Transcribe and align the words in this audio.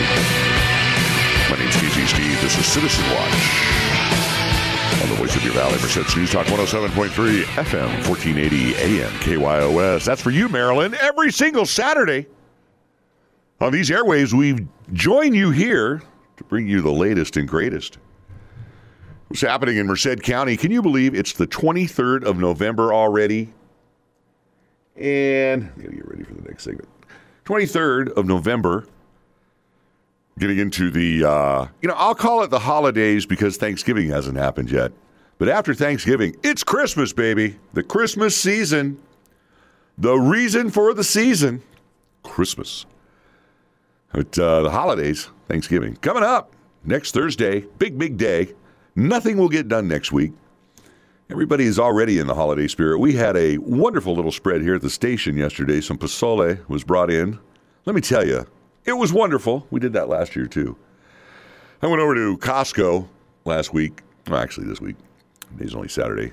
My 0.00 1.56
name's 1.58 1.76
Casey 1.76 2.06
Steed. 2.06 2.38
This 2.38 2.56
is 2.58 2.64
Citizen 2.64 3.04
Watch 3.10 3.80
on 5.02 5.08
the 5.10 5.14
voice 5.16 5.36
of 5.36 5.44
your 5.44 5.52
valley. 5.52 5.74
Merced 5.74 6.16
News 6.16 6.30
Talk 6.30 6.46
107.3 6.46 7.42
FM, 7.42 8.08
1480 8.08 8.76
AM, 8.76 9.10
KYOS. 9.20 10.06
That's 10.06 10.22
for 10.22 10.30
you, 10.30 10.48
Maryland, 10.48 10.94
every 10.94 11.30
single 11.30 11.66
Saturday. 11.66 12.26
On 13.60 13.70
these 13.72 13.90
airwaves, 13.90 14.32
we 14.32 14.66
join 14.94 15.34
you 15.34 15.50
here 15.50 16.02
to 16.38 16.44
bring 16.44 16.66
you 16.66 16.80
the 16.80 16.90
latest 16.90 17.36
and 17.36 17.46
greatest. 17.46 17.98
What's 19.28 19.42
happening 19.42 19.76
in 19.76 19.86
Merced 19.86 20.22
County? 20.22 20.56
Can 20.56 20.70
you 20.70 20.80
believe 20.80 21.14
it's 21.14 21.34
the 21.34 21.46
23rd 21.46 22.24
of 22.24 22.38
November 22.38 22.94
already? 22.94 23.52
And 24.96 25.70
I 25.76 25.80
gotta 25.82 25.94
get 25.94 26.08
ready 26.08 26.24
for 26.24 26.34
the 26.34 26.42
next 26.48 26.64
segment. 26.64 26.88
23rd 27.44 28.12
of 28.12 28.24
November. 28.26 28.86
Getting 30.38 30.58
into 30.58 30.90
the, 30.90 31.24
uh, 31.24 31.66
you 31.82 31.88
know, 31.88 31.94
I'll 31.96 32.14
call 32.14 32.42
it 32.42 32.50
the 32.50 32.60
holidays 32.60 33.26
because 33.26 33.56
Thanksgiving 33.56 34.08
hasn't 34.08 34.38
happened 34.38 34.70
yet. 34.70 34.92
But 35.38 35.48
after 35.48 35.74
Thanksgiving, 35.74 36.36
it's 36.42 36.62
Christmas, 36.62 37.12
baby. 37.12 37.58
The 37.72 37.82
Christmas 37.82 38.36
season. 38.36 38.98
The 39.98 40.14
reason 40.14 40.70
for 40.70 40.94
the 40.94 41.04
season 41.04 41.62
Christmas. 42.22 42.86
But 44.12 44.38
uh, 44.38 44.62
the 44.62 44.70
holidays, 44.70 45.28
Thanksgiving, 45.48 45.96
coming 45.96 46.22
up 46.22 46.52
next 46.84 47.12
Thursday, 47.12 47.60
big, 47.78 47.98
big 47.98 48.16
day. 48.16 48.54
Nothing 48.96 49.36
will 49.36 49.48
get 49.48 49.68
done 49.68 49.88
next 49.88 50.12
week. 50.12 50.32
Everybody 51.30 51.64
is 51.64 51.78
already 51.78 52.18
in 52.18 52.26
the 52.26 52.34
holiday 52.34 52.66
spirit. 52.66 52.98
We 52.98 53.12
had 53.12 53.36
a 53.36 53.58
wonderful 53.58 54.14
little 54.14 54.32
spread 54.32 54.62
here 54.62 54.74
at 54.74 54.82
the 54.82 54.90
station 54.90 55.36
yesterday. 55.36 55.80
Some 55.80 55.96
pozole 55.96 56.66
was 56.68 56.82
brought 56.82 57.08
in. 57.08 57.38
Let 57.86 57.94
me 57.94 58.00
tell 58.00 58.26
you, 58.26 58.46
it 58.84 58.92
was 58.92 59.12
wonderful. 59.12 59.66
We 59.70 59.80
did 59.80 59.92
that 59.94 60.08
last 60.08 60.36
year 60.36 60.46
too. 60.46 60.76
I 61.82 61.86
went 61.86 62.00
over 62.00 62.14
to 62.14 62.36
Costco 62.38 63.08
last 63.44 63.72
week. 63.72 64.02
Well, 64.28 64.38
actually, 64.38 64.66
this 64.66 64.80
week. 64.80 64.96
Today's 65.56 65.74
only 65.74 65.88
Saturday. 65.88 66.32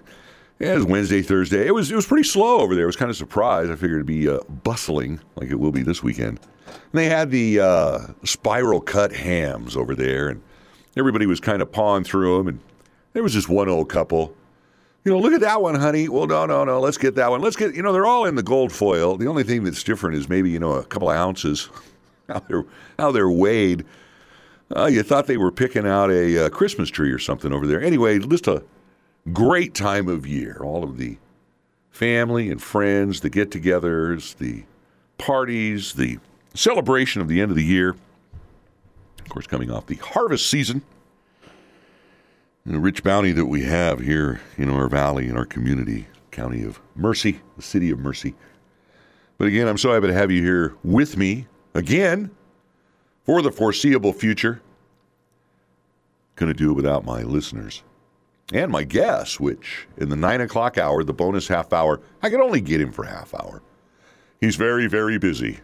Yeah, 0.60 0.74
it 0.74 0.76
was 0.76 0.86
Wednesday, 0.86 1.22
Thursday. 1.22 1.68
It 1.68 1.74
was 1.74 1.92
it 1.92 1.96
was 1.96 2.06
pretty 2.06 2.28
slow 2.28 2.60
over 2.60 2.76
there. 2.76 2.86
I 2.86 2.88
was 2.88 2.96
kind 2.96 3.12
of 3.12 3.18
surprised. 3.18 3.72
I 3.72 3.76
figured 3.76 3.98
it'd 3.98 4.06
be 4.06 4.28
uh, 4.28 4.40
bustling 4.64 5.20
like 5.36 5.50
it 5.50 5.60
will 5.60 5.72
be 5.72 5.84
this 5.84 6.04
weekend. 6.04 6.40
And 6.68 6.94
they 6.94 7.06
had 7.06 7.32
the 7.32 7.60
uh, 7.60 8.00
spiral 8.24 8.82
cut 8.82 9.14
hams 9.14 9.78
over 9.78 9.96
there, 9.96 10.30
and 10.30 10.42
everybody 10.98 11.26
was 11.26 11.40
kind 11.40 11.62
of 11.62 11.72
pawing 11.72 12.04
through 12.04 12.38
them. 12.38 12.48
And 12.48 12.60
there 13.14 13.24
was 13.24 13.34
this 13.34 13.48
one 13.48 13.70
old 13.70 13.90
couple 13.90 14.36
you 15.08 15.14
know, 15.14 15.20
look 15.20 15.32
at 15.32 15.40
that 15.40 15.62
one, 15.62 15.76
honey. 15.76 16.10
Well, 16.10 16.28
no, 16.28 16.46
no, 16.46 16.66
no. 16.66 16.82
Let's 16.82 16.98
get 16.98 17.16
that 17.16 17.32
one. 17.32 17.40
Let's 17.40 17.56
get, 17.56 17.74
you 17.74 17.82
know, 17.82 17.94
they're 17.94 18.06
all 18.06 18.26
in 18.26 18.36
the 18.36 18.44
gold 18.44 18.74
foil. 18.74 19.16
The 19.16 19.28
only 19.28 19.44
thing 19.44 19.64
that's 19.64 19.82
different 19.82 20.18
is 20.18 20.28
maybe, 20.28 20.50
you 20.50 20.60
know, 20.60 20.74
a 20.74 20.84
couple 20.84 21.10
of 21.10 21.16
ounces, 21.16 21.70
how 22.34 22.40
they're, 22.40 22.66
how 22.98 23.12
they're 23.12 23.30
weighed. 23.30 23.86
Uh, 24.76 24.86
you 24.86 25.02
thought 25.04 25.28
they 25.28 25.38
were 25.38 25.52
picking 25.52 25.88
out 25.88 26.12
a 26.12 26.46
uh, 26.46 26.50
Christmas 26.50 26.90
tree 26.90 27.12
or 27.12 27.20
something 27.20 27.54
over 27.54 27.66
there. 27.66 27.82
Anyway, 27.82 28.20
just 28.20 28.48
a 28.48 28.64
great 29.32 29.74
time 29.74 30.08
of 30.08 30.28
year. 30.28 30.60
All 30.62 30.84
of 30.84 30.98
the 30.98 31.18
family 31.90 32.52
and 32.52 32.62
friends, 32.62 33.22
the 33.22 33.30
get 33.30 33.50
togethers, 33.50 34.36
the 34.38 34.64
parties, 35.18 35.94
the 35.94 36.20
celebration 36.54 37.22
of 37.22 37.28
the 37.28 37.42
end 37.42 37.50
of 37.50 37.58
the 37.58 37.64
year. 37.64 37.96
Of 39.20 39.30
course, 39.30 39.48
coming 39.48 39.72
off 39.72 39.88
the 39.88 39.96
harvest 39.96 40.50
season 40.50 40.82
the 42.74 42.80
rich 42.80 43.04
bounty 43.04 43.32
that 43.32 43.46
we 43.46 43.64
have 43.64 44.00
here 44.00 44.42
in 44.58 44.70
our 44.70 44.90
valley, 44.90 45.30
in 45.30 45.38
our 45.38 45.46
community, 45.46 46.06
county 46.32 46.64
of 46.64 46.82
Merced, 46.96 47.36
the 47.56 47.62
city 47.62 47.90
of 47.92 48.00
Merced. 48.00 48.34
But 49.38 49.48
again, 49.48 49.68
I'm 49.68 49.78
so 49.78 49.94
happy 49.94 50.08
to 50.08 50.14
have 50.14 50.32
you 50.32 50.42
here 50.42 50.76
with 50.84 51.16
me 51.16 51.48
again 51.78 52.32
for 53.26 53.42
the 53.42 53.52
foreseeable 53.52 54.14
future. 54.14 54.62
Going 56.36 56.52
to 56.52 56.58
do 56.58 56.72
it 56.72 56.76
without 56.76 57.06
my 57.06 57.24
listeners 57.24 57.84
and 58.54 58.72
my 58.72 58.84
guests, 58.84 59.40
which 59.40 59.88
in 59.98 60.10
the 60.10 60.16
nine 60.16 60.42
o'clock 60.42 60.78
hour, 60.78 61.04
the 61.04 61.14
bonus 61.14 61.48
half 61.48 61.74
hour, 61.74 62.02
I 62.22 62.30
can 62.30 62.42
only 62.42 62.62
get 62.62 62.82
him 62.82 62.92
for 62.92 63.04
half 63.04 63.34
hour. 63.34 63.62
He's 64.40 64.56
very, 64.56 64.88
very 64.88 65.18
busy. 65.18 65.60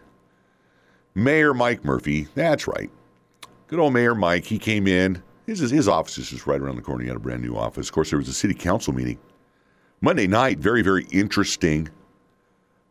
Mayor 1.14 1.54
Mike 1.54 1.84
Murphy, 1.84 2.28
that's 2.34 2.66
right. 2.66 2.90
Good 3.68 3.78
old 3.78 3.92
Mayor 3.92 4.14
Mike, 4.14 4.44
he 4.44 4.58
came 4.58 4.86
in 4.86 5.22
his, 5.46 5.58
his 5.70 5.88
office 5.88 6.18
is 6.18 6.30
just 6.30 6.46
right 6.46 6.60
around 6.60 6.76
the 6.76 6.82
corner. 6.82 7.02
He 7.02 7.08
had 7.08 7.16
a 7.16 7.20
brand 7.20 7.42
new 7.42 7.56
office. 7.56 7.88
Of 7.88 7.94
course, 7.94 8.10
there 8.10 8.18
was 8.18 8.28
a 8.28 8.32
city 8.32 8.54
council 8.54 8.94
meeting 8.94 9.18
Monday 10.00 10.26
night. 10.26 10.58
Very, 10.58 10.82
very 10.82 11.04
interesting. 11.10 11.88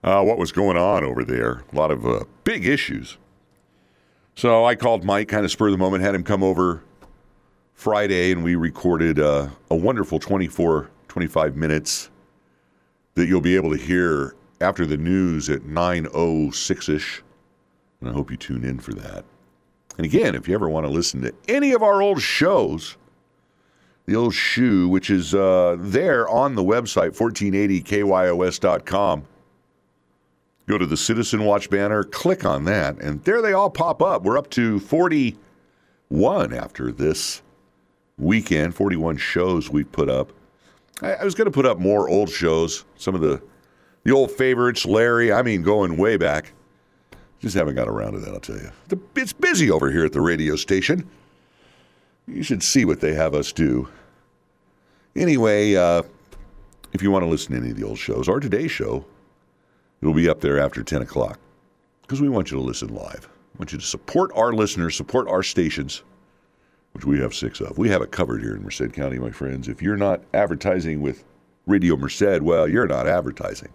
Uh, 0.04 0.22
what 0.22 0.38
was 0.38 0.52
going 0.52 0.78
on 0.78 1.04
over 1.04 1.24
there? 1.24 1.64
A 1.72 1.76
lot 1.76 1.90
of 1.90 2.06
uh, 2.06 2.26
big 2.44 2.68
issues. 2.68 3.18
So 4.36 4.66
I 4.66 4.76
called 4.76 5.06
Mike, 5.06 5.30
kind 5.30 5.46
of 5.46 5.52
spur 5.52 5.68
of 5.68 5.72
the 5.72 5.78
moment, 5.78 6.04
had 6.04 6.16
him 6.16 6.24
come 6.24 6.44
over 6.44 6.84
Friday, 7.74 8.32
and 8.32 8.44
we 8.44 8.56
recorded 8.56 9.20
uh, 9.20 9.48
a 9.70 9.76
wonderful 9.76 10.20
24, 10.20 10.90
25 11.08 11.56
minutes 11.56 12.10
that 13.16 13.28
you'll 13.28 13.42
be 13.42 13.56
able 13.56 13.72
to 13.72 13.78
hear 13.78 14.36
after 14.60 14.86
the 14.86 14.98
news 14.98 15.50
at 15.50 15.62
9.06 15.62 16.90
ish. 16.90 17.24
And 18.02 18.10
I 18.10 18.14
hope 18.14 18.32
you 18.32 18.38
tune 18.38 18.66
in 18.66 18.80
for 18.80 18.94
that. 18.96 19.24
And 19.98 20.06
again, 20.06 20.36
if 20.36 20.48
you 20.48 20.56
ever 20.56 20.68
want 20.68 20.86
to 20.86 20.92
listen 20.92 21.22
to 21.22 21.34
any 21.48 21.72
of 21.72 21.84
our 21.84 22.02
old 22.02 22.22
shows, 22.22 22.98
the 24.06 24.16
old 24.16 24.34
shoe, 24.34 24.90
which 24.90 25.10
is 25.10 25.34
uh, 25.34 25.78
there 25.80 26.28
on 26.28 26.56
the 26.56 26.64
website, 26.64 27.16
1480kyos.com, 27.16 29.26
go 30.68 30.78
to 30.78 30.86
the 30.86 30.98
Citizen 30.98 31.46
Watch 31.46 31.70
banner, 31.70 32.04
click 32.04 32.46
on 32.46 32.66
that, 32.66 32.98
and 33.02 33.24
there 33.24 33.42
they 33.42 33.54
all 33.54 33.70
pop 33.70 34.02
up. 34.02 34.24
We're 34.24 34.38
up 34.38 34.50
to 34.52 34.80
41 34.80 36.54
after 36.54 36.92
this 36.92 37.42
weekend, 38.18 38.76
41 38.76 39.18
shows 39.18 39.70
we've 39.70 39.92
put 39.92 40.10
up. 40.10 40.32
I, 41.02 41.14
I 41.14 41.24
was 41.24 41.36
going 41.36 41.46
to 41.46 41.52
put 41.52 41.66
up 41.66 41.80
more 41.80 42.10
old 42.10 42.30
shows, 42.30 42.86
some 42.96 43.16
of 43.16 43.22
the 43.22 43.42
the 44.04 44.12
old 44.12 44.32
favorites, 44.32 44.86
Larry, 44.86 45.32
I 45.32 45.44
mean, 45.44 45.62
going 45.62 45.96
way 45.96 46.18
back. 46.18 46.52
Just 47.40 47.56
haven't 47.56 47.76
got 47.76 47.88
around 47.88 48.14
to 48.14 48.20
that, 48.20 48.34
I'll 48.34 48.40
tell 48.40 48.58
you. 48.58 48.72
It's 49.16 49.34
busy 49.34 49.72
over 49.72 49.92
here 49.92 50.06
at 50.06 50.12
the 50.12 50.22
radio 50.22 50.56
station. 50.56 51.10
You 52.28 52.44
should 52.44 52.64
see 52.64 52.86
what 52.86 53.00
they 53.00 53.14
have 53.14 53.34
us 53.34 53.52
do. 53.52 53.88
Anyway, 55.16 55.76
uh, 55.76 56.04
if 56.92 57.02
you 57.02 57.12
want 57.12 57.24
to 57.24 57.30
listen 57.30 57.54
to 57.54 57.60
any 57.60 57.72
of 57.72 57.78
the 57.78 57.84
old 57.84 57.98
shows 57.98 58.28
or 58.28 58.40
today's 58.40 58.72
show, 58.72 59.06
it'll 60.04 60.14
be 60.14 60.28
up 60.28 60.42
there 60.42 60.60
after 60.60 60.84
10 60.84 61.02
o'clock 61.02 61.40
because 62.02 62.20
we 62.20 62.28
want 62.28 62.52
you 62.52 62.58
to 62.58 62.64
listen 62.64 62.94
live. 62.94 63.30
We 63.54 63.60
want 63.60 63.72
you 63.72 63.78
to 63.78 63.86
support 63.86 64.32
our 64.36 64.52
listeners, 64.52 64.98
support 64.98 65.30
our 65.30 65.42
stations, 65.42 66.04
which 66.92 67.06
we 67.06 67.22
have 67.22 67.34
six 67.34 67.62
of. 67.62 67.78
We 67.78 67.88
have 67.88 68.02
it 68.02 68.12
covered 68.12 68.42
here 68.42 68.54
in 68.54 68.64
Merced 68.64 68.92
County, 68.92 69.18
my 69.18 69.32
friends. 69.32 69.70
If 69.70 69.82
you're 69.82 69.96
not 69.96 70.22
advertising 70.34 71.02
with 71.02 71.24
Radio 71.68 71.96
Merced, 71.96 72.42
well, 72.42 72.68
you're 72.68 72.86
not 72.86 73.08
advertising. 73.08 73.70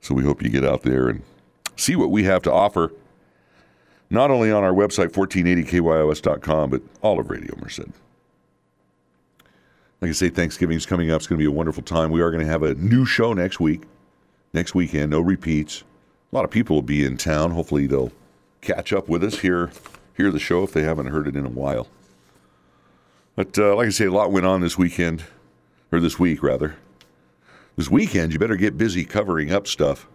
So 0.00 0.14
we 0.14 0.24
hope 0.24 0.42
you 0.42 0.48
get 0.48 0.64
out 0.64 0.82
there 0.82 1.10
and 1.10 1.20
see 1.76 1.94
what 1.94 2.10
we 2.10 2.24
have 2.24 2.40
to 2.42 2.52
offer, 2.52 2.90
not 4.08 4.30
only 4.30 4.50
on 4.50 4.64
our 4.64 4.72
website, 4.72 5.12
1480kyos.com, 5.12 6.70
but 6.70 6.80
all 7.02 7.20
of 7.20 7.28
Radio 7.28 7.54
Merced. 7.60 7.80
Like 10.00 10.08
I 10.08 10.12
say, 10.12 10.30
Thanksgiving's 10.30 10.86
coming 10.86 11.10
up. 11.10 11.20
It's 11.20 11.26
going 11.26 11.38
to 11.38 11.42
be 11.42 11.48
a 11.48 11.54
wonderful 11.54 11.82
time. 11.82 12.10
We 12.10 12.22
are 12.22 12.30
going 12.30 12.44
to 12.44 12.50
have 12.50 12.62
a 12.62 12.74
new 12.76 13.04
show 13.04 13.34
next 13.34 13.60
week, 13.60 13.82
next 14.58 14.74
weekend, 14.74 15.12
no 15.12 15.20
repeats. 15.20 15.84
A 16.32 16.34
lot 16.34 16.44
of 16.44 16.50
people 16.50 16.74
will 16.74 16.82
be 16.82 17.04
in 17.04 17.16
town. 17.16 17.52
Hopefully, 17.52 17.86
they'll 17.86 18.10
catch 18.60 18.92
up 18.92 19.08
with 19.08 19.22
us, 19.22 19.38
here, 19.38 19.70
hear 20.16 20.32
the 20.32 20.40
show 20.40 20.64
if 20.64 20.72
they 20.72 20.82
haven't 20.82 21.06
heard 21.06 21.28
it 21.28 21.36
in 21.36 21.46
a 21.46 21.50
while. 21.50 21.86
But 23.36 23.56
uh, 23.56 23.76
like 23.76 23.86
I 23.86 23.90
say, 23.90 24.06
a 24.06 24.10
lot 24.10 24.32
went 24.32 24.46
on 24.46 24.60
this 24.60 24.76
weekend, 24.76 25.22
or 25.92 26.00
this 26.00 26.18
week, 26.18 26.42
rather. 26.42 26.74
This 27.76 27.88
weekend, 27.88 28.32
you 28.32 28.40
better 28.40 28.56
get 28.56 28.76
busy 28.76 29.04
covering 29.04 29.52
up 29.52 29.68
stuff 29.68 30.08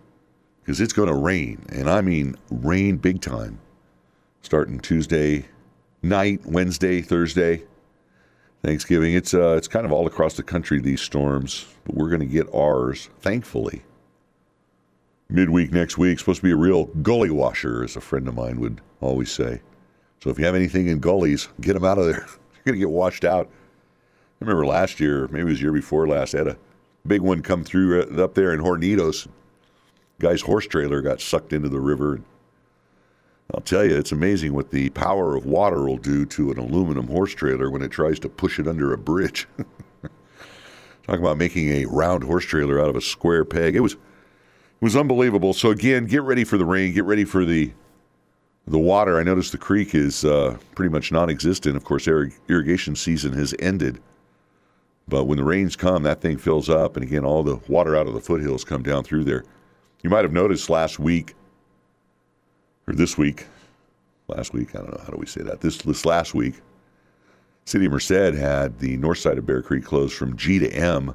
because 0.60 0.82
it's 0.82 0.92
going 0.92 1.08
to 1.08 1.16
rain, 1.16 1.66
and 1.70 1.90
I 1.90 2.02
mean 2.02 2.36
rain 2.52 2.98
big 2.98 3.22
time, 3.22 3.60
starting 4.42 4.82
Tuesday 4.82 5.46
night, 6.02 6.46
Wednesday, 6.46 7.02
Thursday, 7.02 7.64
Thanksgiving. 8.62 9.14
It's 9.14 9.34
uh, 9.34 9.56
it's 9.58 9.70
kind 9.70 9.86
of 9.86 9.94
all 9.94 10.06
across 10.06 10.34
the 10.36 10.44
country 10.44 10.82
these 10.82 11.02
storms, 11.02 11.66
but 11.86 11.96
we're 11.96 12.10
going 12.10 12.20
to 12.20 12.26
get 12.26 12.54
ours, 12.54 13.08
thankfully. 13.22 13.84
Midweek 15.34 15.72
next 15.72 15.98
week 15.98 16.20
supposed 16.20 16.42
to 16.42 16.46
be 16.46 16.52
a 16.52 16.56
real 16.56 16.86
gully 16.86 17.32
washer, 17.32 17.84
as 17.84 17.96
a 17.96 18.02
friend 18.02 18.28
of 18.28 18.36
mine 18.36 18.60
would 18.60 18.82
always 19.02 19.32
say. 19.32 19.62
So 20.22 20.30
if 20.30 20.38
you 20.38 20.46
have 20.46 20.56
anything 20.56 20.88
in 20.88 21.00
gullies, 21.00 21.50
get 21.60 21.74
them 21.74 21.84
out 21.84 21.98
of 21.98 22.06
there. 22.06 22.26
You're 22.66 22.66
going 22.66 22.76
to 22.76 22.80
get 22.80 22.90
washed 22.90 23.26
out. 23.26 23.48
I 23.48 24.46
remember 24.46 24.66
last 24.66 25.00
year, 25.00 25.28
maybe 25.30 25.42
it 25.42 25.46
was 25.46 25.62
year 25.62 25.72
before 25.72 26.08
last, 26.08 26.36
I 26.36 26.38
had 26.38 26.48
a 26.50 26.58
big 27.08 27.22
one 27.22 27.42
come 27.42 27.64
through 27.64 28.04
uh, 28.04 28.24
up 28.24 28.36
there 28.36 28.54
in 28.54 28.62
Hornitos 28.62 29.28
guy's 30.20 30.42
horse 30.42 30.68
trailer 30.68 31.02
got 31.02 31.20
sucked 31.20 31.52
into 31.52 31.68
the 31.68 31.80
river. 31.80 32.22
I'll 33.54 33.62
tell 33.62 33.84
you, 33.84 33.98
it's 33.98 34.12
amazing 34.12 34.54
what 34.54 34.72
the 34.72 34.90
power 34.92 35.36
of 35.36 35.46
water 35.46 35.82
will 35.84 35.98
do 35.98 36.26
to 36.28 36.52
an 36.52 36.58
aluminum 36.58 37.08
horse 37.08 37.34
trailer 37.34 37.70
when 37.70 37.82
it 37.82 37.92
tries 37.92 38.20
to 38.20 38.30
push 38.30 38.58
it 38.60 38.68
under 38.68 38.94
a 38.94 38.98
bridge. 38.98 39.48
Talk 41.08 41.20
about 41.20 41.38
making 41.38 41.70
a 41.70 41.86
round 41.86 42.24
horse 42.24 42.46
trailer 42.46 42.80
out 42.80 42.90
of 42.90 42.96
a 42.96 43.02
square 43.02 43.44
peg. 43.44 43.76
It 43.76 43.82
was 43.82 43.98
was 44.84 44.96
unbelievable. 44.98 45.54
So 45.54 45.70
again, 45.70 46.06
get 46.06 46.24
ready 46.24 46.44
for 46.44 46.58
the 46.58 46.66
rain. 46.66 46.94
Get 46.94 47.06
ready 47.06 47.24
for 47.24 47.46
the 47.46 47.72
The 48.68 48.80
water, 48.80 49.18
I 49.18 49.24
noticed 49.24 49.52
the 49.54 49.58
creek 49.58 49.96
is 49.96 50.24
uh, 50.26 50.58
pretty 50.76 50.90
much 50.92 51.12
non 51.12 51.30
existent. 51.30 51.78
Of 51.78 51.86
course, 51.86 52.08
irrigation 52.08 52.96
season 52.96 53.34
has 53.34 53.56
ended. 53.60 54.02
But 55.08 55.26
when 55.26 55.38
the 55.38 55.44
rains 55.44 55.76
come, 55.76 56.04
that 56.04 56.22
thing 56.22 56.38
fills 56.38 56.70
up. 56.70 56.96
And 56.98 57.04
again, 57.04 57.26
all 57.26 57.44
the 57.44 57.60
water 57.68 57.96
out 57.96 58.08
of 58.08 58.14
the 58.14 58.22
foothills 58.22 58.64
come 58.64 58.84
down 58.84 59.04
through 59.04 59.24
there. 59.26 59.44
You 60.02 60.10
might 60.10 60.24
have 60.24 60.34
noticed 60.34 60.70
last 60.70 61.00
week, 61.00 61.34
or 62.88 62.94
this 62.94 63.18
week, 63.18 63.48
last 64.28 64.54
week, 64.54 64.76
I 64.76 64.80
don't 64.80 64.92
know, 64.92 65.02
how 65.04 65.12
do 65.12 65.18
we 65.18 65.26
say 65.26 65.42
that? 65.44 65.62
This, 65.62 65.78
this 65.78 66.06
last 66.06 66.34
week, 66.34 66.56
City 67.66 67.86
of 67.86 67.94
Merced 67.94 68.12
had 68.12 68.80
the 68.80 68.98
north 68.98 69.20
side 69.20 69.38
of 69.38 69.46
Bear 69.46 69.62
Creek 69.62 69.86
closed 69.86 70.14
from 70.16 70.36
G 70.36 70.60
to 70.60 70.70
M. 70.70 71.14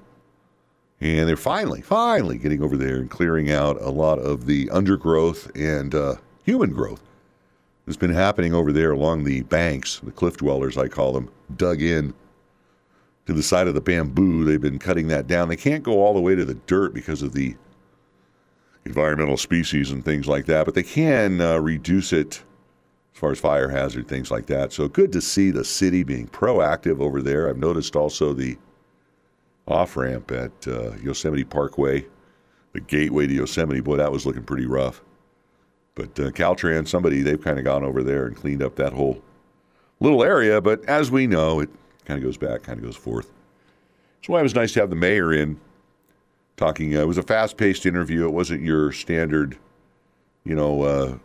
And 1.00 1.28
they're 1.28 1.36
finally, 1.36 1.80
finally 1.80 2.38
getting 2.38 2.62
over 2.62 2.76
there 2.76 2.96
and 2.96 3.10
clearing 3.10 3.50
out 3.50 3.80
a 3.80 3.90
lot 3.90 4.18
of 4.18 4.46
the 4.46 4.68
undergrowth 4.70 5.50
and 5.54 5.94
uh, 5.94 6.16
human 6.44 6.70
growth 6.70 7.00
that's 7.86 7.96
been 7.96 8.12
happening 8.12 8.52
over 8.52 8.72
there 8.72 8.90
along 8.90 9.24
the 9.24 9.42
banks, 9.42 10.00
the 10.02 10.10
cliff 10.10 10.36
dwellers, 10.36 10.76
I 10.76 10.88
call 10.88 11.12
them, 11.12 11.30
dug 11.56 11.80
in 11.80 12.14
to 13.26 13.32
the 13.32 13.42
side 13.42 13.68
of 13.68 13.74
the 13.74 13.80
bamboo. 13.80 14.44
They've 14.44 14.60
been 14.60 14.78
cutting 14.78 15.08
that 15.08 15.26
down. 15.26 15.48
They 15.48 15.56
can't 15.56 15.84
go 15.84 16.02
all 16.02 16.14
the 16.14 16.20
way 16.20 16.34
to 16.34 16.44
the 16.44 16.54
dirt 16.54 16.94
because 16.94 17.22
of 17.22 17.32
the 17.32 17.54
environmental 18.84 19.36
species 19.36 19.90
and 19.90 20.04
things 20.04 20.26
like 20.26 20.46
that, 20.46 20.64
but 20.64 20.74
they 20.74 20.82
can 20.82 21.40
uh, 21.40 21.58
reduce 21.58 22.12
it 22.12 22.42
as 23.14 23.20
far 23.20 23.32
as 23.32 23.38
fire 23.38 23.68
hazard, 23.68 24.08
things 24.08 24.30
like 24.30 24.46
that. 24.46 24.72
So 24.72 24.88
good 24.88 25.12
to 25.12 25.20
see 25.20 25.50
the 25.50 25.64
city 25.64 26.02
being 26.02 26.26
proactive 26.28 27.00
over 27.00 27.22
there. 27.22 27.48
I've 27.48 27.58
noticed 27.58 27.96
also 27.96 28.32
the 28.32 28.56
off 29.68 29.96
ramp 29.96 30.30
at 30.32 30.66
uh, 30.66 30.92
Yosemite 31.02 31.44
Parkway, 31.44 32.06
the 32.72 32.80
gateway 32.80 33.26
to 33.26 33.34
Yosemite. 33.34 33.80
Boy, 33.80 33.96
that 33.96 34.10
was 34.10 34.26
looking 34.26 34.42
pretty 34.42 34.66
rough. 34.66 35.02
But 35.94 36.18
uh, 36.18 36.30
Caltrans, 36.30 36.88
somebody, 36.88 37.22
they've 37.22 37.42
kind 37.42 37.58
of 37.58 37.64
gone 37.64 37.84
over 37.84 38.02
there 38.02 38.26
and 38.26 38.36
cleaned 38.36 38.62
up 38.62 38.76
that 38.76 38.92
whole 38.92 39.22
little 40.00 40.24
area. 40.24 40.60
But 40.60 40.84
as 40.86 41.10
we 41.10 41.26
know, 41.26 41.60
it 41.60 41.68
kind 42.04 42.18
of 42.18 42.24
goes 42.24 42.36
back, 42.36 42.62
kind 42.62 42.78
of 42.78 42.84
goes 42.84 42.96
forth. 42.96 43.30
That's 44.16 44.28
why 44.28 44.40
it 44.40 44.44
was 44.44 44.54
nice 44.54 44.72
to 44.72 44.80
have 44.80 44.90
the 44.90 44.96
mayor 44.96 45.32
in 45.32 45.60
talking. 46.56 46.96
Uh, 46.96 47.00
it 47.00 47.08
was 47.08 47.18
a 47.18 47.22
fast 47.22 47.56
paced 47.56 47.84
interview. 47.84 48.26
It 48.26 48.32
wasn't 48.32 48.62
your 48.62 48.92
standard, 48.92 49.58
you 50.44 50.54
know, 50.54 50.82
uh, 50.82 51.18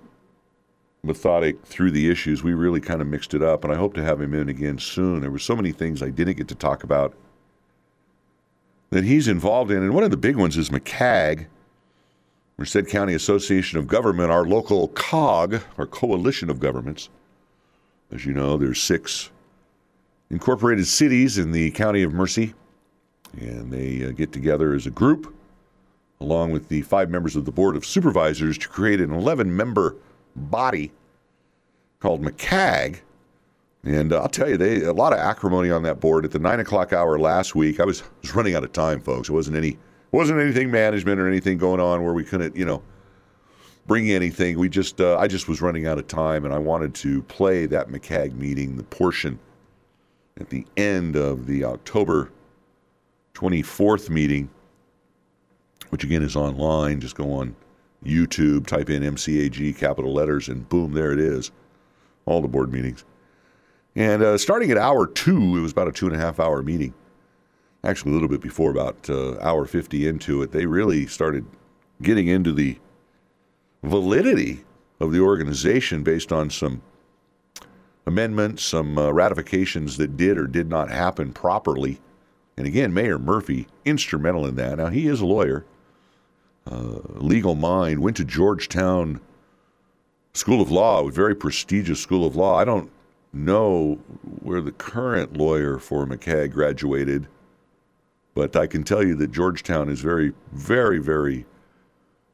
methodic 1.04 1.64
through 1.66 1.92
the 1.92 2.10
issues. 2.10 2.44
We 2.44 2.54
really 2.54 2.80
kind 2.80 3.02
of 3.02 3.08
mixed 3.08 3.34
it 3.34 3.42
up, 3.42 3.64
and 3.64 3.74
I 3.74 3.76
hope 3.76 3.94
to 3.96 4.04
have 4.04 4.22
him 4.22 4.34
in 4.34 4.50
again 4.50 4.80
soon. 4.80 5.22
There 5.22 5.32
were 5.32 5.40
so 5.40 5.56
many 5.56 5.72
things 5.72 6.02
I 6.02 6.10
didn't 6.10 6.38
get 6.38 6.48
to 6.50 6.56
talk 6.56 6.84
about 6.84 7.14
that 8.94 9.04
he's 9.04 9.28
involved 9.28 9.72
in, 9.72 9.78
and 9.78 9.94
one 9.94 10.04
of 10.04 10.12
the 10.12 10.18
big 10.18 10.36
ones 10.36 10.56
is 10.56 10.70
MCAG, 10.70 11.48
Merced 12.58 12.88
County 12.88 13.16
Association 13.16 13.80
of 13.80 13.88
Government, 13.88 14.30
our 14.30 14.46
local 14.46 14.90
COG, 14.90 15.62
our 15.80 15.88
coalition 15.88 16.48
of 16.48 16.60
governments. 16.60 17.10
As 18.12 18.24
you 18.24 18.34
know, 18.34 18.56
there's 18.56 18.80
six 18.80 19.32
incorporated 20.30 20.86
cities 20.86 21.40
in 21.40 21.52
the 21.52 21.72
county 21.72 22.04
of 22.04 22.14
Merced, 22.14 22.54
and 23.40 23.72
they 23.72 24.06
uh, 24.06 24.12
get 24.12 24.32
together 24.32 24.76
as 24.76 24.86
a 24.86 24.92
group, 24.92 25.34
along 26.22 26.52
with 26.52 26.70
the 26.70 26.82
five 26.84 27.10
members 27.10 27.36
of 27.36 27.46
the 27.46 27.52
Board 27.52 27.76
of 27.76 27.88
Supervisors, 27.88 28.60
to 28.60 28.70
create 28.70 29.02
an 29.02 29.12
11 29.12 29.56
member 29.56 29.96
body 30.36 30.92
called 32.00 32.22
MCAG. 32.22 33.00
And 33.84 34.14
uh, 34.14 34.22
I'll 34.22 34.30
tell 34.30 34.50
you, 34.50 34.58
they 34.58 34.82
a 34.84 34.94
lot 34.94 35.12
of 35.12 35.20
acrimony 35.20 35.70
on 35.70 35.84
that 35.84 36.00
board. 36.00 36.24
At 36.24 36.32
the 36.32 36.40
nine 36.40 36.60
o'clock 36.60 36.94
hour 36.94 37.20
last 37.20 37.54
week, 37.54 37.80
I 37.80 37.86
was, 37.86 38.04
was 38.22 38.34
running 38.36 38.56
out 38.56 38.64
of 38.64 38.72
time, 38.72 39.02
folks. 39.02 39.30
It 39.30 39.34
wasn't 39.34 39.58
any 39.58 39.78
wasn't 40.12 40.40
anything 40.40 40.72
management 40.72 41.20
or 41.20 41.28
anything 41.28 41.58
going 41.58 41.80
on 41.80 42.04
where 42.04 42.14
we 42.14 42.24
couldn't, 42.24 42.56
you 42.56 42.66
know, 42.66 42.84
bring 43.88 44.12
anything. 44.12 44.58
We 44.58 44.70
just 44.70 45.02
uh, 45.02 45.18
I 45.18 45.28
just 45.28 45.48
was 45.50 45.62
running 45.62 45.86
out 45.86 45.98
of 45.98 46.08
time, 46.08 46.46
and 46.46 46.54
I 46.54 46.60
wanted 46.60 46.94
to 46.96 47.22
play 47.24 47.66
that 47.66 47.90
MCAG 47.90 48.36
meeting, 48.36 48.78
the 48.78 48.84
portion 48.84 49.40
at 50.40 50.50
the 50.50 50.66
end 50.78 51.16
of 51.16 51.46
the 51.46 51.64
October 51.66 52.32
24th 53.34 54.10
meeting, 54.10 54.50
which 55.90 56.04
again 56.04 56.24
is 56.24 56.36
online. 56.36 57.02
Just 57.02 57.16
go 57.16 57.34
on 57.34 57.56
YouTube, 58.06 58.66
type 58.66 58.90
in 58.90 59.04
MCAG 59.04 59.76
capital 59.78 60.14
letters, 60.14 60.48
and 60.48 60.68
boom, 60.70 60.94
there 60.94 61.12
it 61.12 61.20
is. 61.20 61.52
All 62.26 62.42
the 62.42 62.48
board 62.48 62.72
meetings. 62.72 63.04
And 63.96 64.24
uh, 64.24 64.38
starting 64.38 64.72
at 64.72 64.78
hour 64.78 65.06
two, 65.06 65.58
it 65.58 65.62
was 65.62 65.72
about 65.72 65.88
a 65.88 65.92
two 65.92 66.08
and 66.08 66.16
a 66.16 66.20
half 66.20 66.40
hour 66.40 66.62
meeting. 66.64 66.94
Actually, 67.84 68.12
a 68.12 68.14
little 68.14 68.30
bit 68.30 68.42
before, 68.42 68.72
about 68.72 69.10
uh, 69.10 69.38
hour 69.42 69.66
50 69.66 70.08
into 70.08 70.42
it, 70.42 70.52
they 70.52 70.66
really 70.66 71.06
started 71.06 71.46
getting 72.02 72.28
into 72.28 72.54
the 72.54 72.78
validity 73.84 74.64
of 75.00 75.12
the 75.12 75.20
organization 75.20 76.02
based 76.02 76.32
on 76.32 76.50
some 76.50 76.82
amendments, 78.06 78.64
some 78.64 78.98
uh, 78.98 79.12
ratifications 79.12 79.98
that 79.98 80.18
did 80.18 80.38
or 80.38 80.48
did 80.48 80.70
not 80.70 80.90
happen 80.90 81.34
properly. 81.34 82.00
And 82.58 82.66
again, 82.66 82.94
Mayor 82.94 83.20
Murphy, 83.20 83.68
instrumental 83.86 84.46
in 84.46 84.56
that. 84.56 84.78
Now, 84.78 84.88
he 84.88 85.08
is 85.08 85.22
a 85.22 85.26
lawyer, 85.26 85.66
uh, 86.70 87.00
legal 87.16 87.56
mind, 87.56 88.02
went 88.02 88.18
to 88.18 88.26
Georgetown 88.26 89.20
School 90.34 90.62
of 90.62 90.72
Law, 90.72 91.08
a 91.08 91.12
very 91.12 91.36
prestigious 91.36 92.00
school 92.00 92.26
of 92.26 92.36
law. 92.36 92.58
I 92.58 92.64
don't 92.64 92.90
know 93.34 93.96
where 94.42 94.62
the 94.62 94.72
current 94.72 95.36
lawyer 95.36 95.80
for 95.80 96.06
MCAG 96.06 96.52
graduated, 96.52 97.28
but 98.36 98.56
I 98.56 98.68
can 98.68 98.84
tell 98.84 99.04
you 99.06 99.16
that 99.16 99.32
Georgetown 99.32 99.90
is 99.90 100.00
very, 100.00 100.34
very, 100.52 101.00
very 101.00 101.46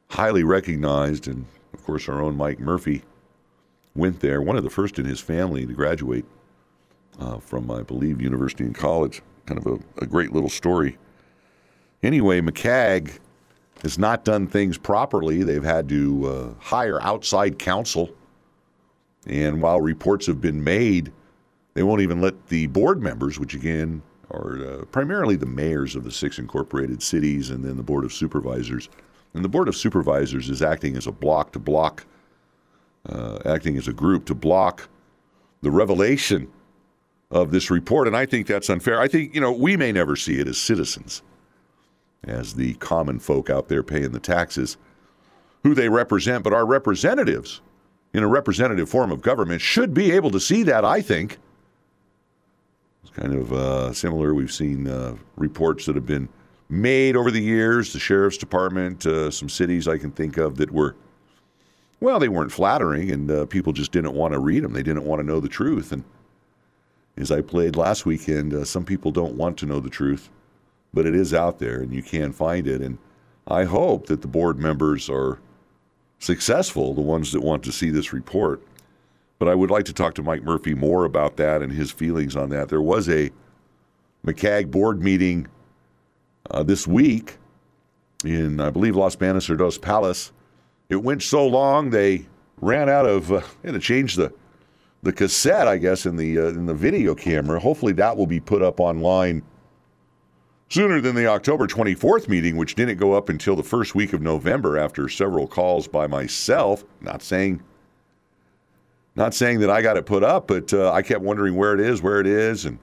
highly 0.08 0.44
recognized. 0.44 1.26
And 1.26 1.46
of 1.72 1.84
course, 1.84 2.08
our 2.08 2.20
own 2.20 2.36
Mike 2.36 2.60
Murphy 2.60 3.02
went 3.94 4.20
there, 4.20 4.42
one 4.42 4.56
of 4.56 4.64
the 4.64 4.70
first 4.70 4.98
in 4.98 5.06
his 5.06 5.20
family 5.20 5.66
to 5.66 5.72
graduate 5.72 6.24
uh, 7.18 7.38
from, 7.38 7.70
I 7.70 7.82
believe, 7.82 8.20
University 8.20 8.64
and 8.64 8.74
College. 8.74 9.22
Kind 9.46 9.58
of 9.58 9.66
a, 9.66 10.02
a 10.02 10.06
great 10.06 10.32
little 10.32 10.48
story. 10.48 10.96
Anyway, 12.02 12.40
MCAG 12.40 13.18
has 13.82 13.98
not 13.98 14.24
done 14.24 14.46
things 14.46 14.78
properly. 14.78 15.42
They've 15.42 15.64
had 15.64 15.88
to 15.88 16.26
uh, 16.26 16.62
hire 16.62 17.02
outside 17.02 17.58
counsel. 17.58 18.10
And 19.26 19.60
while 19.60 19.80
reports 19.80 20.26
have 20.26 20.40
been 20.40 20.64
made, 20.64 21.12
they 21.74 21.82
won't 21.82 22.00
even 22.00 22.20
let 22.20 22.48
the 22.48 22.66
board 22.68 23.02
members, 23.02 23.38
which 23.38 23.54
again 23.54 24.02
are 24.30 24.64
uh, 24.64 24.84
primarily 24.86 25.36
the 25.36 25.46
mayors 25.46 25.96
of 25.96 26.04
the 26.04 26.10
six 26.10 26.38
incorporated 26.38 27.02
cities 27.02 27.50
and 27.50 27.64
then 27.64 27.76
the 27.76 27.82
board 27.82 28.04
of 28.04 28.12
supervisors. 28.12 28.88
And 29.34 29.44
the 29.44 29.48
board 29.48 29.68
of 29.68 29.76
supervisors 29.76 30.48
is 30.48 30.62
acting 30.62 30.96
as 30.96 31.06
a 31.06 31.12
block 31.12 31.52
to 31.52 31.58
block, 31.58 32.06
uh, 33.08 33.38
acting 33.44 33.76
as 33.76 33.88
a 33.88 33.92
group 33.92 34.24
to 34.26 34.34
block 34.34 34.88
the 35.62 35.70
revelation 35.70 36.50
of 37.30 37.50
this 37.50 37.70
report. 37.70 38.06
And 38.06 38.16
I 38.16 38.26
think 38.26 38.46
that's 38.46 38.70
unfair. 38.70 39.00
I 39.00 39.08
think, 39.08 39.34
you 39.34 39.40
know, 39.40 39.52
we 39.52 39.76
may 39.76 39.92
never 39.92 40.16
see 40.16 40.40
it 40.40 40.48
as 40.48 40.58
citizens 40.58 41.22
as 42.24 42.54
the 42.54 42.74
common 42.74 43.18
folk 43.18 43.48
out 43.48 43.68
there 43.68 43.82
paying 43.82 44.12
the 44.12 44.20
taxes, 44.20 44.76
who 45.62 45.74
they 45.74 45.88
represent, 45.88 46.44
but 46.44 46.52
our 46.52 46.66
representatives 46.66 47.60
in 48.12 48.22
a 48.22 48.28
representative 48.28 48.88
form 48.88 49.12
of 49.12 49.22
government 49.22 49.60
should 49.60 49.94
be 49.94 50.12
able 50.12 50.30
to 50.30 50.40
see 50.40 50.62
that, 50.64 50.84
I 50.84 51.00
think. 51.00 51.38
It's 53.02 53.12
kind 53.12 53.34
of 53.34 53.52
uh, 53.52 53.92
similar. 53.92 54.34
We've 54.34 54.52
seen 54.52 54.88
uh, 54.88 55.16
reports 55.36 55.86
that 55.86 55.94
have 55.94 56.06
been 56.06 56.28
made 56.68 57.16
over 57.16 57.30
the 57.30 57.40
years, 57.40 57.92
the 57.92 57.98
sheriff's 57.98 58.38
department, 58.38 59.06
uh, 59.06 59.30
some 59.30 59.48
cities 59.48 59.88
I 59.88 59.98
can 59.98 60.10
think 60.10 60.36
of 60.36 60.56
that 60.56 60.70
were, 60.70 60.96
well, 62.00 62.18
they 62.18 62.28
weren't 62.28 62.52
flattering, 62.52 63.10
and 63.10 63.30
uh, 63.30 63.46
people 63.46 63.72
just 63.72 63.92
didn't 63.92 64.14
want 64.14 64.32
to 64.32 64.38
read 64.38 64.62
them. 64.62 64.72
They 64.72 64.82
didn't 64.82 65.04
want 65.04 65.20
to 65.20 65.26
know 65.26 65.40
the 65.40 65.48
truth. 65.48 65.92
And 65.92 66.04
as 67.16 67.30
I 67.30 67.40
played 67.40 67.76
last 67.76 68.06
weekend, 68.06 68.54
uh, 68.54 68.64
some 68.64 68.84
people 68.84 69.10
don't 69.10 69.34
want 69.34 69.58
to 69.58 69.66
know 69.66 69.80
the 69.80 69.90
truth 69.90 70.30
but 70.92 71.06
it 71.06 71.14
is 71.14 71.32
out 71.34 71.58
there 71.58 71.80
and 71.80 71.92
you 71.92 72.02
can 72.02 72.32
find 72.32 72.66
it. 72.66 72.80
And 72.80 72.98
I 73.46 73.64
hope 73.64 74.06
that 74.06 74.22
the 74.22 74.28
board 74.28 74.58
members 74.58 75.08
are 75.08 75.38
successful, 76.20 76.94
the 76.94 77.00
ones 77.00 77.32
that 77.32 77.40
want 77.40 77.64
to 77.64 77.72
see 77.72 77.90
this 77.90 78.12
report. 78.12 78.62
But 79.38 79.48
I 79.48 79.54
would 79.54 79.70
like 79.70 79.86
to 79.86 79.92
talk 79.92 80.14
to 80.14 80.22
Mike 80.22 80.44
Murphy 80.44 80.74
more 80.74 81.04
about 81.04 81.36
that 81.38 81.62
and 81.62 81.72
his 81.72 81.90
feelings 81.90 82.36
on 82.36 82.50
that. 82.50 82.68
There 82.68 82.82
was 82.82 83.08
a 83.08 83.30
MCAG 84.24 84.70
board 84.70 85.02
meeting 85.02 85.48
uh, 86.50 86.62
this 86.62 86.86
week 86.86 87.38
in, 88.24 88.60
I 88.60 88.70
believe, 88.70 88.96
Los 88.96 89.16
Banos 89.16 89.48
or 89.48 89.56
Dos 89.56 89.78
Palos. 89.78 90.30
It 90.90 91.02
went 91.02 91.22
so 91.22 91.46
long 91.46 91.90
they 91.90 92.26
ran 92.60 92.88
out 92.88 93.06
of, 93.06 93.32
uh, 93.32 93.40
had 93.64 93.72
to 93.72 93.80
change 93.80 94.14
the 94.16 94.32
the 95.02 95.12
cassette, 95.12 95.66
I 95.66 95.78
guess, 95.78 96.04
in 96.04 96.16
the 96.16 96.38
uh, 96.38 96.48
in 96.48 96.66
the 96.66 96.74
video 96.74 97.14
camera. 97.14 97.58
Hopefully, 97.58 97.92
that 97.94 98.16
will 98.16 98.26
be 98.26 98.40
put 98.40 98.62
up 98.62 98.80
online 98.80 99.42
sooner 100.70 101.00
than 101.00 101.16
the 101.16 101.26
October 101.26 101.66
24th 101.66 102.28
meeting, 102.28 102.56
which 102.56 102.76
didn't 102.76 102.96
go 102.96 103.12
up 103.12 103.28
until 103.28 103.56
the 103.56 103.62
first 103.62 103.94
week 103.94 104.12
of 104.12 104.22
November 104.22 104.78
after 104.78 105.08
several 105.08 105.46
calls 105.46 105.86
by 105.86 106.06
myself. 106.06 106.84
Not 107.00 107.22
saying, 107.22 107.62
not 109.16 109.34
saying 109.34 109.60
that 109.60 109.70
I 109.70 109.82
got 109.82 109.96
it 109.96 110.06
put 110.06 110.22
up, 110.22 110.46
but 110.46 110.72
uh, 110.72 110.92
I 110.92 111.02
kept 111.02 111.22
wondering 111.22 111.56
where 111.56 111.74
it 111.74 111.80
is, 111.80 112.00
where 112.00 112.20
it 112.20 112.26
is, 112.26 112.64
and 112.64 112.78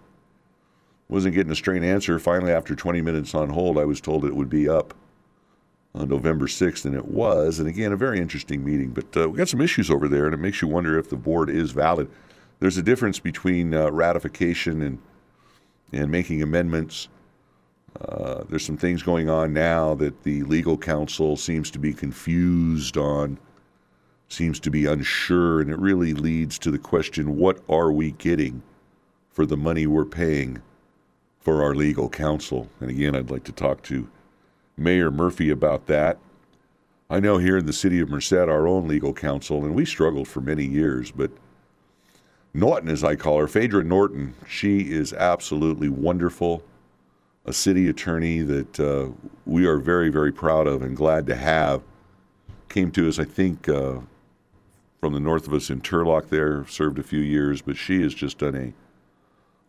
wasn't 1.08 1.34
getting 1.34 1.52
a 1.52 1.56
straight 1.56 1.84
answer. 1.84 2.20
Finally, 2.20 2.52
after 2.52 2.76
20 2.76 3.02
minutes 3.02 3.34
on 3.34 3.50
hold, 3.50 3.78
I 3.78 3.86
was 3.86 4.02
told 4.02 4.26
it 4.26 4.36
would 4.36 4.50
be 4.50 4.68
up 4.68 4.94
on 5.96 6.10
November 6.10 6.48
6th 6.48 6.84
and 6.84 6.94
it 6.94 7.08
was. 7.08 7.60
And 7.60 7.70
again, 7.70 7.94
a 7.94 7.98
very 7.98 8.20
interesting 8.20 8.64
meeting. 8.66 8.92
But 8.92 9.16
uh, 9.16 9.30
we 9.30 9.38
got 9.38 9.48
some 9.48 9.62
issues 9.62 9.90
over 9.90 10.10
there, 10.10 10.26
and 10.26 10.34
it 10.34 10.38
makes 10.38 10.62
you 10.62 10.68
wonder 10.68 11.00
if 11.00 11.10
the 11.10 11.16
board 11.16 11.50
is 11.50 11.72
valid. 11.72 12.10
There's 12.60 12.78
a 12.78 12.84
difference 12.84 13.20
between 13.20 13.74
uh, 13.74 13.90
ratification 13.92 14.82
and 14.82 15.00
and 15.94 16.12
making 16.12 16.42
amendments. 16.42 17.08
Uh, 18.02 18.44
there's 18.50 18.66
some 18.66 18.78
things 18.78 19.02
going 19.02 19.30
on 19.30 19.54
now 19.54 19.96
that 19.96 20.24
the 20.24 20.44
legal 20.44 20.78
counsel 20.78 21.36
seems 21.36 21.72
to 21.72 21.80
be 21.80 21.94
confused 21.94 22.98
on, 22.98 23.40
seems 24.30 24.60
to 24.60 24.70
be 24.70 24.86
unsure, 24.86 25.62
and 25.62 25.72
it 25.72 25.80
really 25.80 26.14
leads 26.14 26.60
to 26.60 26.70
the 26.70 26.78
question 26.78 27.38
what 27.38 27.60
are 27.68 27.92
we 27.92 28.12
getting 28.12 28.62
for 29.32 29.46
the 29.46 29.58
money 29.58 29.88
we're 29.88 30.06
paying 30.06 30.62
for 31.40 31.64
our 31.64 31.74
legal 31.74 32.10
counsel? 32.10 32.70
And 32.80 32.90
again, 32.90 33.16
I'd 33.16 33.32
like 33.32 33.46
to 33.46 33.52
talk 33.52 33.82
to 33.84 34.08
Mayor 34.78 35.10
Murphy 35.10 35.50
about 35.50 35.88
that. 35.88 36.20
I 37.10 37.20
know 37.20 37.38
here 37.38 37.58
in 37.58 37.66
the 37.66 37.74
city 37.74 38.00
of 38.00 38.10
Merced, 38.10 38.34
our 38.34 38.68
own 38.68 38.88
legal 38.88 39.14
counsel, 39.14 39.64
and 39.64 39.74
we 39.74 39.86
struggled 39.86 40.28
for 40.28 40.42
many 40.42 40.66
years, 40.66 41.10
but 41.10 41.32
Norton, 42.54 42.90
as 42.90 43.04
I 43.04 43.16
call 43.16 43.40
her, 43.40 43.48
Phaedra 43.48 43.84
Norton, 43.84 44.34
she 44.48 44.92
is 44.92 45.14
absolutely 45.14 45.90
wonderful, 45.90 46.64
a 47.48 47.54
city 47.54 47.88
attorney 47.88 48.42
that 48.42 48.80
uh, 48.80 49.10
we 49.46 49.66
are 49.66 49.78
very, 49.78 50.10
very 50.10 50.34
proud 50.34 50.68
of 50.68 50.82
and 50.82 50.96
glad 50.96 51.26
to 51.28 51.36
have. 51.36 51.82
Came 52.68 52.92
to 52.92 53.08
us, 53.08 53.18
I 53.18 53.24
think, 53.24 53.70
uh, 53.70 54.00
from 55.00 55.14
the 55.14 55.22
north 55.22 55.48
of 55.48 55.54
us 55.54 55.70
in 55.70 55.80
Turlock 55.80 56.28
there, 56.28 56.68
served 56.68 57.00
a 57.00 57.04
few 57.04 57.22
years, 57.22 57.62
but 57.62 57.78
she 57.78 58.02
has 58.02 58.14
just 58.14 58.40
done 58.40 58.56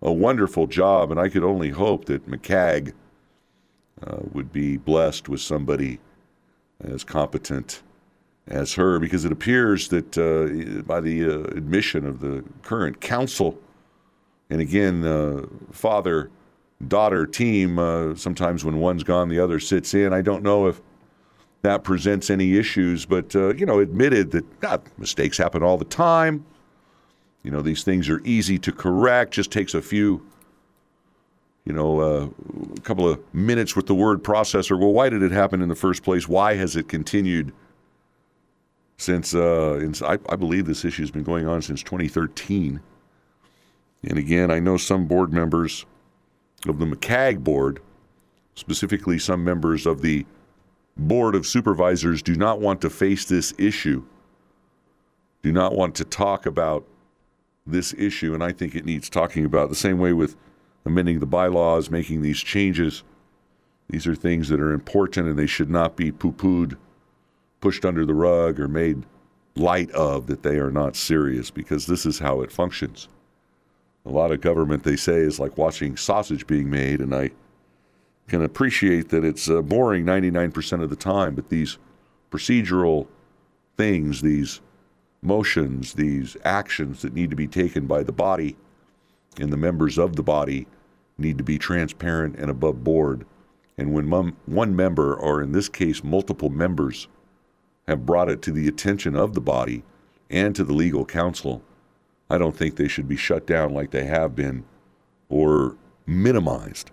a, 0.02 0.06
a 0.06 0.12
wonderful 0.12 0.66
job, 0.66 1.12
and 1.12 1.20
I 1.20 1.28
could 1.28 1.44
only 1.44 1.70
hope 1.70 2.06
that 2.06 2.28
MCAG 2.28 2.92
uh, 4.04 4.16
would 4.32 4.52
be 4.52 4.76
blessed 4.76 5.28
with 5.28 5.40
somebody 5.40 6.00
as 6.80 7.04
competent 7.04 7.82
as 8.48 8.74
her 8.74 8.98
because 8.98 9.24
it 9.24 9.32
appears 9.32 9.88
that 9.88 10.18
uh, 10.18 10.82
by 10.82 11.00
the 11.00 11.24
uh, 11.24 11.56
admission 11.56 12.06
of 12.06 12.18
the 12.18 12.44
current 12.62 13.00
council, 13.00 13.56
and 14.50 14.60
again, 14.60 15.04
uh, 15.04 15.46
father 15.70 16.30
daughter 16.86 17.26
team, 17.26 17.78
uh, 17.78 18.14
sometimes 18.14 18.64
when 18.64 18.78
one's 18.78 19.02
gone, 19.02 19.28
the 19.28 19.40
other 19.40 19.58
sits 19.58 19.94
in. 19.94 20.12
I 20.12 20.22
don't 20.22 20.42
know 20.42 20.68
if 20.68 20.80
that 21.62 21.82
presents 21.82 22.30
any 22.30 22.56
issues, 22.56 23.04
but, 23.04 23.34
uh, 23.34 23.54
you 23.54 23.66
know, 23.66 23.80
admitted 23.80 24.30
that 24.30 24.44
ah, 24.64 24.78
mistakes 24.96 25.36
happen 25.36 25.62
all 25.62 25.76
the 25.76 25.84
time. 25.84 26.44
You 27.42 27.50
know, 27.50 27.62
these 27.62 27.82
things 27.82 28.08
are 28.08 28.20
easy 28.24 28.58
to 28.58 28.72
correct, 28.72 29.32
just 29.32 29.50
takes 29.50 29.74
a 29.74 29.82
few. 29.82 30.24
You 31.64 31.74
know, 31.74 32.00
uh, 32.00 32.28
a 32.76 32.80
couple 32.80 33.06
of 33.06 33.20
minutes 33.34 33.76
with 33.76 33.86
the 33.86 33.94
word 33.94 34.22
processor. 34.22 34.78
Well, 34.78 34.92
why 34.92 35.10
did 35.10 35.22
it 35.22 35.32
happen 35.32 35.60
in 35.60 35.68
the 35.68 35.74
first 35.74 36.02
place? 36.02 36.26
Why 36.26 36.54
has 36.54 36.76
it 36.76 36.88
continued 36.88 37.52
since 38.98 39.34
uh, 39.34 39.78
in, 39.80 39.94
I, 40.02 40.18
I, 40.28 40.36
believe 40.36 40.66
this 40.66 40.84
issue 40.84 41.02
has 41.02 41.10
been 41.10 41.22
going 41.22 41.46
on 41.46 41.62
since 41.62 41.82
2013. 41.82 42.80
And 44.04 44.18
again, 44.18 44.50
I 44.50 44.58
know 44.58 44.76
some 44.76 45.06
board 45.06 45.32
members 45.32 45.86
of 46.66 46.78
the 46.78 46.86
MCAG 46.86 47.42
board, 47.44 47.80
specifically 48.54 49.18
some 49.18 49.44
members 49.44 49.86
of 49.86 50.02
the 50.02 50.26
board 50.96 51.34
of 51.34 51.46
supervisors, 51.46 52.22
do 52.22 52.34
not 52.34 52.60
want 52.60 52.80
to 52.80 52.90
face 52.90 53.24
this 53.24 53.54
issue, 53.58 54.04
do 55.42 55.52
not 55.52 55.74
want 55.74 55.94
to 55.94 56.04
talk 56.04 56.46
about 56.46 56.84
this 57.66 57.94
issue. 57.94 58.34
And 58.34 58.42
I 58.42 58.52
think 58.52 58.74
it 58.74 58.84
needs 58.84 59.08
talking 59.08 59.44
about 59.44 59.68
the 59.68 59.76
same 59.76 59.98
way 59.98 60.12
with 60.12 60.36
amending 60.84 61.20
the 61.20 61.26
bylaws, 61.26 61.90
making 61.90 62.22
these 62.22 62.40
changes. 62.40 63.04
These 63.88 64.06
are 64.06 64.14
things 64.14 64.48
that 64.48 64.60
are 64.60 64.72
important 64.72 65.28
and 65.28 65.38
they 65.38 65.46
should 65.46 65.70
not 65.70 65.96
be 65.96 66.10
poo 66.10 66.32
pooed 66.32 66.76
pushed 67.60 67.84
under 67.84 68.04
the 68.04 68.14
rug 68.14 68.60
or 68.60 68.68
made 68.68 69.04
light 69.56 69.90
of 69.90 70.26
that 70.28 70.42
they 70.42 70.58
are 70.58 70.70
not 70.70 70.96
serious 70.96 71.50
because 71.50 71.86
this 71.86 72.06
is 72.06 72.18
how 72.18 72.40
it 72.40 72.52
functions. 72.52 73.08
A 74.08 74.10
lot 74.10 74.32
of 74.32 74.40
government, 74.40 74.84
they 74.84 74.96
say, 74.96 75.16
is 75.16 75.38
like 75.38 75.58
watching 75.58 75.96
sausage 75.96 76.46
being 76.46 76.70
made, 76.70 77.00
and 77.00 77.14
I 77.14 77.30
can 78.26 78.42
appreciate 78.42 79.10
that 79.10 79.22
it's 79.22 79.50
uh, 79.50 79.60
boring 79.60 80.06
99% 80.06 80.82
of 80.82 80.88
the 80.88 80.96
time, 80.96 81.34
but 81.34 81.50
these 81.50 81.76
procedural 82.30 83.06
things, 83.76 84.22
these 84.22 84.62
motions, 85.20 85.92
these 85.92 86.38
actions 86.42 87.02
that 87.02 87.12
need 87.12 87.28
to 87.28 87.36
be 87.36 87.46
taken 87.46 87.86
by 87.86 88.02
the 88.02 88.12
body 88.12 88.56
and 89.38 89.52
the 89.52 89.56
members 89.58 89.98
of 89.98 90.16
the 90.16 90.22
body 90.22 90.66
need 91.18 91.36
to 91.36 91.44
be 91.44 91.58
transparent 91.58 92.36
and 92.36 92.50
above 92.50 92.82
board. 92.82 93.26
And 93.76 93.92
when 93.92 94.06
mum, 94.06 94.36
one 94.46 94.74
member, 94.74 95.14
or 95.14 95.42
in 95.42 95.52
this 95.52 95.68
case, 95.68 96.02
multiple 96.02 96.50
members, 96.50 97.08
have 97.86 98.06
brought 98.06 98.30
it 98.30 98.42
to 98.42 98.52
the 98.52 98.68
attention 98.68 99.16
of 99.16 99.34
the 99.34 99.40
body 99.40 99.82
and 100.30 100.54
to 100.56 100.64
the 100.64 100.72
legal 100.72 101.04
counsel, 101.04 101.62
I 102.30 102.38
don't 102.38 102.56
think 102.56 102.76
they 102.76 102.88
should 102.88 103.08
be 103.08 103.16
shut 103.16 103.46
down 103.46 103.72
like 103.72 103.90
they 103.90 104.04
have 104.04 104.34
been 104.34 104.64
or 105.28 105.76
minimized 106.06 106.90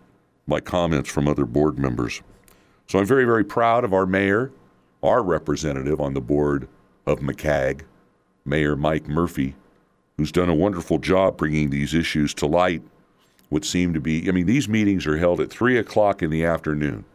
by 0.48 0.60
comments 0.60 1.10
from 1.10 1.28
other 1.28 1.46
board 1.46 1.80
members. 1.80 2.22
So 2.88 3.00
I'm 3.00 3.06
very, 3.06 3.26
very 3.26 3.44
proud 3.44 3.84
of 3.84 3.94
our 3.94 4.06
mayor, 4.06 4.52
our 5.02 5.24
representative 5.24 6.00
on 6.00 6.14
the 6.14 6.22
board 6.22 6.68
of 7.06 7.20
MCAG, 7.20 7.82
Mayor 8.46 8.76
Mike 8.76 9.08
Murphy, 9.08 9.56
who's 10.18 10.32
done 10.32 10.50
a 10.50 10.56
wonderful 10.56 11.00
job 11.00 11.38
bringing 11.38 11.70
these 11.70 11.94
issues 11.94 12.34
to 12.36 12.46
light. 12.46 12.84
What 13.50 13.66
seem 13.66 13.94
to 13.94 14.02
be, 14.02 14.28
I 14.28 14.32
mean, 14.32 14.46
these 14.46 14.68
meetings 14.68 15.06
are 15.06 15.18
held 15.18 15.40
at 15.40 15.50
3 15.50 15.78
o'clock 15.78 16.22
in 16.22 16.30
the 16.30 16.46
afternoon. 16.46 17.06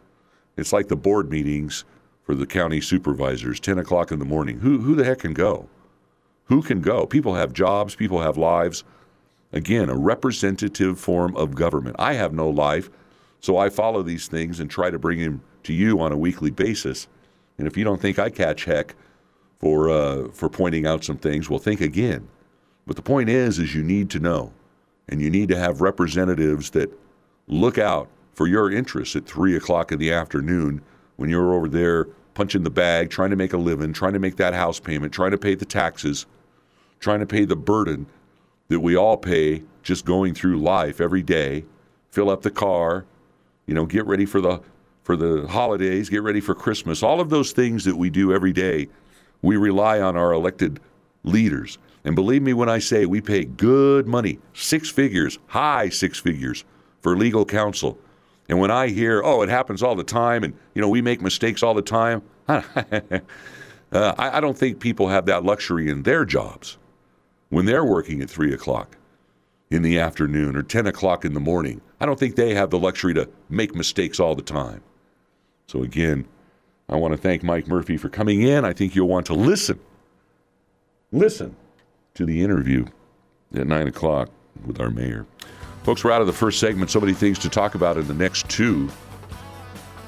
It's 0.56 0.72
like 0.72 0.88
the 0.88 0.96
board 0.96 1.30
meetings 1.30 1.84
for 2.22 2.34
the 2.34 2.46
county 2.46 2.80
supervisors, 2.80 3.60
10 3.60 3.78
o'clock 3.78 4.12
in 4.12 4.18
the 4.18 4.24
morning. 4.24 4.60
Who, 4.60 4.78
who 4.78 4.94
the 4.94 5.04
heck 5.04 5.20
can 5.20 5.32
go? 5.32 5.68
Who 6.50 6.62
can 6.62 6.80
go? 6.80 7.06
People 7.06 7.36
have 7.36 7.52
jobs, 7.52 7.94
people 7.94 8.20
have 8.20 8.36
lives. 8.36 8.82
Again, 9.52 9.88
a 9.88 9.94
representative 9.94 10.98
form 10.98 11.36
of 11.36 11.54
government. 11.54 11.94
I 11.96 12.14
have 12.14 12.32
no 12.32 12.50
life, 12.50 12.90
so 13.38 13.56
I 13.56 13.70
follow 13.70 14.02
these 14.02 14.26
things 14.26 14.58
and 14.58 14.68
try 14.68 14.90
to 14.90 14.98
bring 14.98 15.20
them 15.20 15.42
to 15.62 15.72
you 15.72 16.00
on 16.00 16.10
a 16.10 16.16
weekly 16.16 16.50
basis. 16.50 17.06
And 17.56 17.68
if 17.68 17.76
you 17.76 17.84
don't 17.84 18.02
think 18.02 18.18
I 18.18 18.30
catch 18.30 18.64
heck 18.64 18.96
for 19.60 19.90
uh, 19.90 20.28
for 20.32 20.48
pointing 20.48 20.88
out 20.88 21.04
some 21.04 21.18
things, 21.18 21.48
well, 21.48 21.60
think 21.60 21.80
again. 21.80 22.28
But 22.84 22.96
the 22.96 23.02
point 23.02 23.28
is, 23.28 23.60
is 23.60 23.76
you 23.76 23.84
need 23.84 24.10
to 24.10 24.18
know, 24.18 24.52
and 25.08 25.22
you 25.22 25.30
need 25.30 25.50
to 25.50 25.56
have 25.56 25.80
representatives 25.80 26.70
that 26.70 26.90
look 27.46 27.78
out 27.78 28.08
for 28.32 28.48
your 28.48 28.72
interests 28.72 29.14
at 29.14 29.24
three 29.24 29.54
o'clock 29.54 29.92
in 29.92 30.00
the 30.00 30.12
afternoon 30.12 30.82
when 31.14 31.30
you're 31.30 31.54
over 31.54 31.68
there 31.68 32.08
punching 32.34 32.64
the 32.64 32.70
bag, 32.70 33.08
trying 33.08 33.30
to 33.30 33.36
make 33.36 33.52
a 33.52 33.56
living, 33.56 33.92
trying 33.92 34.14
to 34.14 34.18
make 34.18 34.34
that 34.36 34.52
house 34.52 34.80
payment, 34.80 35.12
trying 35.12 35.30
to 35.30 35.38
pay 35.38 35.54
the 35.54 35.64
taxes, 35.64 36.26
trying 37.00 37.20
to 37.20 37.26
pay 37.26 37.44
the 37.44 37.56
burden 37.56 38.06
that 38.68 38.80
we 38.80 38.96
all 38.96 39.16
pay 39.16 39.62
just 39.82 40.04
going 40.04 40.34
through 40.34 40.58
life 40.58 41.00
every 41.00 41.22
day, 41.22 41.64
fill 42.10 42.30
up 42.30 42.42
the 42.42 42.50
car, 42.50 43.04
you 43.66 43.74
know, 43.74 43.86
get 43.86 44.06
ready 44.06 44.26
for 44.26 44.40
the 44.40 44.60
for 45.02 45.16
the 45.16 45.46
holidays, 45.48 46.08
get 46.08 46.22
ready 46.22 46.40
for 46.40 46.54
Christmas. 46.54 47.02
All 47.02 47.20
of 47.20 47.30
those 47.30 47.52
things 47.52 47.84
that 47.84 47.96
we 47.96 48.10
do 48.10 48.32
every 48.32 48.52
day, 48.52 48.88
we 49.42 49.56
rely 49.56 50.00
on 50.00 50.16
our 50.16 50.32
elected 50.32 50.78
leaders. 51.24 51.78
And 52.04 52.14
believe 52.14 52.42
me 52.42 52.52
when 52.52 52.68
I 52.68 52.78
say 52.78 53.06
we 53.06 53.20
pay 53.20 53.44
good 53.44 54.06
money, 54.06 54.38
six 54.52 54.88
figures, 54.88 55.38
high 55.48 55.88
six 55.88 56.18
figures 56.18 56.64
for 57.00 57.16
legal 57.16 57.44
counsel 57.44 57.98
and 58.50 58.58
when 58.58 58.72
I 58.72 58.88
hear, 58.88 59.22
oh, 59.24 59.42
it 59.42 59.48
happens 59.48 59.80
all 59.80 59.94
the 59.94 60.02
time, 60.02 60.42
and 60.42 60.52
you 60.74 60.82
know 60.82 60.88
we 60.88 61.00
make 61.00 61.22
mistakes 61.22 61.62
all 61.62 61.72
the 61.72 61.82
time, 61.82 62.20
uh, 62.48 62.62
I, 63.92 64.38
I 64.38 64.40
don't 64.40 64.58
think 64.58 64.80
people 64.80 65.06
have 65.06 65.26
that 65.26 65.44
luxury 65.44 65.88
in 65.88 66.02
their 66.02 66.24
jobs 66.24 66.76
when 67.50 67.66
they're 67.66 67.84
working 67.84 68.22
at 68.22 68.30
three 68.30 68.52
o'clock 68.52 68.96
in 69.70 69.82
the 69.82 69.98
afternoon 69.98 70.56
or 70.56 70.62
ten 70.62 70.86
o'clock 70.86 71.24
in 71.24 71.34
the 71.34 71.40
morning. 71.40 71.80
I 72.00 72.06
don't 72.06 72.18
think 72.18 72.34
they 72.34 72.54
have 72.54 72.70
the 72.70 72.78
luxury 72.78 73.14
to 73.14 73.28
make 73.48 73.74
mistakes 73.74 74.18
all 74.18 74.34
the 74.34 74.42
time. 74.42 74.82
So 75.66 75.82
again, 75.82 76.26
I 76.88 76.96
want 76.96 77.12
to 77.12 77.18
thank 77.18 77.42
Mike 77.42 77.68
Murphy 77.68 77.96
for 77.96 78.08
coming 78.08 78.42
in. 78.42 78.64
I 78.64 78.72
think 78.72 78.96
you'll 78.96 79.06
want 79.06 79.26
to 79.26 79.34
listen, 79.34 79.78
listen 81.12 81.54
to 82.14 82.26
the 82.26 82.42
interview 82.42 82.86
at 83.54 83.66
nine 83.66 83.86
o'clock 83.86 84.30
with 84.66 84.80
our 84.80 84.90
mayor. 84.90 85.26
Folks, 85.84 86.04
we're 86.04 86.10
out 86.10 86.20
of 86.20 86.26
the 86.26 86.32
first 86.32 86.58
segment. 86.58 86.90
So 86.90 87.00
many 87.00 87.14
things 87.14 87.38
to 87.40 87.48
talk 87.48 87.74
about 87.74 87.96
in 87.96 88.06
the 88.06 88.14
next 88.14 88.48
two. 88.48 88.90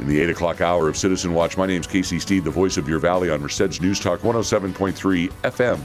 In 0.01 0.09
the 0.09 0.21
8 0.21 0.31
o'clock 0.31 0.61
hour 0.61 0.89
of 0.89 0.97
Citizen 0.97 1.33
Watch, 1.33 1.57
my 1.57 1.67
name 1.67 1.81
is 1.81 1.87
Casey 1.87 2.19
Steed, 2.19 2.43
the 2.45 2.51
voice 2.51 2.77
of 2.77 2.89
your 2.89 2.99
valley 2.99 3.31
on 3.31 3.41
Merced's 3.41 3.81
News 3.81 4.01
Talk 4.01 4.21
107.3 4.21 5.31
FM, 5.43 5.79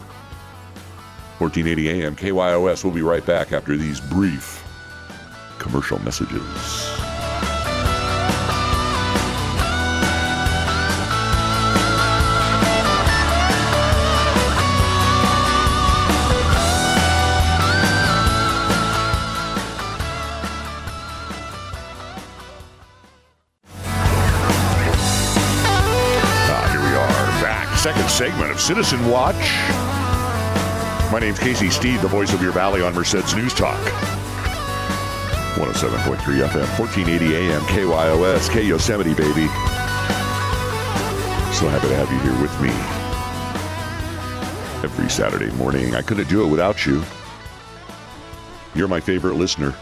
1480 1.39 2.03
AM, 2.03 2.15
KYOS. 2.15 2.83
We'll 2.83 2.93
be 2.93 3.03
right 3.03 3.25
back 3.25 3.53
after 3.53 3.77
these 3.77 3.99
brief 3.99 4.63
commercial 5.59 5.99
messages. 5.99 6.41
Ah, 26.49 27.75
second 27.77 28.09
segment 28.09 28.51
of 28.51 28.59
Citizen 28.59 29.07
Watch. 29.09 29.96
My 31.11 31.19
name's 31.19 31.39
Casey 31.39 31.69
Steed, 31.69 32.01
the 32.01 32.07
voice 32.09 32.33
of 32.33 32.41
your 32.41 32.51
valley 32.51 32.81
on 32.81 32.93
Merced's 32.93 33.33
News 33.33 33.53
Talk. 33.53 33.79
107.3 35.55 36.17
FM, 36.17 36.77
1480 36.77 37.35
AM, 37.35 37.61
KYOS, 37.61 38.49
K 38.51 38.63
Yosemite, 38.63 39.13
baby. 39.13 39.47
So 41.53 41.69
happy 41.69 41.87
to 41.87 41.95
have 41.95 42.11
you 42.11 42.19
here 42.19 42.41
with 42.41 42.61
me 42.61 42.69
every 44.83 45.09
Saturday 45.09 45.49
morning. 45.55 45.95
I 45.95 46.01
couldn't 46.01 46.27
do 46.27 46.45
it 46.45 46.49
without 46.49 46.85
you. 46.85 47.01
You're 48.75 48.89
my 48.89 48.99
favorite 48.99 49.35
listener. 49.35 49.73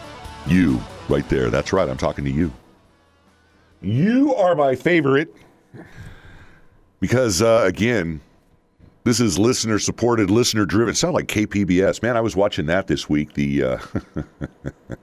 You, 0.46 0.80
right 1.08 1.28
there. 1.28 1.50
That's 1.50 1.72
right, 1.72 1.88
I'm 1.88 1.98
talking 1.98 2.24
to 2.24 2.30
you. 2.30 2.52
You 3.82 4.32
are 4.36 4.54
my 4.54 4.76
favorite 4.76 5.34
because, 7.00 7.42
uh, 7.42 7.64
again, 7.66 8.20
this 9.06 9.20
is 9.20 9.38
listener 9.38 9.78
supported, 9.78 10.30
listener 10.30 10.66
driven. 10.66 10.90
It 10.90 10.96
sounds 10.96 11.14
like 11.14 11.28
KPBS. 11.28 12.02
Man, 12.02 12.16
I 12.16 12.20
was 12.20 12.34
watching 12.34 12.66
that 12.66 12.88
this 12.88 13.08
week. 13.08 13.34
The. 13.34 13.62
Uh, 13.62 13.78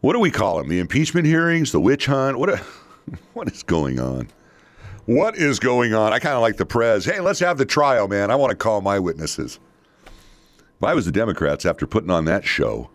what 0.00 0.12
do 0.12 0.20
we 0.20 0.30
call 0.30 0.58
them? 0.58 0.68
The 0.68 0.78
impeachment 0.78 1.26
hearings, 1.26 1.72
the 1.72 1.80
witch 1.80 2.06
hunt. 2.06 2.38
What? 2.38 2.50
A, 2.50 2.58
what 3.32 3.50
is 3.50 3.64
going 3.64 3.98
on? 3.98 4.28
What 5.06 5.34
is 5.36 5.58
going 5.58 5.92
on? 5.92 6.12
I 6.12 6.20
kind 6.20 6.36
of 6.36 6.40
like 6.40 6.56
the 6.56 6.66
prez. 6.66 7.04
Hey, 7.04 7.18
let's 7.18 7.40
have 7.40 7.58
the 7.58 7.66
trial, 7.66 8.06
man. 8.06 8.30
I 8.30 8.36
want 8.36 8.50
to 8.50 8.56
call 8.56 8.80
my 8.80 9.00
witnesses. 9.00 9.58
If 10.06 10.84
I 10.84 10.94
was 10.94 11.04
the 11.04 11.10
Democrats 11.10 11.66
after 11.66 11.84
putting 11.84 12.10
on 12.10 12.26
that 12.26 12.44
show, 12.44 12.90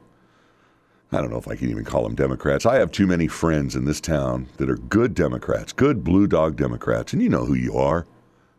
I 1.11 1.17
don't 1.17 1.29
know 1.29 1.37
if 1.37 1.49
I 1.49 1.57
can 1.57 1.69
even 1.69 1.83
call 1.83 2.03
them 2.03 2.15
Democrats. 2.15 2.65
I 2.65 2.75
have 2.75 2.91
too 2.91 3.05
many 3.05 3.27
friends 3.27 3.75
in 3.75 3.83
this 3.83 3.99
town 3.99 4.47
that 4.55 4.69
are 4.69 4.77
good 4.77 5.13
Democrats, 5.13 5.73
good 5.73 6.05
blue 6.05 6.25
dog 6.25 6.55
Democrats, 6.55 7.11
and 7.11 7.21
you 7.21 7.27
know 7.27 7.43
who 7.43 7.55
you 7.55 7.75
are. 7.75 8.07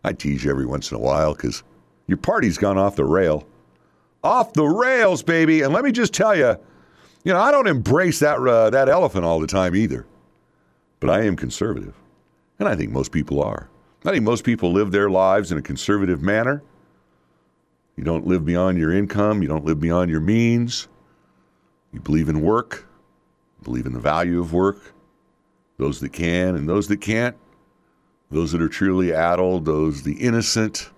I 0.04 0.12
tease 0.12 0.44
you 0.44 0.50
every 0.50 0.66
once 0.66 0.90
in 0.90 0.96
a 0.96 1.00
while 1.00 1.34
because 1.34 1.62
your 2.06 2.18
party's 2.18 2.58
gone 2.58 2.78
off 2.78 2.96
the 2.96 3.04
rail. 3.04 3.46
Off 4.22 4.52
the 4.52 4.64
rails, 4.64 5.22
baby. 5.22 5.62
And 5.62 5.72
let 5.72 5.84
me 5.84 5.92
just 5.92 6.12
tell 6.12 6.36
you, 6.36 6.56
you 7.24 7.32
know, 7.32 7.40
I 7.40 7.50
don't 7.50 7.66
embrace 7.66 8.18
that, 8.20 8.38
uh, 8.38 8.70
that 8.70 8.88
elephant 8.88 9.24
all 9.24 9.40
the 9.40 9.46
time 9.46 9.74
either, 9.74 10.06
but 11.00 11.10
I 11.10 11.22
am 11.22 11.36
conservative. 11.36 11.94
And 12.58 12.68
I 12.68 12.76
think 12.76 12.90
most 12.92 13.12
people 13.12 13.42
are. 13.42 13.68
I 14.04 14.10
think 14.10 14.24
most 14.24 14.44
people 14.44 14.72
live 14.72 14.92
their 14.92 15.08
lives 15.08 15.50
in 15.50 15.56
a 15.56 15.62
conservative 15.62 16.20
manner. 16.20 16.62
You 17.96 18.04
don't 18.04 18.26
live 18.26 18.44
beyond 18.44 18.76
your 18.76 18.92
income, 18.92 19.40
you 19.40 19.48
don't 19.48 19.64
live 19.64 19.80
beyond 19.80 20.10
your 20.10 20.20
means. 20.20 20.88
You 21.92 22.00
believe 22.00 22.28
in 22.28 22.40
work, 22.42 22.86
believe 23.62 23.86
in 23.86 23.92
the 23.92 24.00
value 24.00 24.40
of 24.40 24.52
work, 24.52 24.92
those 25.78 26.00
that 26.00 26.12
can 26.12 26.56
and 26.56 26.68
those 26.68 26.88
that 26.88 27.00
can't, 27.00 27.36
those 28.34 28.50
that 28.50 28.60
are 28.60 28.68
truly 28.68 29.12
addled, 29.12 29.64
those 29.64 30.02
the 30.02 30.14
innocent 30.14 30.90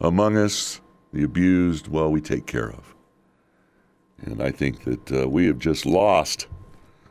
among 0.00 0.36
us, 0.36 0.80
the 1.12 1.24
abused, 1.24 1.88
well, 1.88 2.10
we 2.10 2.20
take 2.20 2.46
care 2.46 2.70
of. 2.70 2.94
And 4.22 4.40
I 4.40 4.52
think 4.52 4.84
that 4.84 5.12
uh, 5.12 5.28
we 5.28 5.46
have 5.46 5.58
just 5.58 5.84
lost 5.84 6.46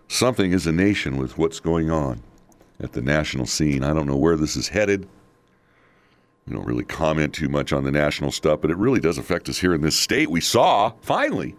something 0.08 0.53
as 0.53 0.65
a 0.65 0.72
nation 0.72 1.17
with 1.17 1.38
what's 1.38 1.60
going 1.60 1.91
on 1.91 2.22
at 2.79 2.94
the 2.94 3.01
national 3.01 3.46
scene. 3.46 3.84
I 3.84 3.94
don't 3.94 4.08
know 4.08 4.15
where 4.15 4.38
this 4.38 4.55
is 4.55 4.70
headed. 4.70 5.10
We 6.48 6.55
don't 6.55 6.65
really 6.65 6.86
comment 6.86 7.34
too 7.34 7.50
much 7.50 7.74
on 7.74 7.84
the 7.84 7.91
national 7.91 8.32
stuff, 8.32 8.62
but 8.62 8.72
it 8.72 8.77
really 8.77 9.01
does 9.01 9.17
affect 9.17 9.50
us 9.50 9.58
here 9.58 9.74
in 9.74 9.82
this 9.82 10.00
state. 10.00 10.29
We 10.29 10.41
saw, 10.41 10.94
finally, 11.01 11.55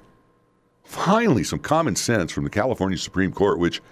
finally, 0.84 1.44
some 1.44 1.58
common 1.58 1.96
sense 1.96 2.32
from 2.32 2.44
the 2.44 2.50
California 2.50 2.96
Supreme 2.96 3.32
Court, 3.32 3.58
which 3.58 3.82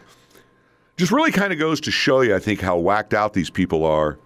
just 0.96 1.12
really 1.12 1.32
kind 1.32 1.52
of 1.52 1.58
goes 1.58 1.80
to 1.82 1.90
show 1.90 2.20
you, 2.20 2.34
I 2.34 2.38
think, 2.38 2.60
how 2.60 2.78
whacked 2.78 3.14
out 3.14 3.32
these 3.32 3.50
people 3.50 3.84
are. 3.84 4.18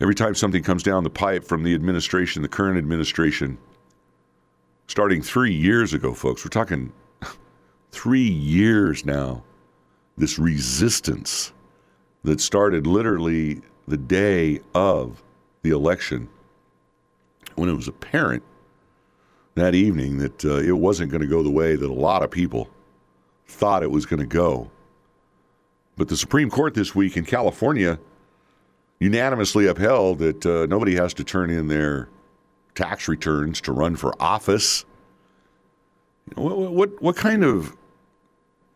Every 0.00 0.14
time 0.14 0.34
something 0.34 0.62
comes 0.62 0.82
down 0.82 1.04
the 1.04 1.10
pipe 1.10 1.44
from 1.44 1.62
the 1.62 1.74
administration, 1.74 2.42
the 2.42 2.48
current 2.48 2.78
administration, 2.78 3.58
starting 4.86 5.22
three 5.22 5.54
years 5.54 5.94
ago, 5.94 6.12
folks, 6.12 6.44
we're 6.44 6.50
talking 6.50 6.92
three 7.90 8.28
years 8.28 9.06
now, 9.06 9.42
this 10.18 10.38
resistance 10.38 11.52
that 12.24 12.40
started 12.40 12.86
literally 12.86 13.62
the 13.88 13.96
day 13.96 14.60
of 14.74 15.22
the 15.62 15.70
election 15.70 16.28
when 17.54 17.68
it 17.68 17.74
was 17.74 17.88
apparent 17.88 18.42
that 19.54 19.74
evening 19.74 20.18
that 20.18 20.44
uh, 20.44 20.56
it 20.58 20.76
wasn't 20.76 21.10
going 21.10 21.22
to 21.22 21.26
go 21.26 21.42
the 21.42 21.50
way 21.50 21.76
that 21.76 21.88
a 21.88 21.92
lot 21.92 22.22
of 22.22 22.30
people 22.30 22.68
thought 23.46 23.82
it 23.82 23.90
was 23.90 24.04
going 24.04 24.20
to 24.20 24.26
go. 24.26 24.70
But 25.96 26.08
the 26.08 26.16
Supreme 26.16 26.50
Court 26.50 26.74
this 26.74 26.94
week 26.94 27.16
in 27.16 27.24
California 27.24 27.98
unanimously 28.98 29.66
upheld 29.66 30.18
that 30.18 30.46
uh, 30.46 30.66
nobody 30.66 30.94
has 30.96 31.14
to 31.14 31.24
turn 31.24 31.50
in 31.50 31.68
their 31.68 32.08
tax 32.74 33.08
returns 33.08 33.60
to 33.62 33.72
run 33.72 33.96
for 33.96 34.14
office. 34.20 34.84
What, 36.34 36.72
what, 36.72 37.02
what 37.02 37.16
kind 37.16 37.44
of 37.44 37.76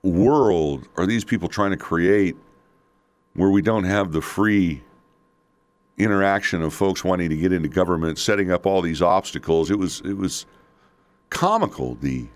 world 0.03 0.89
are 0.97 1.07
these 1.07 1.25
people 1.25 1.49
trying 1.49 1.73
to 1.73 1.77
create 1.77 2.37
where 3.35 3.51
we 3.51 3.61
don't 3.63 3.85
have 3.85 4.13
the 4.13 4.23
free 4.23 4.83
interaction 5.99 6.63
of 6.63 6.73
folks 6.73 7.05
wanting 7.05 7.29
to 7.29 7.37
get 7.37 7.53
into 7.53 7.69
government, 7.69 8.19
setting 8.19 8.51
up 8.51 8.67
all 8.67 8.81
these 8.81 9.03
obstacles? 9.03 9.71
It 9.71 9.79
was 9.79 10.01
it 10.05 10.17
was 10.17 10.47
comical 11.29 11.97
the 11.97 12.27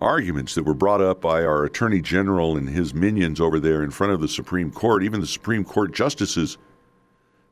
arguments 0.00 0.54
that 0.54 0.62
were 0.62 0.74
brought 0.74 1.00
up 1.00 1.20
by 1.20 1.44
our 1.44 1.64
attorney 1.64 2.00
general 2.00 2.56
and 2.56 2.68
his 2.68 2.94
minions 2.94 3.40
over 3.40 3.58
there 3.58 3.82
in 3.82 3.90
front 3.90 4.12
of 4.12 4.20
the 4.20 4.28
Supreme 4.28 4.70
Court. 4.70 5.02
Even 5.02 5.20
the 5.20 5.26
Supreme 5.26 5.64
Court 5.64 5.92
justices 5.92 6.56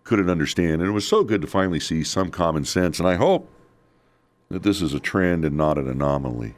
couldn't 0.04 0.30
understand. 0.30 0.80
And 0.80 0.88
it 0.88 0.92
was 0.92 1.06
so 1.06 1.24
good 1.24 1.40
to 1.42 1.48
finally 1.48 1.80
see 1.80 2.04
some 2.04 2.30
common 2.30 2.64
sense. 2.64 3.00
And 3.00 3.08
I 3.08 3.16
hope 3.16 3.50
that 4.48 4.62
this 4.62 4.80
is 4.80 4.94
a 4.94 5.00
trend 5.00 5.44
and 5.44 5.56
not 5.56 5.78
an 5.78 5.88
anomaly 5.88 6.54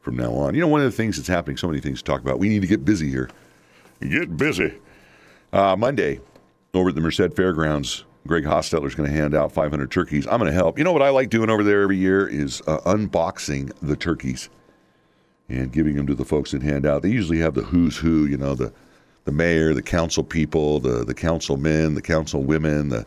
from 0.00 0.16
now 0.16 0.32
on. 0.34 0.54
You 0.54 0.60
know, 0.60 0.68
one 0.68 0.80
of 0.80 0.90
the 0.90 0.96
things 0.96 1.16
that's 1.16 1.28
happening, 1.28 1.56
so 1.56 1.66
many 1.66 1.80
things 1.80 1.98
to 1.98 2.04
talk 2.04 2.20
about. 2.20 2.38
We 2.38 2.48
need 2.48 2.62
to 2.62 2.68
get 2.68 2.84
busy 2.84 3.10
here. 3.10 3.28
Get 4.00 4.36
busy. 4.36 4.74
Uh, 5.52 5.74
Monday, 5.74 6.20
over 6.72 6.90
at 6.90 6.94
the 6.94 7.00
Merced 7.00 7.34
Fairgrounds, 7.34 8.04
Greg 8.28 8.44
Hostetler 8.44 8.86
is 8.86 8.94
going 8.94 9.10
to 9.10 9.16
hand 9.16 9.34
out 9.34 9.50
500 9.50 9.90
turkeys. 9.90 10.26
I'm 10.28 10.38
going 10.38 10.50
to 10.50 10.54
help. 10.54 10.78
You 10.78 10.84
know 10.84 10.92
what 10.92 11.02
I 11.02 11.08
like 11.08 11.30
doing 11.30 11.50
over 11.50 11.64
there 11.64 11.82
every 11.82 11.96
year 11.96 12.28
is 12.28 12.62
uh, 12.68 12.78
unboxing 12.86 13.72
the 13.82 13.96
turkeys 13.96 14.50
and 15.48 15.72
giving 15.72 15.96
them 15.96 16.06
to 16.06 16.14
the 16.14 16.24
folks 16.24 16.50
that 16.50 16.62
hand 16.62 16.86
out. 16.86 17.02
They 17.02 17.10
usually 17.10 17.38
have 17.38 17.54
the 17.54 17.62
who's 17.62 17.96
who, 17.96 18.26
you 18.26 18.36
know, 18.36 18.54
the 18.54 18.72
the 19.24 19.32
mayor, 19.32 19.74
the 19.74 19.82
council 19.82 20.24
people, 20.24 20.80
the 20.80 21.04
the 21.04 21.14
councilmen, 21.14 21.94
the 21.94 22.02
council 22.02 22.42
women, 22.42 22.88
the 22.88 23.06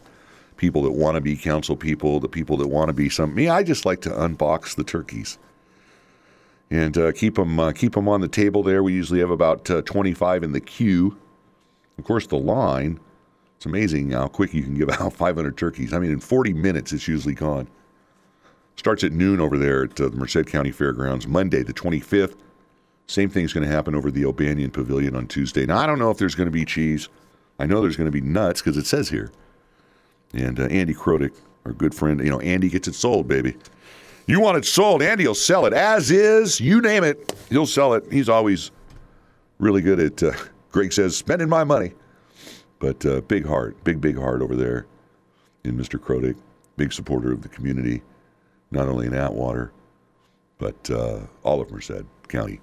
people 0.57 0.83
that 0.83 0.91
want 0.91 1.15
to 1.15 1.21
be 1.21 1.35
council 1.35 1.75
people, 1.75 2.19
the 2.19 2.29
people 2.29 2.57
that 2.57 2.67
want 2.67 2.89
to 2.89 2.93
be 2.93 3.09
some. 3.09 3.33
Me, 3.33 3.49
I 3.49 3.63
just 3.63 3.85
like 3.85 4.01
to 4.01 4.09
unbox 4.09 4.75
the 4.75 4.83
turkeys 4.83 5.37
and 6.69 6.97
uh, 6.97 7.11
keep 7.11 7.35
them 7.35 7.59
uh, 7.59 7.71
keep 7.71 7.93
them 7.93 8.07
on 8.07 8.21
the 8.21 8.27
table 8.27 8.63
there. 8.63 8.83
We 8.83 8.93
usually 8.93 9.19
have 9.19 9.31
about 9.31 9.69
uh, 9.69 9.81
25 9.83 10.43
in 10.43 10.51
the 10.51 10.61
queue. 10.61 11.17
Of 11.97 12.05
course, 12.05 12.27
the 12.27 12.37
line 12.37 12.99
it's 13.61 13.67
amazing 13.67 14.09
how 14.09 14.27
quick 14.27 14.55
you 14.55 14.63
can 14.63 14.73
give 14.73 14.89
out 14.89 15.13
500 15.13 15.55
turkeys. 15.55 15.93
I 15.93 15.99
mean, 15.99 16.09
in 16.09 16.19
40 16.19 16.51
minutes, 16.51 16.93
it's 16.93 17.07
usually 17.07 17.35
gone. 17.35 17.67
Starts 18.81 19.03
at 19.03 19.11
noon 19.11 19.39
over 19.39 19.59
there 19.59 19.83
at 19.83 20.01
uh, 20.01 20.09
the 20.09 20.17
Merced 20.17 20.47
County 20.47 20.71
Fairgrounds, 20.71 21.27
Monday, 21.27 21.61
the 21.61 21.71
25th. 21.71 22.33
Same 23.05 23.29
thing's 23.29 23.53
going 23.53 23.63
to 23.63 23.71
happen 23.71 23.93
over 23.93 24.09
the 24.09 24.25
O'Banion 24.25 24.71
Pavilion 24.71 25.15
on 25.15 25.27
Tuesday. 25.27 25.67
Now, 25.67 25.77
I 25.77 25.85
don't 25.85 25.99
know 25.99 26.09
if 26.09 26.17
there's 26.17 26.33
going 26.33 26.47
to 26.47 26.51
be 26.51 26.65
cheese. 26.65 27.07
I 27.59 27.67
know 27.67 27.79
there's 27.79 27.95
going 27.95 28.07
to 28.07 28.11
be 28.11 28.21
nuts 28.21 28.59
because 28.59 28.77
it 28.77 28.87
says 28.87 29.07
here. 29.07 29.31
And 30.33 30.59
uh, 30.59 30.63
Andy 30.63 30.95
Krodick, 30.95 31.35
our 31.63 31.73
good 31.73 31.93
friend, 31.93 32.19
you 32.21 32.31
know, 32.31 32.39
Andy 32.39 32.69
gets 32.69 32.87
it 32.87 32.95
sold, 32.95 33.27
baby. 33.27 33.55
You 34.25 34.39
want 34.39 34.57
it 34.57 34.65
sold, 34.65 35.03
Andy 35.03 35.27
will 35.27 35.35
sell 35.35 35.67
it 35.67 35.73
as 35.73 36.09
is. 36.09 36.59
You 36.59 36.81
name 36.81 37.03
it, 37.03 37.35
he'll 37.51 37.67
sell 37.67 37.93
it. 37.93 38.03
He's 38.11 38.29
always 38.29 38.71
really 39.59 39.83
good 39.83 39.99
at, 39.99 40.23
uh, 40.23 40.33
Greg 40.71 40.91
says, 40.91 41.15
spending 41.15 41.49
my 41.49 41.63
money. 41.63 41.93
But 42.79 43.05
uh, 43.05 43.21
big 43.21 43.45
heart, 43.45 43.83
big, 43.83 44.01
big 44.01 44.17
heart 44.17 44.41
over 44.41 44.55
there 44.55 44.87
in 45.65 45.77
Mr. 45.77 45.99
Krodick, 45.99 46.35
big 46.77 46.91
supporter 46.91 47.31
of 47.31 47.43
the 47.43 47.49
community, 47.49 48.01
not 48.71 48.87
only 48.87 49.07
in 49.07 49.13
Atwater, 49.13 49.71
but 50.57 50.89
uh, 50.89 51.19
all 51.43 51.61
of 51.61 51.71
Merced 51.71 52.03
County. 52.27 52.59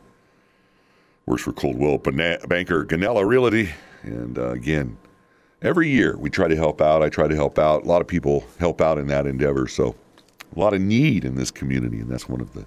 Works 1.26 1.42
for 1.42 1.52
Coldwell 1.52 1.98
Banker 1.98 2.84
Ganella 2.86 3.26
Realty. 3.26 3.70
And 4.02 4.38
uh, 4.38 4.50
again, 4.50 4.96
every 5.60 5.88
year 5.88 6.16
we 6.16 6.30
try 6.30 6.48
to 6.48 6.56
help 6.56 6.80
out. 6.80 7.02
I 7.02 7.08
try 7.08 7.28
to 7.28 7.34
help 7.34 7.58
out. 7.58 7.84
A 7.84 7.86
lot 7.86 8.00
of 8.00 8.06
people 8.06 8.44
help 8.58 8.80
out 8.80 8.98
in 8.98 9.08
that 9.08 9.26
endeavor. 9.26 9.68
So 9.68 9.94
a 10.56 10.58
lot 10.58 10.72
of 10.72 10.80
need 10.80 11.24
in 11.24 11.34
this 11.34 11.50
community, 11.50 11.98
and 12.00 12.08
that's 12.08 12.28
one 12.28 12.40
of 12.40 12.54
the 12.54 12.64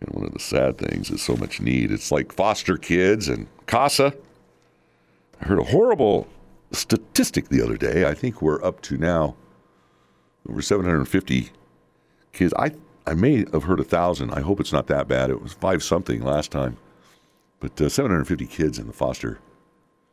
and 0.00 0.14
one 0.14 0.26
of 0.26 0.32
the 0.32 0.40
sad 0.40 0.76
things 0.76 1.10
is 1.10 1.22
so 1.22 1.34
much 1.36 1.60
need. 1.60 1.90
It's 1.90 2.12
like 2.12 2.32
foster 2.32 2.76
kids 2.76 3.28
and 3.28 3.46
CASA 3.66 4.12
I 5.40 5.46
heard 5.46 5.58
a 5.58 5.64
horrible 5.64 6.26
statistic 6.72 7.48
the 7.48 7.62
other 7.62 7.76
day. 7.76 8.06
I 8.08 8.14
think 8.14 8.40
we're 8.40 8.64
up 8.64 8.80
to 8.82 8.96
now 8.96 9.36
over 10.48 10.62
750 10.62 11.50
kids. 12.34 12.52
I 12.58 12.72
I 13.06 13.14
may 13.14 13.44
have 13.52 13.64
heard 13.64 13.80
a 13.80 13.84
thousand. 13.84 14.30
I 14.32 14.40
hope 14.40 14.60
it's 14.60 14.72
not 14.72 14.86
that 14.86 15.08
bad. 15.08 15.30
It 15.30 15.42
was 15.42 15.52
five 15.52 15.82
something 15.82 16.22
last 16.22 16.50
time, 16.50 16.78
but 17.60 17.78
uh, 17.80 17.88
750 17.88 18.46
kids 18.46 18.78
in 18.78 18.86
the 18.86 18.92
foster 18.92 19.38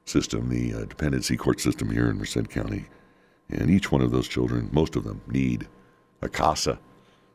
system, 0.05 0.49
the 0.49 0.73
uh, 0.73 0.85
dependency 0.85 1.37
court 1.37 1.61
system 1.61 1.89
here 1.91 2.09
in 2.09 2.17
Merced 2.17 2.49
County, 2.49 2.85
And 3.49 3.69
each 3.69 3.91
one 3.91 4.01
of 4.01 4.11
those 4.11 4.27
children, 4.27 4.69
most 4.71 4.95
of 4.95 5.03
them, 5.03 5.21
need 5.27 5.67
a 6.21 6.27
CASA. 6.27 6.79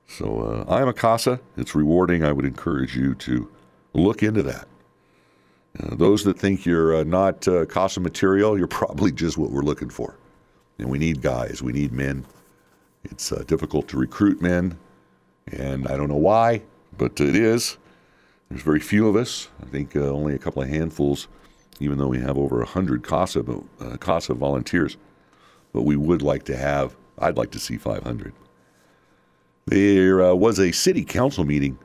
So 0.07 0.41
uh, 0.69 0.73
I'm 0.73 0.89
a 0.89 0.93
CASA. 0.93 1.41
It's 1.57 1.75
rewarding. 1.75 2.23
I 2.23 2.33
would 2.33 2.45
encourage 2.45 2.95
you 2.97 3.15
to 3.15 3.49
look 3.95 4.23
into 4.23 4.43
that. 4.43 4.69
Uh, 5.79 5.95
those 5.95 6.25
that 6.25 6.39
think 6.39 6.65
you're 6.65 6.97
uh, 6.97 7.05
not 7.05 7.47
uh, 7.49 7.65
CASA 7.67 8.01
material, 8.01 8.59
you're 8.59 8.67
probably 8.83 9.13
just 9.13 9.39
what 9.39 9.51
we're 9.51 9.63
looking 9.63 9.91
for. 9.91 10.17
And 10.79 10.91
we 10.91 10.99
need 10.99 11.23
guys, 11.23 11.63
we 11.63 11.73
need 11.73 11.93
men. 11.93 12.27
It's 13.11 13.31
uh, 13.31 13.45
difficult 13.47 13.87
to 13.89 13.97
recruit 13.97 14.43
men, 14.43 14.79
and 15.53 15.87
I 15.87 15.97
don't 15.97 16.09
know 16.09 16.17
why, 16.17 16.63
but 16.99 17.21
it 17.21 17.37
is. 17.37 17.79
There's 18.49 18.63
very 18.63 18.81
few 18.81 19.09
of 19.09 19.15
us. 19.15 19.49
I 19.63 19.67
think 19.67 19.95
uh, 19.95 20.01
only 20.01 20.35
a 20.35 20.39
couple 20.39 20.63
of 20.63 20.69
handfuls, 20.69 21.29
even 21.79 21.99
though 21.99 22.09
we 22.09 22.19
have 22.19 22.37
over 22.37 22.59
100 22.59 23.05
CASA, 23.05 23.45
uh, 23.81 23.97
CASA 23.99 24.35
volunteers. 24.35 24.97
But 25.73 25.83
we 25.83 25.95
would 25.95 26.21
like 26.23 26.45
to 26.45 26.57
have, 26.57 26.97
I'd 27.19 27.37
like 27.37 27.53
to 27.53 27.61
see 27.61 27.77
500. 27.77 28.33
There 29.67 30.23
uh, 30.23 30.35
was 30.35 30.59
a 30.59 30.73
city 30.73 31.05
council 31.05 31.45
meeting 31.45 31.79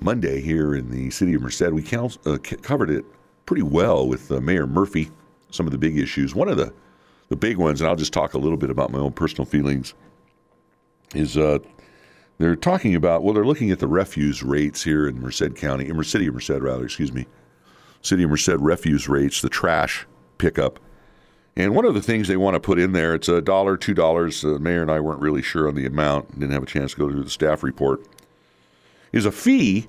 Monday 0.00 0.40
here 0.40 0.74
in 0.74 0.90
the 0.90 1.10
city 1.10 1.34
of 1.34 1.42
Merced. 1.42 1.70
We 1.70 1.82
count, 1.82 2.16
uh, 2.24 2.38
covered 2.38 2.90
it 2.90 3.04
pretty 3.44 3.62
well 3.62 4.08
with 4.08 4.32
uh, 4.32 4.40
Mayor 4.40 4.66
Murphy, 4.66 5.10
some 5.50 5.66
of 5.66 5.72
the 5.72 5.78
big 5.78 5.98
issues. 5.98 6.34
One 6.34 6.48
of 6.48 6.56
the, 6.56 6.72
the 7.28 7.36
big 7.36 7.58
ones, 7.58 7.80
and 7.80 7.88
I'll 7.88 7.96
just 7.96 8.12
talk 8.12 8.32
a 8.32 8.38
little 8.38 8.58
bit 8.58 8.70
about 8.70 8.90
my 8.90 8.98
own 8.98 9.12
personal 9.12 9.44
feelings, 9.44 9.94
is 11.14 11.36
uh, 11.36 11.58
they're 12.38 12.56
talking 12.56 12.94
about, 12.94 13.22
well, 13.22 13.34
they're 13.34 13.46
looking 13.46 13.70
at 13.70 13.78
the 13.78 13.88
refuse 13.88 14.42
rates 14.42 14.82
here 14.82 15.06
in 15.06 15.20
Merced 15.20 15.56
County, 15.56 15.88
in 15.88 16.04
City 16.04 16.26
of 16.26 16.34
Merced, 16.34 16.50
rather, 16.50 16.84
excuse 16.84 17.12
me. 17.12 17.26
City 18.02 18.22
of 18.22 18.30
Merced 18.30 18.48
refuse 18.48 19.08
rates, 19.08 19.42
the 19.42 19.48
trash 19.48 20.06
pickup. 20.38 20.80
And 21.56 21.74
one 21.74 21.84
of 21.84 21.94
the 21.94 22.00
things 22.00 22.28
they 22.28 22.36
want 22.36 22.54
to 22.54 22.60
put 22.60 22.78
in 22.78 22.92
there, 22.92 23.14
it's 23.14 23.28
a 23.28 23.42
dollar, 23.42 23.76
two 23.76 23.92
dollars. 23.92 24.42
The 24.42 24.58
mayor 24.58 24.82
and 24.82 24.90
I 24.90 25.00
weren't 25.00 25.20
really 25.20 25.42
sure 25.42 25.68
on 25.68 25.74
the 25.74 25.84
amount, 25.84 26.38
didn't 26.38 26.52
have 26.52 26.62
a 26.62 26.66
chance 26.66 26.92
to 26.92 26.98
go 26.98 27.10
through 27.10 27.24
the 27.24 27.30
staff 27.30 27.62
report 27.62 28.06
is 29.12 29.26
a 29.26 29.32
fee, 29.32 29.88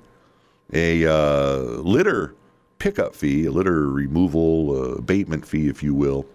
a 0.74 1.06
uh, 1.06 1.58
litter 1.82 2.34
pickup 2.80 3.16
fee, 3.16 3.46
a 3.46 3.52
litter 3.52 3.88
removal 3.88 4.72
uh, 4.72 4.96
abatement 4.96 5.46
fee, 5.46 5.68
if 5.68 5.84
you 5.84 5.94
will. 5.94 6.26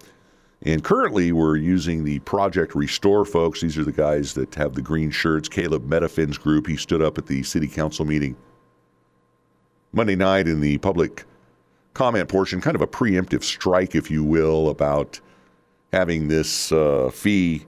And 0.66 0.82
currently, 0.82 1.30
we're 1.30 1.56
using 1.56 2.02
the 2.02 2.18
Project 2.20 2.74
Restore 2.74 3.24
folks. 3.24 3.60
These 3.60 3.78
are 3.78 3.84
the 3.84 3.92
guys 3.92 4.34
that 4.34 4.52
have 4.56 4.74
the 4.74 4.82
green 4.82 5.12
shirts. 5.12 5.48
Caleb 5.48 5.88
Metafin's 5.88 6.38
group. 6.38 6.66
He 6.66 6.76
stood 6.76 7.00
up 7.00 7.18
at 7.18 7.26
the 7.26 7.44
city 7.44 7.68
council 7.68 8.04
meeting 8.04 8.36
Monday 9.92 10.16
night 10.16 10.48
in 10.48 10.60
the 10.60 10.78
public 10.78 11.24
comment 11.94 12.28
portion, 12.28 12.60
kind 12.60 12.74
of 12.74 12.82
a 12.82 12.86
preemptive 12.86 13.44
strike, 13.44 13.94
if 13.94 14.10
you 14.10 14.24
will, 14.24 14.68
about 14.68 15.20
having 15.92 16.26
this 16.26 16.72
uh, 16.72 17.10
fee 17.14 17.64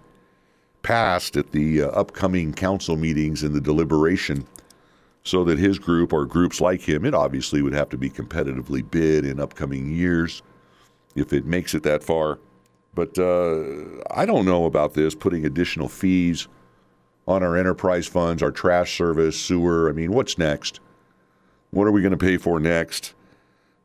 passed 0.83 1.37
at 1.37 1.53
the 1.53 1.83
uh, 1.83 1.87
upcoming 1.91 2.53
council 2.53 2.97
meetings 2.97 3.45
and 3.45 3.55
the 3.55 3.61
deliberation 3.61 4.45
so 5.23 5.45
that 5.45 5.57
his 5.57 5.79
group 5.79 6.13
or 6.13 6.27
groups 6.27 6.61
like 6.61 6.81
him, 6.81 7.05
it 7.05 7.15
obviously 7.15 7.63
would 7.63 7.73
have 7.73 7.89
to 7.91 7.97
be 7.97 8.11
competitively 8.11 8.89
bid 8.91 9.25
in 9.25 9.39
upcoming 9.39 9.89
years 9.89 10.43
if 11.15 11.33
it 11.33 11.45
makes 11.47 11.75
it 11.75 11.85
that 11.85 12.03
far. 12.03 12.41
But 12.99 13.17
uh, 13.17 13.63
I 14.11 14.27
don't 14.27 14.45
know 14.45 14.65
about 14.65 14.95
this 14.95 15.15
putting 15.15 15.47
additional 15.47 15.89
fees 15.89 16.49
on 17.29 17.45
our 17.45 17.57
enterprise 17.57 18.09
funds, 18.09 18.43
our 18.43 18.51
trash 18.51 18.99
service, 18.99 19.41
sewer. 19.41 19.89
I 19.89 19.93
mean, 19.93 20.11
what's 20.11 20.37
next? 20.37 20.81
What 21.71 21.87
are 21.87 21.93
we 21.93 22.03
going 22.03 22.11
to 22.11 22.17
pay 22.17 22.39
for 22.39 22.59
next 22.59 23.15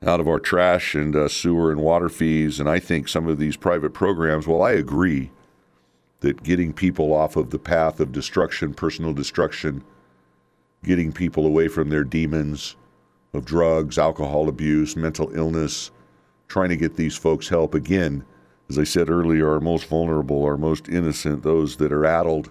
out 0.04 0.20
of 0.20 0.28
our 0.28 0.40
trash 0.40 0.96
and 0.96 1.16
uh, 1.16 1.28
sewer 1.28 1.72
and 1.72 1.80
water 1.80 2.10
fees? 2.10 2.60
And 2.60 2.68
I 2.68 2.80
think 2.80 3.08
some 3.08 3.28
of 3.28 3.38
these 3.38 3.56
private 3.56 3.94
programs, 3.94 4.48
well, 4.48 4.64
I 4.64 4.72
agree 4.72 5.30
that 6.22 6.42
getting 6.42 6.74
people 6.74 7.14
off 7.14 7.36
of 7.36 7.52
the 7.52 7.60
path 7.60 8.00
of 8.00 8.14
destruction, 8.14 8.74
personal 8.74 9.14
destruction, 9.14 9.84
getting 10.84 11.12
people 11.12 11.46
away 11.46 11.68
from 11.68 11.90
their 11.90 12.04
demons 12.04 12.76
of 13.32 13.46
drugs, 13.46 14.00
alcohol 14.00 14.50
abuse, 14.50 14.96
mental 14.96 15.30
illness, 15.36 15.92
trying 16.48 16.70
to 16.70 16.78
get 16.78 16.96
these 16.96 17.16
folks 17.16 17.48
help. 17.48 17.76
Again, 17.76 18.26
as 18.70 18.80
I 18.80 18.84
said 18.84 19.10
earlier, 19.10 19.52
our 19.52 19.60
most 19.60 19.86
vulnerable, 19.86 20.44
our 20.44 20.58
most 20.58 20.90
innocent, 20.90 21.44
those 21.44 21.78
that 21.78 21.92
are 21.92 22.06
addled 22.06 22.50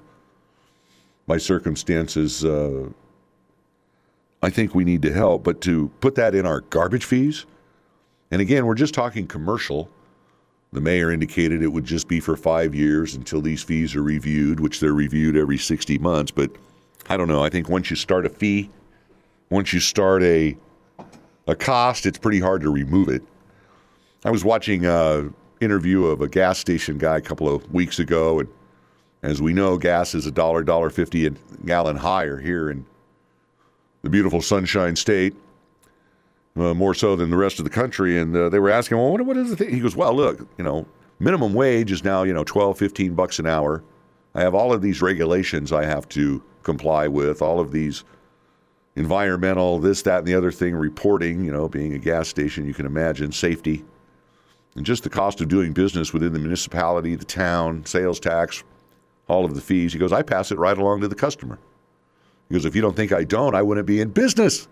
by 1.27 1.38
circumstances. 1.38 2.44
Uh, 2.44 2.88
I 4.42 4.51
think 4.51 4.75
we 4.75 4.85
need 4.85 5.03
to 5.03 5.12
help, 5.12 5.44
but 5.44 5.61
to 5.62 5.88
put 6.01 6.14
that 6.16 6.35
in 6.35 6.46
our 6.46 6.61
garbage 6.62 7.05
fees, 7.05 7.46
and 8.31 8.40
again, 8.40 8.66
we're 8.66 8.75
just 8.75 8.94
talking 8.94 9.27
commercial. 9.27 9.88
The 10.72 10.81
mayor 10.81 11.11
indicated 11.12 11.62
it 11.62 11.68
would 11.68 11.85
just 11.85 12.09
be 12.09 12.18
for 12.18 12.35
five 12.37 12.75
years 12.75 13.14
until 13.14 13.40
these 13.42 13.62
fees 13.62 13.94
are 13.94 14.03
reviewed, 14.03 14.59
which 14.59 14.81
they're 14.81 14.94
reviewed 14.94 15.37
every 15.37 15.59
60 15.59 15.98
months. 15.98 16.31
But 16.31 16.51
I 17.09 17.16
don't 17.16 17.29
know. 17.29 17.44
I 17.44 17.51
think 17.51 17.68
once 17.68 17.90
you 17.90 17.96
start 17.96 18.25
a 18.25 18.31
fee, 18.31 18.70
once 19.51 19.72
you 19.72 19.81
start 19.81 20.22
a 20.22 20.57
a 21.46 21.55
cost, 21.57 22.07
it's 22.07 22.18
pretty 22.18 22.40
hard 22.40 22.62
to 22.62 22.70
remove 22.70 23.09
it. 23.09 23.22
I 24.25 24.31
was 24.31 24.44
watching 24.44 24.87
an 24.87 25.35
interview 25.62 26.07
of 26.07 26.20
a 26.20 26.29
gas 26.29 26.59
station 26.59 26.98
guy 26.98 27.18
a 27.18 27.20
couple 27.20 27.53
of 27.53 27.72
weeks 27.72 27.98
ago, 27.98 28.40
and 28.40 28.48
as 29.22 29.40
we 29.40 29.53
know, 29.53 29.79
gas 29.79 30.14
is 30.14 30.27
a 30.27 30.31
dollar, 30.31 30.62
dollar 30.62 30.90
fifty 30.90 31.27
a 31.27 31.31
gallon 31.64 31.96
higher 31.96 32.38
here 32.38 32.70
in 32.70 32.85
the 34.03 34.11
beautiful 34.11 34.42
Sunshine 34.42 34.96
State, 34.96 35.35
uh, 36.57 36.75
more 36.75 36.94
so 36.94 37.14
than 37.14 37.31
the 37.31 37.37
rest 37.37 37.59
of 37.59 37.64
the 37.64 37.70
country. 37.70 38.18
And 38.18 38.35
uh, 38.37 38.48
they 38.48 38.59
were 38.59 38.70
asking, 38.70 38.98
"Well, 38.98 39.11
what, 39.11 39.22
what 39.22 39.37
is 39.37 39.51
the 39.51 39.57
thing?" 39.57 39.70
He 39.70 39.81
goes, 39.81 39.96
"Well, 39.96 40.14
look, 40.14 40.40
you 40.59 40.64
know, 40.64 40.87
minimum 41.18 41.55
wage 41.55 41.92
is 41.92 42.03
now 42.03 42.25
you 42.25 42.33
know 42.33 42.44
12, 42.44 42.79
15 42.79 43.14
bucks 43.14 43.38
an 43.38 43.46
hour. 43.46 43.83
I 44.35 44.40
have 44.40 44.55
all 44.55 44.72
of 44.72 44.83
these 44.83 45.01
regulations 45.01 45.72
I 45.72 45.85
have 45.85 46.09
to." 46.11 46.42
comply 46.62 47.09
with, 47.09 47.42
all 47.42 47.61
of 47.61 47.72
these 47.72 48.05
environmental, 48.96 49.79
this, 49.79 50.03
that, 50.03 50.18
and 50.18 50.27
the 50.27 50.35
other 50.35 50.53
thing 50.53 50.75
reporting, 50.75 51.44
you 51.44 51.53
know, 51.53 51.68
being 51.68 51.94
a 51.94 51.98
gas 51.98 52.29
station, 52.29 52.66
you 52.66 52.75
can 52.75 52.87
imagine 52.87 53.33
safety 53.33 53.85
and 54.74 54.87
just 54.87 55.02
the 55.02 55.11
cost 55.11 55.40
of 55.40 55.48
doing 55.48 55.72
business 55.72 56.12
within 56.12 56.32
the 56.32 56.38
municipality, 56.38 57.14
the 57.14 57.24
town, 57.24 57.85
sales 57.85 58.18
tax, 58.18 58.64
all 59.28 59.44
of 59.44 59.54
the 59.54 59.61
fees. 59.61 59.92
He 59.92 59.98
goes, 59.98 60.12
I 60.12 60.22
pass 60.22 60.50
it 60.50 60.58
right 60.58 60.76
along 60.76 61.00
to 61.02 61.08
the 61.08 61.14
customer. 61.14 61.58
He 62.48 62.54
goes, 62.54 62.64
if 62.64 62.74
you 62.74 62.82
don't 62.82 62.96
think 62.96 63.12
I 63.12 63.24
don't, 63.24 63.54
I 63.54 63.62
wouldn't 63.62 63.87
be 63.87 64.00
in 64.00 64.11
business. 64.11 64.68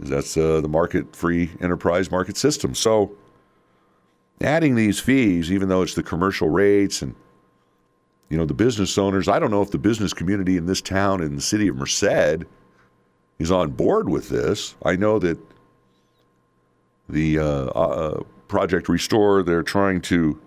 That's 0.00 0.36
uh, 0.36 0.60
the 0.60 0.68
market 0.68 1.16
free 1.16 1.50
enterprise 1.60 2.10
market 2.10 2.36
system. 2.36 2.74
So 2.74 3.12
adding 4.40 4.74
these 4.74 5.00
fees, 5.00 5.50
even 5.50 5.68
though 5.68 5.82
it's 5.82 5.94
the 5.94 6.02
commercial 6.02 6.48
rates 6.48 7.02
and 7.02 7.14
you 8.28 8.36
know, 8.36 8.44
the 8.44 8.54
business 8.54 8.98
owners, 8.98 9.26
I 9.26 9.38
don't 9.38 9.50
know 9.50 9.62
if 9.62 9.70
the 9.70 9.78
business 9.78 10.12
community 10.12 10.56
in 10.56 10.66
this 10.66 10.82
town 10.82 11.22
in 11.22 11.34
the 11.34 11.40
city 11.40 11.68
of 11.68 11.76
Merced 11.76 12.44
is 13.38 13.50
on 13.50 13.70
board 13.70 14.08
with 14.08 14.28
this. 14.28 14.74
I 14.84 14.96
know 14.96 15.18
that 15.18 15.38
the 17.08 17.38
uh, 17.38 17.42
uh, 17.42 18.22
Project 18.48 18.88
Restore, 18.88 19.42
they're 19.42 19.62
trying 19.62 20.00
to 20.02 20.40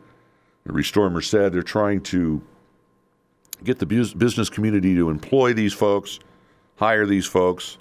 restore 0.65 1.09
Merced, 1.09 1.31
they're 1.31 1.63
trying 1.63 2.01
to 2.01 2.41
get 3.63 3.79
the 3.79 3.85
business 3.85 4.49
community 4.49 4.95
to 4.95 5.09
employ 5.09 5.53
these 5.53 5.73
folks, 5.73 6.19
hire 6.77 7.05
these 7.05 7.25
folks. 7.25 7.77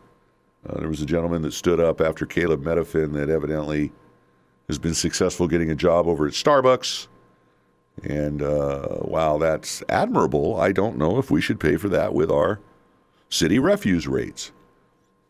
Uh, 0.68 0.78
there 0.78 0.88
was 0.88 1.00
a 1.00 1.06
gentleman 1.06 1.42
that 1.42 1.52
stood 1.52 1.80
up 1.80 2.00
after 2.00 2.26
Caleb 2.26 2.62
Metafin 2.62 3.14
that 3.14 3.30
evidently 3.30 3.92
has 4.68 4.78
been 4.78 4.94
successful 4.94 5.48
getting 5.48 5.70
a 5.70 5.74
job 5.74 6.06
over 6.06 6.26
at 6.26 6.34
Starbucks. 6.34 7.08
And 8.04 8.42
uh, 8.42 8.98
while 8.98 9.38
that's 9.38 9.82
admirable, 9.88 10.60
I 10.60 10.72
don't 10.72 10.96
know 10.96 11.18
if 11.18 11.30
we 11.30 11.40
should 11.40 11.58
pay 11.58 11.76
for 11.76 11.88
that 11.88 12.14
with 12.14 12.30
our 12.30 12.60
city 13.30 13.58
refuse 13.58 14.06
rates. 14.06 14.52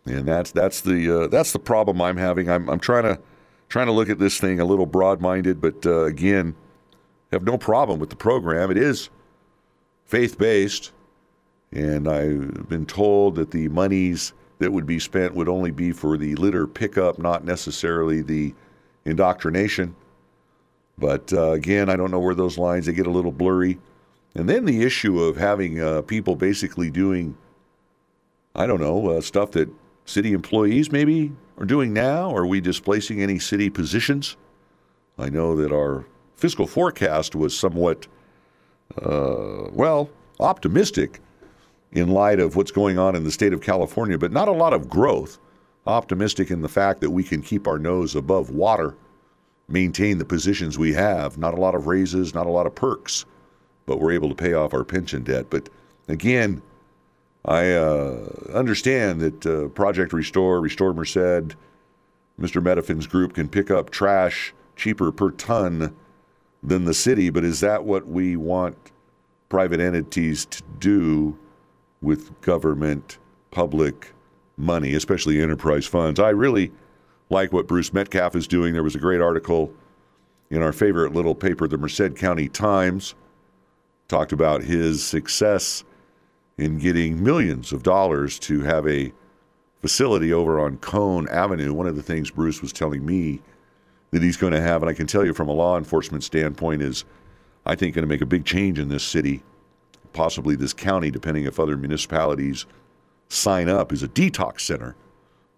And 0.07 0.27
that's 0.27 0.51
that's 0.51 0.81
the 0.81 1.25
uh, 1.25 1.27
that's 1.29 1.53
the 1.53 1.59
problem 1.59 2.01
I'm 2.01 2.17
having. 2.17 2.49
I'm, 2.49 2.69
I'm 2.69 2.81
trying 2.81 3.05
to 3.05 3.21
trying 3.71 3.87
to 3.87 3.93
look 3.93 4.11
at 4.11 4.19
this 4.19 4.39
thing 4.39 4.61
a 4.61 4.65
little 4.65 4.85
broad-minded, 4.85 5.61
but 5.61 5.87
uh, 5.87 6.05
again, 6.05 6.55
have 7.33 7.45
no 7.45 7.57
problem 7.57 8.01
with 8.01 8.11
the 8.11 8.17
program. 8.17 8.71
It 8.71 8.77
is 8.77 9.09
faith-based, 10.05 10.93
and 11.73 12.09
I've 12.09 12.69
been 12.69 12.85
told 12.85 13.37
that 13.37 13.53
the 13.53 13.69
monies 13.69 14.33
that 14.59 14.73
would 14.73 14.87
be 14.87 14.99
spent 14.99 15.35
would 15.35 15.49
only 15.49 15.71
be 15.71 15.93
for 15.93 16.19
the 16.19 16.35
litter 16.35 16.67
pickup, 16.67 17.19
not 17.19 17.45
necessarily 17.45 18.21
the 18.23 18.53
indoctrination. 19.05 19.95
But 20.99 21.33
uh, 21.33 21.53
again, 21.53 21.89
I 21.89 21.97
don't 21.97 22.11
know 22.11 22.19
where 22.19 22.35
those 22.35 22.59
lines 22.59 22.87
they 22.87 22.93
get 22.93 23.07
a 23.07 23.11
little 23.11 23.33
blurry. 23.33 23.79
And 24.35 24.49
then 24.49 24.65
the 24.65 24.83
issue 24.83 25.23
of 25.23 25.37
having 25.37 25.81
uh, 25.81 26.03
people 26.03 26.37
basically 26.37 26.91
doing, 26.91 27.37
I 28.55 28.67
don't 28.67 28.81
know, 28.81 29.11
uh, 29.11 29.21
stuff 29.21 29.53
that 29.53 29.71
city 30.05 30.33
employees 30.33 30.93
maybe 30.93 31.33
are 31.61 31.67
doing 31.67 31.93
now. 31.93 32.35
Are 32.35 32.47
we 32.47 32.61
displacing 32.61 33.23
any 33.23 33.39
city 33.39 33.71
positions? 33.71 34.37
I 35.19 35.29
know 35.29 35.55
that 35.57 35.73
our 35.73 36.07
fiscal 36.37 36.67
forecast 36.67 37.37
was 37.37 37.57
somewhat, 37.57 38.07
uh, 39.01 39.69
well, 39.73 40.09
optimistic 40.41 41.21
in 41.93 42.09
light 42.09 42.41
of 42.41 42.57
what's 42.57 42.71
going 42.71 42.99
on 42.99 43.15
in 43.15 43.25
the 43.25 43.31
state 43.31 43.53
of 43.53 43.61
California, 43.61 44.17
but 44.17 44.33
not 44.33 44.49
a 44.49 44.53
lot 44.53 44.73
of 44.73 44.89
growth. 44.89 45.39
Optimistic 45.87 46.51
in 46.51 46.63
the 46.63 46.69
fact 46.69 47.01
that 47.01 47.11
we 47.11 47.23
can 47.23 47.43
keep 47.43 47.67
our 47.67 47.79
nose 47.79 48.17
above 48.17 48.51
water 48.51 48.97
maintain 49.69 50.19
the 50.19 50.25
positions 50.25 50.79
we 50.79 50.93
have. 50.95 51.37
Not 51.39 51.55
a 51.55 51.61
lot 51.61 51.75
of 51.75 51.87
raises, 51.87 52.35
not 52.35 52.47
a 52.47 52.51
lot 52.51 52.67
of 52.67 52.75
perks. 52.75 53.25
but 53.87 53.99
we're 53.99 54.13
able 54.13 54.29
to 54.29 54.35
pay 54.37 54.53
off 54.53 54.73
our 54.73 54.85
pension 54.85 55.25
debt. 55.25 55.47
But 55.51 55.69
again, 56.09 56.63
I 57.45 57.73
uh, 57.73 58.29
understand 58.53 59.21
that 59.21 59.47
uh, 59.47 59.69
Project 59.69 60.13
Restore, 60.13 60.61
Restore 60.61 60.93
Merced, 60.93 61.57
Mr. 62.39 62.63
Metafin's 62.63 63.07
group 63.07 63.35
can 63.35 63.49
pick 63.49 63.71
up 63.71 63.91
trash 63.91 64.55
cheaper 64.77 65.13
per 65.13 65.31
ton 65.31 65.95
than 66.63 66.85
the 66.85 66.95
city, 66.95 67.31
but 67.31 67.45
is 67.45 67.61
that 67.61 67.85
what 67.85 68.07
we 68.07 68.37
want 68.37 68.77
private 69.49 69.81
entities 69.81 70.47
to 70.47 70.63
do 70.79 71.39
with 72.03 72.39
government, 72.41 73.19
public 73.51 74.13
money, 74.57 74.95
especially 74.95 75.41
enterprise 75.41 75.87
funds? 75.87 76.21
I 76.21 76.31
really 76.31 76.73
like 77.31 77.53
what 77.53 77.67
Bruce 77.67 77.93
Metcalf 77.93 78.37
is 78.37 78.47
doing. 78.47 78.73
There 78.73 78.83
was 78.83 78.95
a 78.95 79.01
great 79.01 79.21
article 79.21 79.73
in 80.51 80.63
our 80.63 80.73
favorite 80.73 81.15
little 81.15 81.35
paper, 81.35 81.69
the 81.69 81.79
Merced 81.79 82.17
County 82.17 82.49
Times, 82.49 83.15
talked 84.09 84.33
about 84.33 84.63
his 84.63 85.05
success 85.05 85.85
in 86.61 86.79
getting 86.79 87.23
millions 87.23 87.73
of 87.73 87.83
dollars 87.83 88.39
to 88.39 88.61
have 88.61 88.87
a 88.87 89.13
facility 89.81 90.33
over 90.33 90.61
on 90.61 90.77
Cone 90.79 91.27
Avenue. 91.29 91.73
One 91.73 91.87
of 91.87 91.97
the 91.97 92.03
things 92.03 92.31
Bruce 92.31 92.61
was 92.61 92.73
telling 92.73 93.05
me 93.05 93.41
that 94.11 94.23
he's 94.23 94.37
going 94.37 94.53
to 94.53 94.61
have, 94.61 94.83
and 94.83 94.91
I 94.91 94.93
can 94.93 95.07
tell 95.07 95.25
you 95.25 95.33
from 95.33 95.49
a 95.49 95.53
law 95.53 95.79
enforcement 95.79 96.23
standpoint, 96.23 96.83
is 96.83 97.05
I 97.65 97.75
think 97.75 97.95
going 97.95 98.03
to 98.03 98.09
make 98.09 98.21
a 98.21 98.27
big 98.27 98.45
change 98.45 98.79
in 98.79 98.89
this 98.89 99.05
city, 99.05 99.43
possibly 100.13 100.55
this 100.55 100.75
county, 100.75 101.11
depending 101.11 101.45
if 101.45 101.59
other 101.59 101.77
municipalities 101.77 102.67
sign 103.29 103.69
up, 103.69 103.93
is 103.93 104.03
a 104.03 104.09
detox 104.09 104.61
center, 104.61 104.97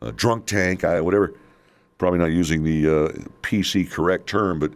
a 0.01 0.13
drunk 0.13 0.47
tank, 0.47 0.83
whatever. 0.83 1.35
Probably 1.99 2.19
not 2.19 2.33
using 2.33 2.65
the 2.65 2.89
uh, 2.89 3.09
PC 3.43 3.91
correct 3.91 4.27
term, 4.27 4.59
but 4.59 4.73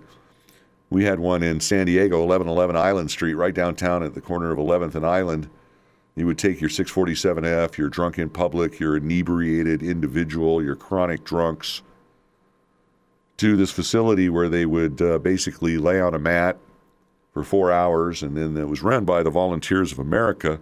we 0.90 1.04
had 1.04 1.18
one 1.18 1.42
in 1.42 1.60
San 1.60 1.86
Diego, 1.86 2.18
1111 2.18 2.76
Island 2.76 3.10
Street, 3.10 3.34
right 3.34 3.54
downtown 3.54 4.02
at 4.02 4.14
the 4.14 4.20
corner 4.20 4.52
of 4.52 4.58
11th 4.58 4.94
and 4.94 5.04
Island. 5.04 5.48
You 6.16 6.26
would 6.26 6.38
take 6.38 6.62
your 6.62 6.70
647F, 6.70 7.76
your 7.76 7.90
drunk 7.90 8.18
in 8.18 8.30
public, 8.30 8.80
your 8.80 8.96
inebriated 8.96 9.82
individual, 9.82 10.62
your 10.62 10.74
chronic 10.74 11.24
drunks 11.24 11.82
to 13.36 13.54
this 13.54 13.70
facility 13.70 14.30
where 14.30 14.48
they 14.48 14.64
would 14.64 15.00
uh, 15.02 15.18
basically 15.18 15.76
lay 15.76 16.00
on 16.00 16.14
a 16.14 16.18
mat 16.18 16.56
for 17.34 17.44
four 17.44 17.70
hours, 17.70 18.22
and 18.22 18.34
then 18.34 18.56
it 18.56 18.66
was 18.66 18.82
run 18.82 19.04
by 19.04 19.22
the 19.22 19.28
Volunteers 19.28 19.92
of 19.92 19.98
America, 19.98 20.58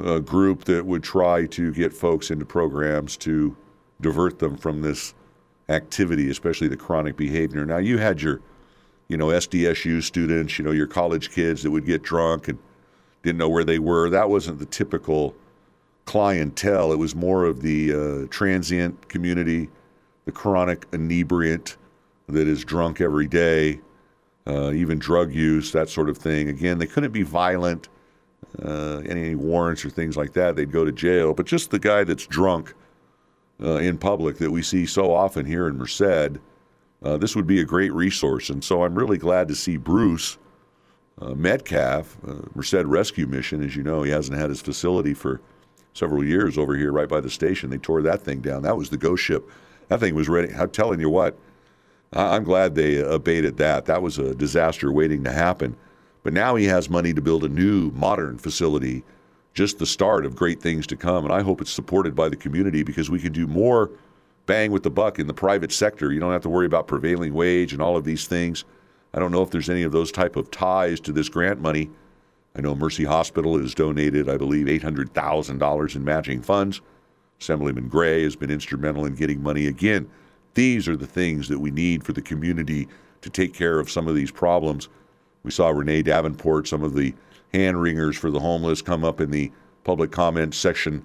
a 0.00 0.20
group 0.20 0.64
that 0.64 0.86
would 0.86 1.02
try 1.02 1.46
to 1.46 1.72
get 1.72 1.92
folks 1.92 2.30
into 2.30 2.44
programs 2.44 3.16
to 3.16 3.56
divert 4.00 4.38
them 4.38 4.56
from 4.56 4.82
this 4.82 5.14
activity, 5.68 6.30
especially 6.30 6.68
the 6.68 6.76
chronic 6.76 7.16
behavior. 7.16 7.66
Now, 7.66 7.78
you 7.78 7.98
had 7.98 8.22
your, 8.22 8.40
you 9.08 9.16
know, 9.16 9.26
SDSU 9.26 10.00
students, 10.00 10.60
you 10.60 10.64
know, 10.64 10.70
your 10.70 10.86
college 10.86 11.32
kids 11.32 11.64
that 11.64 11.72
would 11.72 11.86
get 11.86 12.04
drunk 12.04 12.46
and 12.46 12.58
didn't 13.24 13.38
know 13.38 13.48
where 13.48 13.64
they 13.64 13.78
were. 13.78 14.08
That 14.10 14.30
wasn't 14.30 14.60
the 14.60 14.66
typical 14.66 15.34
clientele. 16.04 16.92
It 16.92 16.98
was 16.98 17.14
more 17.14 17.44
of 17.44 17.62
the 17.62 17.92
uh, 17.92 18.26
transient 18.30 19.08
community 19.08 19.68
the 20.24 20.32
chronic 20.32 20.86
inebriant 20.92 21.76
that 22.28 22.48
is 22.48 22.64
drunk 22.64 23.00
every 23.00 23.26
day, 23.26 23.80
uh, 24.46 24.72
even 24.72 24.98
drug 24.98 25.32
use, 25.34 25.72
that 25.72 25.88
sort 25.88 26.08
of 26.08 26.16
thing. 26.16 26.48
Again, 26.48 26.78
they 26.78 26.86
couldn't 26.86 27.12
be 27.12 27.22
violent, 27.22 27.88
uh, 28.64 28.98
any 29.06 29.34
warrants 29.34 29.84
or 29.84 29.90
things 29.90 30.16
like 30.16 30.32
that. 30.32 30.56
They'd 30.56 30.72
go 30.72 30.84
to 30.84 30.92
jail. 30.92 31.34
But 31.34 31.46
just 31.46 31.70
the 31.70 31.78
guy 31.78 32.04
that's 32.04 32.26
drunk 32.26 32.74
uh, 33.62 33.76
in 33.76 33.98
public 33.98 34.38
that 34.38 34.50
we 34.50 34.62
see 34.62 34.86
so 34.86 35.12
often 35.12 35.44
here 35.44 35.68
in 35.68 35.76
Merced, 35.76 36.38
uh, 37.02 37.16
this 37.18 37.36
would 37.36 37.46
be 37.46 37.60
a 37.60 37.64
great 37.64 37.92
resource. 37.92 38.48
And 38.48 38.64
so 38.64 38.84
I'm 38.84 38.94
really 38.94 39.18
glad 39.18 39.48
to 39.48 39.54
see 39.54 39.76
Bruce. 39.76 40.38
Uh, 41.20 41.34
Metcalf, 41.34 42.16
uh, 42.26 42.34
Merced 42.54 42.84
Rescue 42.84 43.26
Mission, 43.26 43.62
as 43.62 43.76
you 43.76 43.82
know, 43.82 44.02
he 44.02 44.10
hasn't 44.10 44.36
had 44.36 44.50
his 44.50 44.60
facility 44.60 45.14
for 45.14 45.40
several 45.92 46.24
years 46.24 46.58
over 46.58 46.74
here 46.76 46.92
right 46.92 47.08
by 47.08 47.20
the 47.20 47.30
station. 47.30 47.70
They 47.70 47.78
tore 47.78 48.02
that 48.02 48.22
thing 48.22 48.40
down. 48.40 48.62
That 48.62 48.76
was 48.76 48.90
the 48.90 48.96
ghost 48.96 49.22
ship 49.22 49.48
that 49.88 50.00
thing 50.00 50.14
was 50.14 50.28
ready. 50.28 50.52
I'm 50.54 50.70
telling 50.70 51.00
you 51.00 51.10
what, 51.10 51.36
I'm 52.12 52.44
glad 52.44 52.74
they 52.74 52.98
abated 52.98 53.56
that. 53.58 53.86
That 53.86 54.02
was 54.02 54.18
a 54.18 54.34
disaster 54.34 54.92
waiting 54.92 55.24
to 55.24 55.32
happen. 55.32 55.76
But 56.22 56.32
now 56.32 56.54
he 56.56 56.64
has 56.66 56.88
money 56.88 57.12
to 57.12 57.20
build 57.20 57.44
a 57.44 57.48
new 57.48 57.90
modern 57.90 58.38
facility, 58.38 59.04
just 59.52 59.78
the 59.78 59.86
start 59.86 60.24
of 60.24 60.36
great 60.36 60.60
things 60.60 60.86
to 60.88 60.96
come. 60.96 61.24
And 61.24 61.34
I 61.34 61.42
hope 61.42 61.60
it's 61.60 61.70
supported 61.70 62.14
by 62.14 62.28
the 62.28 62.36
community 62.36 62.82
because 62.82 63.10
we 63.10 63.18
can 63.18 63.32
do 63.32 63.46
more 63.46 63.90
bang 64.46 64.70
with 64.70 64.82
the 64.82 64.90
buck 64.90 65.18
in 65.18 65.26
the 65.26 65.34
private 65.34 65.72
sector. 65.72 66.12
You 66.12 66.20
don't 66.20 66.32
have 66.32 66.42
to 66.42 66.48
worry 66.48 66.66
about 66.66 66.86
prevailing 66.86 67.34
wage 67.34 67.72
and 67.72 67.82
all 67.82 67.96
of 67.96 68.04
these 68.04 68.26
things. 68.26 68.64
I 69.14 69.20
don't 69.20 69.30
know 69.30 69.42
if 69.42 69.50
there's 69.50 69.70
any 69.70 69.84
of 69.84 69.92
those 69.92 70.10
type 70.10 70.34
of 70.34 70.50
ties 70.50 70.98
to 71.00 71.12
this 71.12 71.28
grant 71.28 71.60
money. 71.60 71.88
I 72.56 72.60
know 72.60 72.74
Mercy 72.74 73.04
Hospital 73.04 73.56
has 73.58 73.72
donated, 73.72 74.28
I 74.28 74.36
believe, 74.36 74.66
$800,000 74.66 75.96
in 75.96 76.04
matching 76.04 76.42
funds. 76.42 76.80
Assemblyman 77.40 77.88
Gray 77.88 78.24
has 78.24 78.34
been 78.34 78.50
instrumental 78.50 79.04
in 79.04 79.14
getting 79.14 79.40
money. 79.40 79.68
Again, 79.68 80.10
these 80.54 80.88
are 80.88 80.96
the 80.96 81.06
things 81.06 81.48
that 81.48 81.60
we 81.60 81.70
need 81.70 82.02
for 82.02 82.12
the 82.12 82.22
community 82.22 82.88
to 83.22 83.30
take 83.30 83.54
care 83.54 83.78
of 83.78 83.90
some 83.90 84.08
of 84.08 84.16
these 84.16 84.32
problems. 84.32 84.88
We 85.44 85.52
saw 85.52 85.68
Renee 85.68 86.02
Davenport, 86.02 86.66
some 86.66 86.82
of 86.82 86.94
the 86.94 87.14
hand 87.52 87.80
wringers 87.80 88.16
for 88.16 88.32
the 88.32 88.40
homeless, 88.40 88.82
come 88.82 89.04
up 89.04 89.20
in 89.20 89.30
the 89.30 89.52
public 89.84 90.10
comment 90.10 90.54
section 90.54 91.04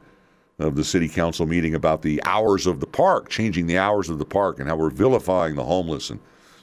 of 0.58 0.76
the 0.76 0.84
city 0.84 1.08
council 1.08 1.46
meeting 1.46 1.76
about 1.76 2.02
the 2.02 2.22
hours 2.26 2.66
of 2.66 2.80
the 2.80 2.88
park, 2.88 3.30
changing 3.30 3.68
the 3.68 3.78
hours 3.78 4.10
of 4.10 4.18
the 4.18 4.26
park, 4.26 4.60
and 4.60 4.68
how 4.68 4.76
we're 4.76 4.90
vilifying 4.90 5.56
the 5.56 5.64
homeless. 5.64 6.10
And 6.10 6.20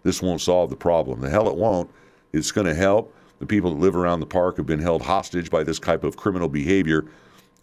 this 0.07 0.23
won't 0.23 0.41
solve 0.41 0.71
the 0.71 0.77
problem. 0.77 1.21
The 1.21 1.31
hell 1.31 1.49
it 1.49 1.57
won't. 1.57 1.91
It's 2.33 2.53
going 2.53 2.67
to 2.67 2.75
help. 2.75 3.15
The 3.41 3.47
people 3.47 3.75
that 3.75 3.81
live 3.81 3.97
around 3.97 4.21
the 4.21 4.27
park 4.27 4.57
have 4.57 4.67
been 4.67 4.81
held 4.81 5.03
hostage 5.03 5.51
by 5.51 5.65
this 5.65 5.79
type 5.79 6.05
of 6.05 6.17
criminal 6.17 6.49
behavior. 6.49 7.05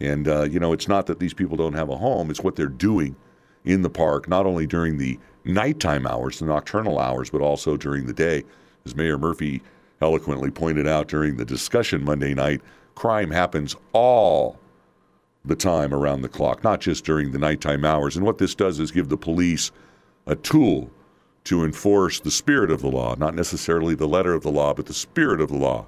And, 0.00 0.28
uh, 0.28 0.42
you 0.42 0.60
know, 0.60 0.72
it's 0.72 0.88
not 0.88 1.06
that 1.06 1.18
these 1.18 1.34
people 1.34 1.56
don't 1.56 1.74
have 1.74 1.88
a 1.88 1.96
home, 1.96 2.30
it's 2.30 2.42
what 2.42 2.56
they're 2.56 2.66
doing 2.66 3.16
in 3.64 3.82
the 3.82 3.90
park, 3.90 4.28
not 4.28 4.44
only 4.44 4.66
during 4.66 4.98
the 4.98 5.18
nighttime 5.44 6.06
hours, 6.06 6.38
the 6.38 6.44
nocturnal 6.44 6.98
hours, 6.98 7.30
but 7.30 7.40
also 7.40 7.76
during 7.76 8.06
the 8.06 8.12
day. 8.12 8.44
As 8.84 8.94
Mayor 8.94 9.16
Murphy 9.16 9.62
eloquently 10.02 10.50
pointed 10.50 10.86
out 10.86 11.08
during 11.08 11.36
the 11.36 11.44
discussion 11.44 12.04
Monday 12.04 12.34
night, 12.34 12.60
crime 12.94 13.30
happens 13.30 13.74
all 13.94 14.58
the 15.46 15.56
time 15.56 15.94
around 15.94 16.22
the 16.22 16.28
clock, 16.28 16.62
not 16.62 16.80
just 16.80 17.04
during 17.04 17.30
the 17.30 17.38
nighttime 17.38 17.84
hours. 17.84 18.16
And 18.16 18.26
what 18.26 18.38
this 18.38 18.54
does 18.54 18.80
is 18.80 18.90
give 18.90 19.08
the 19.08 19.16
police 19.16 19.72
a 20.26 20.36
tool 20.36 20.90
to 21.44 21.64
enforce 21.64 22.20
the 22.20 22.30
spirit 22.30 22.70
of 22.70 22.80
the 22.80 22.88
law, 22.88 23.14
not 23.16 23.34
necessarily 23.34 23.94
the 23.94 24.08
letter 24.08 24.32
of 24.32 24.42
the 24.42 24.50
law, 24.50 24.72
but 24.72 24.86
the 24.86 24.94
spirit 24.94 25.40
of 25.40 25.50
the 25.50 25.56
law 25.56 25.86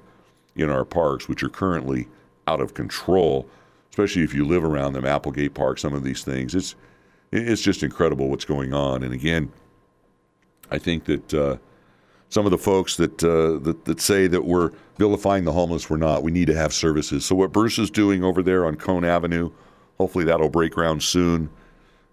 in 0.55 0.69
our 0.69 0.85
parks, 0.85 1.27
which 1.27 1.43
are 1.43 1.49
currently 1.49 2.07
out 2.47 2.61
of 2.61 2.73
control 2.73 3.49
especially 3.97 4.21
if 4.21 4.31
you 4.31 4.45
live 4.45 4.63
around 4.63 4.93
them, 4.93 5.07
Applegate 5.07 5.55
Park, 5.55 5.79
some 5.79 5.95
of 5.95 6.03
these 6.03 6.23
things. 6.23 6.53
It's 6.53 6.75
it's 7.31 7.63
just 7.63 7.81
incredible 7.81 8.29
what's 8.29 8.45
going 8.45 8.71
on. 8.71 9.01
And 9.01 9.11
again, 9.11 9.51
I 10.69 10.77
think 10.77 11.05
that 11.05 11.33
uh, 11.33 11.57
some 12.29 12.45
of 12.45 12.51
the 12.51 12.59
folks 12.59 12.95
that, 12.97 13.23
uh, 13.23 13.57
that 13.63 13.85
that 13.85 13.99
say 13.99 14.27
that 14.27 14.45
we're 14.45 14.71
vilifying 14.97 15.45
the 15.45 15.51
homeless, 15.51 15.89
we're 15.89 15.97
not. 15.97 16.21
We 16.21 16.31
need 16.31 16.45
to 16.45 16.55
have 16.55 16.73
services. 16.73 17.25
So 17.25 17.33
what 17.35 17.51
Bruce 17.51 17.79
is 17.79 17.89
doing 17.89 18.23
over 18.23 18.43
there 18.43 18.65
on 18.67 18.75
Cone 18.75 19.03
Avenue, 19.03 19.49
hopefully 19.97 20.25
that'll 20.25 20.49
break 20.49 20.73
ground 20.73 21.01
soon. 21.01 21.49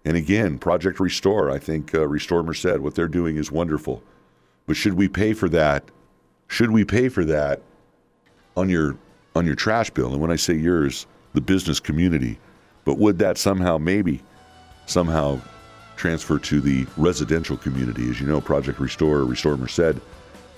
And 0.05 0.15
again, 0.15 0.59
Project 0.59 0.99
Restore. 0.99 1.49
I 1.49 1.57
think 1.57 1.95
uh, 1.95 2.07
Restore 2.07 2.43
Merced, 2.43 2.79
what 2.79 2.93
they're 2.93 3.07
doing 3.07 3.37
is 3.37 3.51
wonderful. 3.51 4.03
But 4.67 4.75
should 4.75 4.93
we 4.93 5.07
pay 5.07 5.33
for 5.33 5.49
that? 5.49 5.83
Should 6.47 6.71
we 6.71 6.85
pay 6.85 7.09
for 7.09 7.25
that 7.25 7.61
on 8.55 8.69
your 8.69 8.97
on 9.35 9.45
your 9.45 9.55
trash 9.55 9.89
bill? 9.89 10.13
And 10.13 10.21
when 10.21 10.31
I 10.31 10.35
say 10.35 10.53
yours, 10.53 11.07
the 11.33 11.41
business 11.41 11.79
community. 11.79 12.37
But 12.85 12.99
would 12.99 13.17
that 13.19 13.39
somehow, 13.39 13.79
maybe, 13.79 14.21
somehow 14.85 15.41
transfer 15.97 16.37
to 16.37 16.61
the 16.61 16.85
residential 16.97 17.57
community? 17.57 18.07
As 18.09 18.21
you 18.21 18.27
know, 18.27 18.39
Project 18.39 18.79
Restore, 18.79 19.23
Restore 19.23 19.57
Merced, 19.57 19.99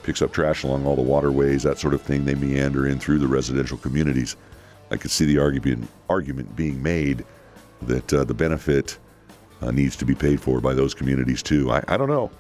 picks 0.03 0.21
up 0.21 0.33
trash 0.33 0.63
along 0.63 0.85
all 0.85 0.97
the 0.97 1.01
waterways, 1.01 1.63
that 1.63 1.79
sort 1.79 1.93
of 1.93 2.01
thing. 2.01 2.25
They 2.25 2.35
meander 2.35 2.85
in 2.85 2.99
through 2.99 3.19
the 3.19 3.27
residential 3.27 3.77
communities. 3.77 4.35
I 4.91 4.97
could 4.97 5.11
see 5.11 5.25
the 5.25 5.39
argument 5.39 5.89
argument 6.09 6.55
being 6.55 6.83
made 6.83 7.25
that 7.81 8.13
uh, 8.13 8.23
the 8.25 8.33
benefit 8.33 8.97
uh, 9.61 9.71
needs 9.71 9.95
to 9.97 10.05
be 10.05 10.15
paid 10.15 10.41
for 10.41 10.61
by 10.61 10.73
those 10.73 10.93
communities 10.93 11.41
too. 11.41 11.71
I, 11.71 11.83
I 11.87 11.97
don't 11.97 12.09
know. 12.09 12.31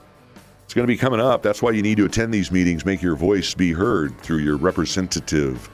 It's 0.63 0.73
going 0.73 0.85
to 0.85 0.93
be 0.93 0.97
coming 0.97 1.21
up. 1.21 1.43
That's 1.43 1.61
why 1.61 1.71
you 1.71 1.81
need 1.81 1.97
to 1.97 2.05
attend 2.05 2.33
these 2.33 2.51
meetings, 2.51 2.85
make 2.85 3.01
your 3.01 3.15
voice 3.15 3.53
be 3.53 3.71
heard 3.71 4.17
through 4.19 4.39
your 4.39 4.57
representative 4.57 5.69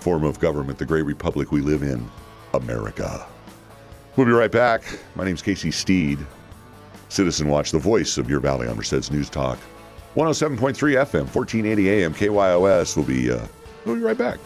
form 0.00 0.24
of 0.24 0.40
government, 0.40 0.78
the 0.78 0.84
great 0.84 1.02
republic 1.02 1.52
we 1.52 1.60
live 1.60 1.82
in, 1.82 2.10
America. 2.54 3.26
We'll 4.16 4.26
be 4.26 4.32
right 4.32 4.50
back. 4.50 4.82
My 5.14 5.24
name 5.24 5.34
is 5.34 5.42
Casey 5.42 5.70
Steed, 5.70 6.18
Citizen 7.08 7.48
Watch, 7.48 7.70
the 7.70 7.78
voice 7.78 8.18
of 8.18 8.28
your 8.28 8.40
Valley 8.40 8.66
on 8.66 8.76
Merced's 8.76 9.10
News 9.10 9.30
Talk. 9.30 9.58
107.3 10.16 10.56
FM, 10.56 11.32
1480 11.32 11.90
AM, 11.90 12.14
KYOS. 12.14 12.96
We'll 12.96 13.04
be, 13.04 13.30
uh, 13.30 13.46
we'll 13.84 13.96
be 13.96 14.00
right 14.00 14.16
back. 14.16 14.38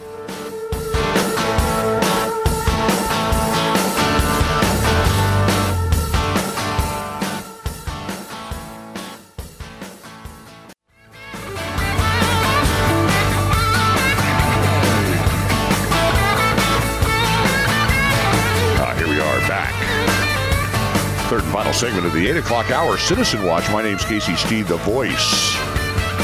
The 22.21 22.29
8 22.29 22.37
o'clock 22.37 22.69
hour 22.69 22.99
Citizen 22.99 23.43
Watch. 23.45 23.67
My 23.71 23.81
name's 23.81 24.05
Casey 24.05 24.35
Steed, 24.35 24.67
the 24.67 24.77
voice 24.77 25.57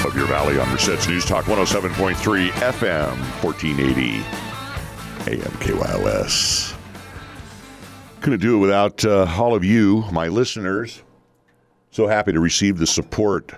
of 0.05 0.15
your 0.15 0.27
valley 0.27 0.59
on 0.59 0.69
Merced's 0.69 1.07
News 1.07 1.25
Talk 1.25 1.45
107.3 1.45 2.49
FM, 2.51 3.17
1480 3.43 4.17
AM 5.27 5.51
KYOS. 5.57 6.77
Couldn't 8.21 8.41
do 8.41 8.57
it 8.57 8.59
without 8.59 9.03
uh, 9.05 9.25
all 9.39 9.55
of 9.55 9.63
you, 9.63 10.03
my 10.11 10.27
listeners. 10.27 11.01
So 11.89 12.05
happy 12.05 12.31
to 12.31 12.39
receive 12.39 12.77
the 12.77 12.85
support 12.85 13.53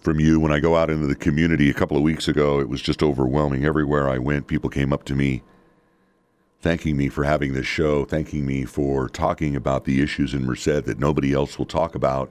from 0.00 0.18
you 0.18 0.40
when 0.40 0.52
I 0.52 0.60
go 0.60 0.76
out 0.76 0.88
into 0.88 1.06
the 1.06 1.14
community. 1.14 1.68
A 1.68 1.74
couple 1.74 1.98
of 1.98 2.02
weeks 2.02 2.26
ago, 2.26 2.58
it 2.58 2.70
was 2.70 2.80
just 2.80 3.02
overwhelming. 3.02 3.66
Everywhere 3.66 4.08
I 4.08 4.16
went, 4.16 4.46
people 4.46 4.70
came 4.70 4.94
up 4.94 5.04
to 5.04 5.14
me 5.14 5.42
thanking 6.66 6.96
me 6.96 7.08
for 7.08 7.22
having 7.22 7.52
this 7.52 7.64
show, 7.64 8.04
thanking 8.04 8.44
me 8.44 8.64
for 8.64 9.08
talking 9.08 9.54
about 9.54 9.84
the 9.84 10.02
issues 10.02 10.34
in 10.34 10.44
Merced 10.44 10.84
that 10.84 10.98
nobody 10.98 11.32
else 11.32 11.58
will 11.58 11.64
talk 11.64 11.94
about. 11.94 12.28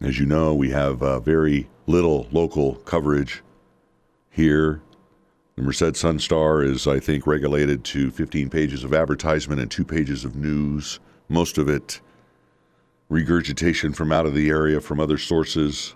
As 0.00 0.18
you 0.18 0.24
know, 0.24 0.54
we 0.54 0.70
have 0.70 1.02
uh, 1.02 1.20
very 1.20 1.68
little 1.86 2.26
local 2.32 2.76
coverage 2.86 3.42
here. 4.30 4.80
The 5.56 5.62
Merced 5.62 5.94
Sun 5.94 6.20
Star 6.20 6.62
is, 6.62 6.86
I 6.86 6.98
think, 6.98 7.26
regulated 7.26 7.84
to 7.84 8.10
15 8.10 8.48
pages 8.48 8.82
of 8.82 8.94
advertisement 8.94 9.60
and 9.60 9.70
two 9.70 9.84
pages 9.84 10.24
of 10.24 10.34
news, 10.34 10.98
most 11.28 11.58
of 11.58 11.68
it 11.68 12.00
regurgitation 13.10 13.92
from 13.92 14.10
out 14.10 14.24
of 14.24 14.32
the 14.32 14.48
area 14.48 14.80
from 14.80 15.00
other 15.00 15.18
sources. 15.18 15.94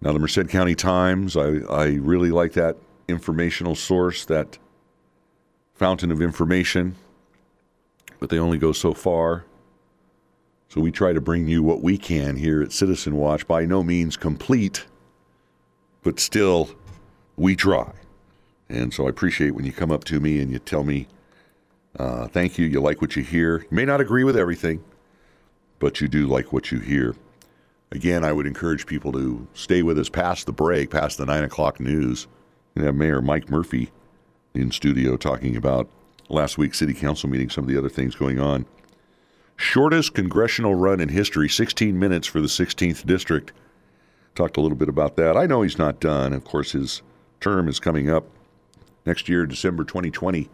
Now, 0.00 0.12
the 0.12 0.20
Merced 0.20 0.48
County 0.48 0.76
Times, 0.76 1.36
I, 1.36 1.56
I 1.68 1.86
really 1.94 2.30
like 2.30 2.52
that 2.52 2.76
informational 3.08 3.74
source, 3.74 4.24
that 4.26 4.58
fountain 5.74 6.10
of 6.10 6.22
information, 6.22 6.96
but 8.20 8.30
they 8.30 8.38
only 8.38 8.58
go 8.58 8.72
so 8.72 8.94
far. 8.94 9.44
So 10.68 10.80
we 10.80 10.90
try 10.90 11.12
to 11.12 11.20
bring 11.20 11.46
you 11.46 11.62
what 11.62 11.82
we 11.82 11.98
can 11.98 12.36
here 12.36 12.62
at 12.62 12.72
Citizen 12.72 13.16
Watch. 13.16 13.46
By 13.46 13.64
no 13.64 13.82
means 13.82 14.16
complete, 14.16 14.86
but 16.02 16.18
still, 16.18 16.70
we 17.36 17.54
try. 17.54 17.92
And 18.68 18.92
so 18.92 19.06
I 19.06 19.10
appreciate 19.10 19.54
when 19.54 19.64
you 19.64 19.72
come 19.72 19.92
up 19.92 20.04
to 20.04 20.20
me 20.20 20.40
and 20.40 20.50
you 20.50 20.58
tell 20.58 20.84
me, 20.84 21.06
uh, 21.98 22.26
thank 22.28 22.58
you, 22.58 22.66
you 22.66 22.80
like 22.80 23.00
what 23.00 23.14
you 23.14 23.22
hear. 23.22 23.58
You 23.58 23.68
may 23.70 23.84
not 23.84 24.00
agree 24.00 24.24
with 24.24 24.36
everything, 24.36 24.82
but 25.78 26.00
you 26.00 26.08
do 26.08 26.26
like 26.26 26.52
what 26.52 26.72
you 26.72 26.80
hear. 26.80 27.14
Again, 27.92 28.24
I 28.24 28.32
would 28.32 28.46
encourage 28.46 28.86
people 28.86 29.12
to 29.12 29.46
stay 29.54 29.82
with 29.82 29.98
us 29.98 30.08
past 30.08 30.46
the 30.46 30.52
break, 30.52 30.90
past 30.90 31.18
the 31.18 31.26
9 31.26 31.44
o'clock 31.44 31.78
news. 31.78 32.26
Have 32.76 32.96
Mayor 32.96 33.22
Mike 33.22 33.48
Murphy 33.48 33.92
in 34.54 34.70
studio 34.70 35.16
talking 35.16 35.56
about 35.56 35.88
last 36.28 36.56
week's 36.56 36.78
city 36.78 36.94
council 36.94 37.28
meeting, 37.28 37.50
some 37.50 37.64
of 37.64 37.68
the 37.68 37.76
other 37.76 37.88
things 37.88 38.14
going 38.14 38.38
on. 38.38 38.64
Shortest 39.56 40.14
congressional 40.14 40.74
run 40.74 41.00
in 41.00 41.08
history, 41.08 41.48
16 41.48 41.98
minutes 41.98 42.26
for 42.26 42.40
the 42.40 42.46
16th 42.46 43.04
district. 43.04 43.52
Talked 44.34 44.56
a 44.56 44.60
little 44.60 44.78
bit 44.78 44.88
about 44.88 45.16
that. 45.16 45.36
I 45.36 45.46
know 45.46 45.62
he's 45.62 45.78
not 45.78 46.00
done. 46.00 46.32
Of 46.32 46.44
course, 46.44 46.72
his 46.72 47.02
term 47.40 47.68
is 47.68 47.80
coming 47.80 48.08
up 48.08 48.26
next 49.04 49.28
year, 49.28 49.46
December 49.46 49.84
2020. 49.84 50.48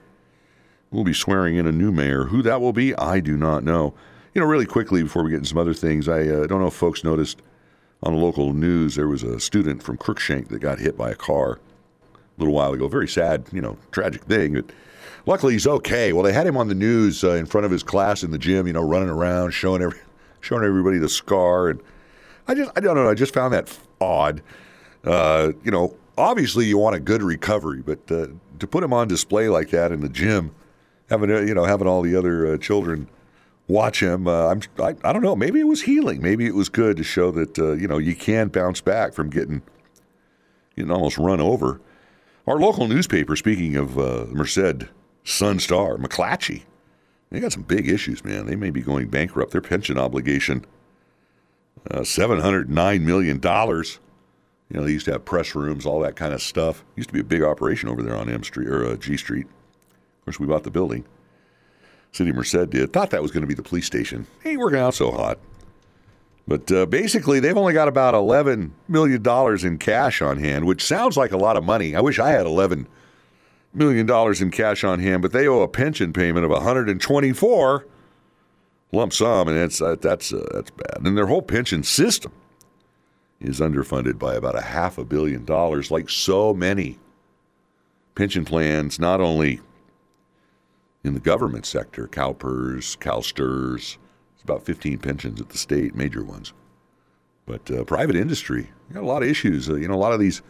We'll 0.90 1.04
be 1.04 1.14
swearing 1.14 1.56
in 1.56 1.66
a 1.66 1.72
new 1.72 1.92
mayor. 1.92 2.24
Who 2.24 2.42
that 2.42 2.60
will 2.60 2.72
be, 2.72 2.94
I 2.96 3.20
do 3.20 3.36
not 3.36 3.64
know. 3.64 3.94
You 4.34 4.40
know, 4.40 4.46
really 4.46 4.66
quickly 4.66 5.02
before 5.02 5.24
we 5.24 5.30
get 5.30 5.36
into 5.36 5.48
some 5.48 5.58
other 5.58 5.74
things, 5.74 6.08
I 6.08 6.22
uh, 6.22 6.46
don't 6.46 6.60
know 6.60 6.66
if 6.66 6.74
folks 6.74 7.04
noticed 7.04 7.42
on 8.02 8.14
the 8.14 8.20
local 8.20 8.52
news 8.52 8.96
there 8.96 9.08
was 9.08 9.22
a 9.22 9.40
student 9.40 9.82
from 9.82 9.98
Cruickshank 9.98 10.48
that 10.48 10.60
got 10.60 10.78
hit 10.78 10.96
by 10.96 11.10
a 11.10 11.14
car 11.14 11.58
little 12.40 12.55
while 12.55 12.72
ago. 12.72 12.88
Very 12.88 13.09
sad, 13.09 13.46
you 13.53 13.61
know, 13.61 13.76
tragic 13.92 14.22
thing. 14.24 14.55
But 14.55 14.66
luckily, 15.26 15.55
he's 15.55 15.66
okay. 15.66 16.12
Well, 16.12 16.22
they 16.22 16.33
had 16.33 16.46
him 16.46 16.57
on 16.57 16.68
the 16.68 16.74
news 16.74 17.22
uh, 17.24 17.33
in 17.33 17.46
front 17.46 17.64
of 17.64 17.70
his 17.70 17.83
class 17.83 18.22
in 18.22 18.31
the 18.31 18.38
gym, 18.38 18.66
you 18.66 18.72
know, 18.72 18.83
running 18.83 19.09
around, 19.09 19.53
showing 19.53 19.83
every, 19.83 19.98
showing 20.40 20.64
everybody 20.64 20.98
the 20.98 21.09
scar. 21.09 21.68
And 21.68 21.81
I 22.48 22.55
just, 22.55 22.70
I 22.76 22.81
don't 22.81 22.96
know, 22.96 23.09
I 23.09 23.14
just 23.14 23.35
found 23.35 23.55
that 23.55 23.76
odd. 24.00 24.42
Uh, 25.05 25.53
you 25.64 25.70
know, 25.70 25.96
obviously 26.20 26.66
you 26.66 26.79
want 26.79 26.96
a 26.96 27.00
good 27.00 27.22
recovery, 27.22 27.83
but 27.83 27.98
uh, 28.11 28.29
to 28.59 28.66
put 28.66 28.85
him 28.85 28.92
on 28.92 29.09
display 29.09 29.48
like 29.48 29.70
that 29.70 29.92
in 29.92 30.00
the 30.00 30.09
gym, 30.09 30.55
having 31.09 31.31
uh, 31.31 31.40
you 31.40 31.55
know 31.55 31.64
having 31.64 31.87
all 31.87 32.03
the 32.03 32.14
other 32.14 32.55
uh, 32.55 32.59
children 32.59 33.09
watch 33.68 34.03
him, 34.03 34.26
uh, 34.26 34.48
I'm, 34.48 34.61
I, 34.79 34.94
I 35.05 35.12
don't 35.12 35.22
know, 35.22 35.37
maybe 35.37 35.61
it 35.61 35.66
was 35.66 35.83
healing, 35.83 36.20
maybe 36.20 36.44
it 36.46 36.55
was 36.55 36.68
good 36.68 36.96
to 36.96 37.05
show 37.05 37.31
that 37.31 37.57
you 37.57 37.88
know 37.88 37.98
you 37.98 38.14
can 38.14 38.48
bounce 38.48 38.81
back 38.81 39.14
from 39.14 39.31
getting 39.31 39.62
getting 40.76 40.90
almost 40.90 41.18
run 41.18 41.40
over. 41.40 41.81
Our 42.46 42.59
local 42.59 42.88
newspaper, 42.88 43.37
speaking 43.37 43.76
of 43.76 43.98
uh, 43.98 44.26
Merced 44.31 44.88
Sun 45.24 45.59
Star, 45.59 45.96
McClatchy, 45.96 46.62
they 47.31 47.40
got 47.40 47.53
some 47.53 47.62
big 47.62 47.88
issues, 47.88 48.24
man. 48.24 48.46
They 48.46 48.57
may 48.57 48.70
be 48.70 48.81
going 48.81 49.09
bankrupt. 49.09 49.53
Their 49.53 49.61
pension 49.61 49.98
obligation, 49.98 50.64
uh, 51.90 52.00
$709 52.00 53.00
million. 53.03 53.40
You 53.42 54.79
know, 54.79 54.85
they 54.85 54.92
used 54.92 55.05
to 55.07 55.12
have 55.12 55.24
press 55.24 55.55
rooms, 55.55 55.87
all 55.87 56.00
that 56.00 56.16
kind 56.16 56.33
of 56.35 56.42
stuff. 56.42 56.85
Used 56.96 57.11
to 57.11 57.12
be 57.12 57.20
a 57.20 57.24
big 57.24 57.42
operation 57.42 57.88
over 57.88 58.03
there 58.03 58.16
on 58.16 58.29
M 58.29 58.42
Street 58.42 58.68
or 58.68 58.85
uh, 58.85 58.96
G 58.96 59.16
Street. 59.16 59.46
Of 59.46 60.24
course, 60.24 60.40
we 60.40 60.46
bought 60.46 60.64
the 60.64 60.70
building. 60.70 61.05
City 62.12 62.33
Merced 62.33 62.70
did. 62.70 62.92
Thought 62.92 63.11
that 63.11 63.22
was 63.22 63.31
going 63.31 63.42
to 63.42 63.46
be 63.46 63.55
the 63.55 63.62
police 63.62 63.87
station. 63.87 64.26
Ain't 64.44 64.59
working 64.59 64.79
out 64.79 64.94
so 64.94 65.12
hot. 65.12 65.38
But 66.48 66.70
uh, 66.72 66.87
basically, 66.87 67.38
they've 67.38 67.57
only 67.57 67.72
got 67.72 67.88
about 67.88 68.14
$11 68.14 68.70
million 68.88 69.24
in 69.66 69.79
cash 69.79 70.20
on 70.20 70.38
hand, 70.38 70.64
which 70.64 70.85
sounds 70.85 71.16
like 71.16 71.33
a 71.33 71.37
lot 71.37 71.57
of 71.57 71.64
money. 71.64 71.94
I 71.94 72.00
wish 72.00 72.18
I 72.18 72.31
had 72.31 72.46
$11 72.46 72.87
million 73.72 74.09
in 74.42 74.50
cash 74.50 74.83
on 74.83 74.98
hand, 74.98 75.22
but 75.22 75.33
they 75.33 75.46
owe 75.46 75.61
a 75.61 75.68
pension 75.68 76.12
payment 76.12 76.44
of 76.44 76.50
124 76.50 77.87
lump 78.92 79.12
sum, 79.12 79.48
and 79.48 79.57
that's, 79.57 79.81
uh, 79.81 79.96
that's, 80.00 80.33
uh, 80.33 80.46
that's 80.53 80.70
bad. 80.70 81.07
And 81.07 81.16
their 81.16 81.26
whole 81.26 81.42
pension 81.42 81.83
system 81.83 82.33
is 83.40 83.61
underfunded 83.61 84.18
by 84.18 84.35
about 84.35 84.57
a 84.57 84.62
half 84.62 84.98
a 84.98 85.05
billion 85.05 85.44
dollars, 85.44 85.90
like 85.90 86.11
so 86.11 86.53
many 86.53 86.98
pension 88.14 88.44
plans, 88.44 88.98
not 88.98 89.20
only 89.20 89.61
in 91.05 91.14
the 91.14 91.20
government 91.20 91.64
sector, 91.64 92.07
CalPERS, 92.07 92.98
CalSTRS, 92.98 93.96
it's 94.40 94.44
about 94.44 94.64
15 94.64 94.96
pensions 94.98 95.38
at 95.38 95.50
the 95.50 95.59
state, 95.59 95.94
major 95.94 96.24
ones. 96.24 96.55
But 97.44 97.70
uh, 97.70 97.85
private 97.85 98.16
industry, 98.16 98.70
got 98.90 99.03
a 99.03 99.07
lot 99.07 99.22
of 99.22 99.29
issues. 99.29 99.68
Uh, 99.68 99.74
you 99.74 99.87
know, 99.87 99.94
a 99.94 99.96
lot 99.96 100.14
of 100.14 100.20
these 100.20 100.40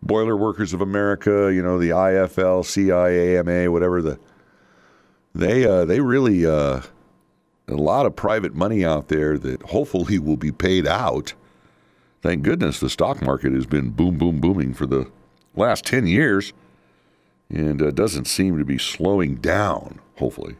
boiler 0.00 0.36
workers 0.36 0.72
of 0.72 0.80
America, 0.80 1.52
you 1.52 1.60
know, 1.60 1.76
the 1.76 1.90
IFL, 1.90 2.62
CIAMA, 2.62 3.72
whatever 3.72 4.00
the 4.00 4.20
they 5.34 5.66
uh, 5.66 5.84
they 5.84 6.00
really 6.00 6.46
uh, 6.46 6.82
a 7.66 7.74
lot 7.74 8.06
of 8.06 8.14
private 8.14 8.54
money 8.54 8.84
out 8.84 9.08
there 9.08 9.36
that 9.38 9.60
hopefully 9.62 10.20
will 10.20 10.36
be 10.36 10.52
paid 10.52 10.86
out. 10.86 11.34
Thank 12.22 12.44
goodness 12.44 12.78
the 12.78 12.88
stock 12.88 13.20
market 13.22 13.52
has 13.52 13.66
been 13.66 13.90
boom, 13.90 14.18
boom, 14.18 14.40
booming 14.40 14.72
for 14.72 14.86
the 14.86 15.10
last 15.56 15.84
10 15.84 16.06
years 16.06 16.52
and 17.50 17.82
uh, 17.82 17.90
doesn't 17.90 18.26
seem 18.26 18.56
to 18.56 18.64
be 18.64 18.78
slowing 18.78 19.36
down, 19.36 20.00
hopefully. 20.16 20.56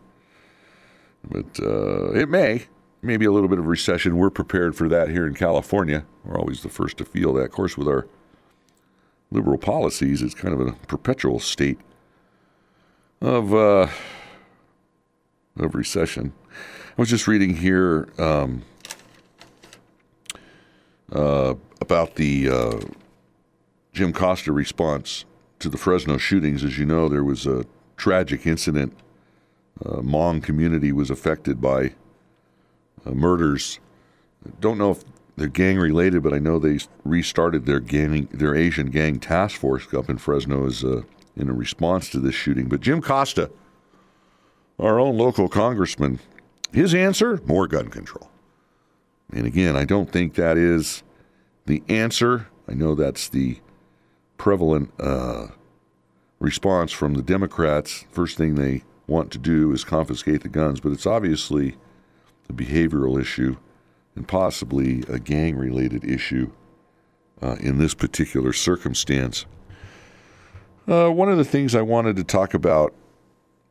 But 1.28 1.60
uh, 1.60 2.12
it 2.12 2.28
may. 2.28 2.66
Maybe 3.02 3.24
a 3.24 3.30
little 3.30 3.48
bit 3.48 3.58
of 3.58 3.66
recession. 3.66 4.16
We're 4.16 4.30
prepared 4.30 4.74
for 4.74 4.88
that 4.88 5.10
here 5.10 5.26
in 5.26 5.34
California. 5.34 6.04
We're 6.24 6.38
always 6.38 6.62
the 6.62 6.68
first 6.68 6.96
to 6.98 7.04
feel 7.04 7.32
that. 7.34 7.44
Of 7.44 7.50
course, 7.52 7.76
with 7.76 7.88
our 7.88 8.06
liberal 9.30 9.58
policies, 9.58 10.22
it's 10.22 10.34
kind 10.34 10.54
of 10.54 10.66
a 10.66 10.72
perpetual 10.86 11.38
state 11.38 11.78
of 13.20 13.54
uh, 13.54 13.88
of 15.58 15.74
recession. 15.74 16.32
I 16.98 17.02
was 17.02 17.10
just 17.10 17.28
reading 17.28 17.56
here 17.56 18.08
um, 18.18 18.62
uh, 21.12 21.54
about 21.80 22.16
the 22.16 22.48
uh, 22.48 22.80
Jim 23.92 24.12
Costa 24.12 24.52
response 24.52 25.24
to 25.58 25.68
the 25.68 25.78
Fresno 25.78 26.16
shootings. 26.18 26.64
As 26.64 26.78
you 26.78 26.86
know, 26.86 27.08
there 27.08 27.24
was 27.24 27.46
a 27.46 27.66
tragic 27.96 28.46
incident 28.46 28.96
uh, 29.84 30.00
Hmong 30.00 30.42
community 30.42 30.92
was 30.92 31.10
affected 31.10 31.60
by 31.60 31.94
uh, 33.04 33.10
murders. 33.10 33.78
Don't 34.60 34.78
know 34.78 34.92
if 34.92 35.04
they're 35.36 35.48
gang 35.48 35.78
related, 35.78 36.22
but 36.22 36.32
I 36.32 36.38
know 36.38 36.58
they 36.58 36.78
restarted 37.04 37.66
their 37.66 37.80
gang, 37.80 38.28
their 38.32 38.54
Asian 38.54 38.90
gang 38.90 39.18
task 39.20 39.60
force 39.60 39.92
up 39.92 40.08
in 40.08 40.18
Fresno 40.18 40.66
as 40.66 40.82
a, 40.82 41.04
in 41.36 41.48
a 41.48 41.52
response 41.52 42.08
to 42.10 42.20
this 42.20 42.34
shooting. 42.34 42.68
But 42.68 42.80
Jim 42.80 43.02
Costa, 43.02 43.50
our 44.78 44.98
own 44.98 45.16
local 45.16 45.48
congressman, 45.48 46.20
his 46.72 46.94
answer: 46.94 47.40
more 47.46 47.66
gun 47.66 47.88
control. 47.88 48.30
And 49.32 49.46
again, 49.46 49.76
I 49.76 49.84
don't 49.84 50.10
think 50.10 50.34
that 50.34 50.56
is 50.56 51.02
the 51.66 51.82
answer. 51.88 52.48
I 52.68 52.74
know 52.74 52.94
that's 52.94 53.28
the 53.28 53.58
prevalent 54.38 54.92
uh, 55.00 55.48
response 56.38 56.92
from 56.92 57.14
the 57.14 57.22
Democrats. 57.22 58.04
First 58.10 58.36
thing 58.36 58.54
they 58.54 58.84
want 59.06 59.30
to 59.32 59.38
do 59.38 59.72
is 59.72 59.84
confiscate 59.84 60.42
the 60.42 60.48
guns, 60.48 60.80
but 60.80 60.92
it's 60.92 61.06
obviously 61.06 61.76
a 62.48 62.52
behavioral 62.52 63.20
issue 63.20 63.56
and 64.14 64.26
possibly 64.26 65.02
a 65.08 65.18
gang 65.18 65.56
related 65.56 66.04
issue 66.04 66.50
uh, 67.42 67.56
in 67.60 67.78
this 67.78 67.94
particular 67.94 68.52
circumstance. 68.52 69.46
Uh, 70.88 71.10
one 71.10 71.28
of 71.28 71.36
the 71.36 71.44
things 71.44 71.74
I 71.74 71.82
wanted 71.82 72.16
to 72.16 72.24
talk 72.24 72.54
about 72.54 72.94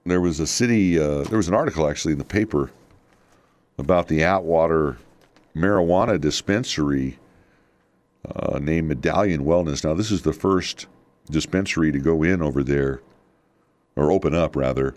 there 0.06 0.22
was 0.22 0.40
a 0.40 0.48
city, 0.48 1.00
uh, 1.00 1.24
there 1.24 1.38
was 1.38 1.48
an 1.48 1.56
article 1.56 1.90
actually 1.90 2.12
in 2.12 2.20
the 2.20 2.26
paper 2.26 2.72
about 3.78 4.08
the 4.08 4.24
Atwater 4.24 4.98
marijuana 5.56 6.20
dispensary 6.22 7.18
uh, 8.36 8.60
named 8.60 8.88
Medallion 8.88 9.46
Wellness. 9.46 9.84
Now, 9.84 9.94
this 9.94 10.12
is 10.12 10.22
the 10.22 10.34
first 10.34 10.88
dispensary 11.30 11.92
to 11.92 12.00
go 12.00 12.22
in 12.22 12.42
over 12.42 12.64
there, 12.64 13.02
or 13.96 14.12
open 14.12 14.36
up 14.36 14.56
rather, 14.56 14.96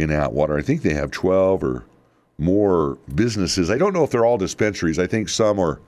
in 0.00 0.10
Atwater. 0.10 0.58
I 0.58 0.62
think 0.62 0.82
they 0.82 0.94
have 0.94 1.10
12 1.10 1.62
or 1.62 1.84
more 2.38 2.98
businesses. 3.14 3.70
I 3.70 3.78
don't 3.78 3.92
know 3.92 4.04
if 4.04 4.10
they're 4.10 4.24
all 4.24 4.38
dispensaries. 4.38 4.98
I 4.98 5.06
think 5.06 5.28
some 5.28 5.58
are 5.58 5.80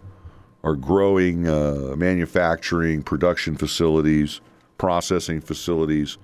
are 0.65 0.77
growing, 0.77 1.49
uh, 1.49 1.95
manufacturing, 1.97 3.03
production 3.03 3.57
facilities, 3.57 4.41
processing 4.79 5.41
facilities. 5.41 6.19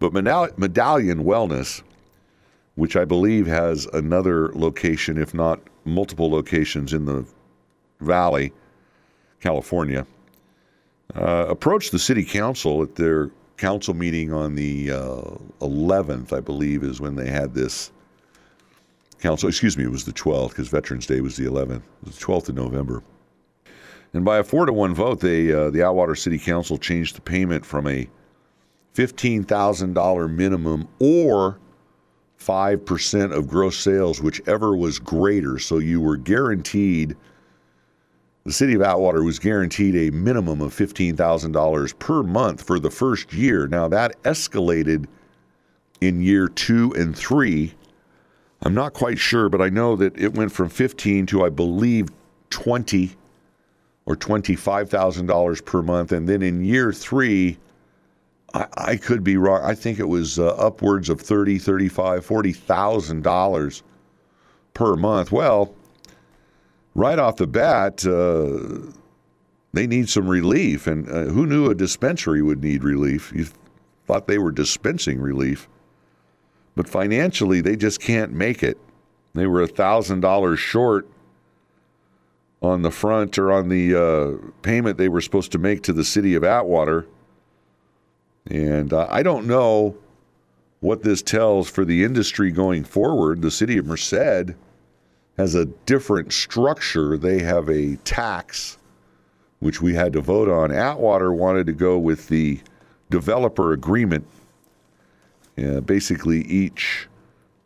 But 0.00 0.12
Medallion 0.12 1.24
Wellness, 1.24 1.82
which 2.74 2.94
I 2.94 3.06
believe 3.06 3.46
has 3.46 3.86
another 3.94 4.52
location, 4.52 5.16
if 5.16 5.32
not 5.32 5.60
multiple 5.86 6.30
locations 6.30 6.92
in 6.92 7.06
the 7.06 7.24
valley, 8.00 8.52
California, 9.40 10.06
uh, 11.14 11.46
approached 11.48 11.90
the 11.90 11.98
city 11.98 12.24
council 12.24 12.82
at 12.82 12.96
their 12.96 13.30
council 13.58 13.92
meeting 13.92 14.32
on 14.32 14.54
the 14.54 14.90
uh, 14.90 15.20
11th, 15.60 16.32
I 16.32 16.40
believe, 16.40 16.82
is 16.82 17.00
when 17.00 17.16
they 17.16 17.28
had 17.28 17.54
this 17.54 17.92
council. 19.20 19.48
Excuse 19.48 19.76
me, 19.76 19.84
it 19.84 19.90
was 19.90 20.04
the 20.04 20.12
12th 20.12 20.50
because 20.50 20.68
Veterans 20.68 21.06
Day 21.06 21.20
was 21.20 21.36
the 21.36 21.44
11th. 21.44 21.76
It 21.76 21.82
was 22.04 22.18
the 22.18 22.24
12th 22.24 22.48
of 22.48 22.54
November. 22.54 23.02
And 24.14 24.24
by 24.24 24.38
a 24.38 24.44
four 24.44 24.64
to 24.64 24.72
one 24.72 24.94
vote, 24.94 25.20
they 25.20 25.52
uh, 25.52 25.70
the 25.70 25.82
Atwater 25.82 26.14
City 26.14 26.38
Council 26.38 26.78
changed 26.78 27.16
the 27.16 27.20
payment 27.20 27.66
from 27.66 27.86
a 27.86 28.08
fifteen 28.94 29.44
thousand 29.44 29.92
dollar 29.92 30.28
minimum 30.28 30.88
or 30.98 31.58
five 32.36 32.86
percent 32.86 33.34
of 33.34 33.48
gross 33.48 33.76
sales, 33.76 34.22
whichever 34.22 34.74
was 34.74 34.98
greater. 34.98 35.58
So 35.58 35.76
you 35.78 36.00
were 36.00 36.16
guaranteed. 36.16 37.16
The 38.48 38.54
city 38.54 38.72
of 38.72 38.80
Atwater 38.80 39.22
was 39.22 39.38
guaranteed 39.38 39.94
a 39.94 40.10
minimum 40.16 40.62
of 40.62 40.74
$15,000 40.74 41.98
per 41.98 42.22
month 42.22 42.62
for 42.62 42.80
the 42.80 42.90
first 42.90 43.34
year. 43.34 43.66
Now, 43.66 43.88
that 43.88 44.22
escalated 44.22 45.04
in 46.00 46.22
year 46.22 46.48
two 46.48 46.94
and 46.94 47.14
three. 47.14 47.74
I'm 48.62 48.72
not 48.72 48.94
quite 48.94 49.18
sure, 49.18 49.50
but 49.50 49.60
I 49.60 49.68
know 49.68 49.96
that 49.96 50.18
it 50.18 50.32
went 50.32 50.50
from 50.50 50.70
15 50.70 51.26
to, 51.26 51.44
I 51.44 51.50
believe, 51.50 52.08
20 52.48 53.10
or 54.06 54.16
$25,000 54.16 55.64
per 55.66 55.82
month. 55.82 56.12
And 56.12 56.26
then 56.26 56.40
in 56.40 56.64
year 56.64 56.90
three, 56.90 57.58
I, 58.54 58.66
I 58.78 58.96
could 58.96 59.22
be 59.22 59.36
wrong. 59.36 59.60
I 59.62 59.74
think 59.74 59.98
it 59.98 60.08
was 60.08 60.38
uh, 60.38 60.46
upwards 60.54 61.10
of 61.10 61.20
thirty, 61.20 61.58
thirty-five, 61.58 62.24
forty 62.24 62.54
thousand 62.54 63.24
dollars 63.24 63.82
per 64.72 64.96
month. 64.96 65.32
Well, 65.32 65.74
right 66.98 67.18
off 67.18 67.36
the 67.36 67.46
bat, 67.46 68.04
uh, 68.04 68.90
they 69.72 69.86
need 69.86 70.08
some 70.08 70.26
relief. 70.26 70.86
And 70.86 71.08
uh, 71.08 71.24
who 71.26 71.46
knew 71.46 71.70
a 71.70 71.74
dispensary 71.74 72.42
would 72.42 72.62
need 72.62 72.82
relief? 72.82 73.32
You 73.34 73.46
thought 74.06 74.26
they 74.26 74.38
were 74.38 74.52
dispensing 74.52 75.20
relief, 75.20 75.68
but 76.74 76.88
financially, 76.88 77.60
they 77.60 77.76
just 77.76 78.00
can't 78.00 78.32
make 78.32 78.62
it. 78.62 78.78
They 79.34 79.46
were 79.46 79.62
a 79.62 79.68
thousand 79.68 80.20
dollars 80.20 80.58
short 80.58 81.06
on 82.60 82.82
the 82.82 82.90
front 82.90 83.38
or 83.38 83.52
on 83.52 83.68
the 83.68 83.94
uh, 83.94 84.50
payment 84.62 84.98
they 84.98 85.08
were 85.08 85.20
supposed 85.20 85.52
to 85.52 85.58
make 85.58 85.82
to 85.84 85.92
the 85.92 86.04
city 86.04 86.34
of 86.34 86.42
Atwater. 86.42 87.06
And 88.46 88.92
uh, 88.92 89.06
I 89.08 89.22
don't 89.22 89.46
know 89.46 89.96
what 90.80 91.02
this 91.02 91.22
tells 91.22 91.70
for 91.70 91.84
the 91.84 92.02
industry 92.02 92.50
going 92.50 92.82
forward. 92.82 93.42
The 93.42 93.50
city 93.50 93.78
of 93.78 93.86
Merced 93.86 94.56
has 95.38 95.54
a 95.54 95.64
different 95.64 96.32
structure. 96.32 97.16
They 97.16 97.38
have 97.38 97.68
a 97.68 97.96
tax, 97.98 98.76
which 99.60 99.80
we 99.80 99.94
had 99.94 100.12
to 100.14 100.20
vote 100.20 100.48
on. 100.48 100.72
Atwater 100.72 101.32
wanted 101.32 101.66
to 101.68 101.72
go 101.72 101.96
with 101.96 102.28
the 102.28 102.60
developer 103.08 103.72
agreement. 103.72 104.26
Uh, 105.56 105.80
basically, 105.80 106.42
each 106.42 107.08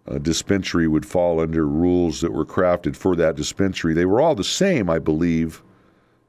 a 0.06 0.18
dispensary 0.18 0.88
would 0.88 1.06
fall 1.06 1.40
under 1.40 1.66
rules 1.66 2.20
that 2.20 2.32
were 2.32 2.44
crafted 2.44 2.96
for 2.96 3.14
that 3.16 3.36
dispensary. 3.36 3.94
They 3.94 4.04
were 4.04 4.20
all 4.20 4.34
the 4.34 4.44
same, 4.44 4.90
I 4.90 4.98
believe, 4.98 5.62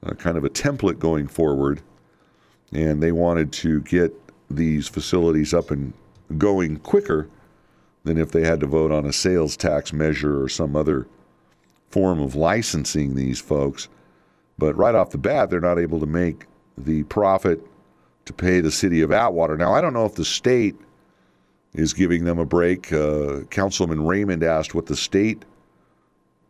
uh, 0.03 0.13
kind 0.13 0.37
of 0.37 0.45
a 0.45 0.49
template 0.49 0.99
going 0.99 1.27
forward. 1.27 1.81
And 2.71 3.01
they 3.01 3.11
wanted 3.11 3.51
to 3.53 3.81
get 3.81 4.13
these 4.49 4.87
facilities 4.87 5.53
up 5.53 5.71
and 5.71 5.93
going 6.37 6.77
quicker 6.77 7.27
than 8.03 8.17
if 8.17 8.31
they 8.31 8.45
had 8.45 8.59
to 8.59 8.67
vote 8.67 8.91
on 8.91 9.05
a 9.05 9.13
sales 9.13 9.57
tax 9.57 9.91
measure 9.91 10.41
or 10.41 10.49
some 10.49 10.75
other 10.75 11.07
form 11.93 12.19
of 12.19 12.33
licensing 12.33 13.13
these 13.13 13.39
folks. 13.39 13.87
But 14.57 14.75
right 14.75 14.95
off 14.95 15.11
the 15.11 15.19
bat, 15.19 15.51
they're 15.51 15.61
not 15.61 15.77
able 15.77 15.99
to 15.99 16.07
make 16.07 16.47
the 16.75 17.03
profit 17.03 17.61
to 18.25 18.33
pay 18.33 18.61
the 18.61 18.71
city 18.71 19.01
of 19.01 19.11
Atwater. 19.11 19.55
Now, 19.57 19.75
I 19.75 19.81
don't 19.81 19.93
know 19.93 20.05
if 20.05 20.15
the 20.15 20.25
state 20.25 20.75
is 21.73 21.93
giving 21.93 22.23
them 22.23 22.39
a 22.39 22.45
break. 22.45 22.91
Uh, 22.91 23.41
Councilman 23.51 24.07
Raymond 24.07 24.41
asked 24.41 24.73
what 24.73 24.87
the 24.87 24.95
state 24.95 25.45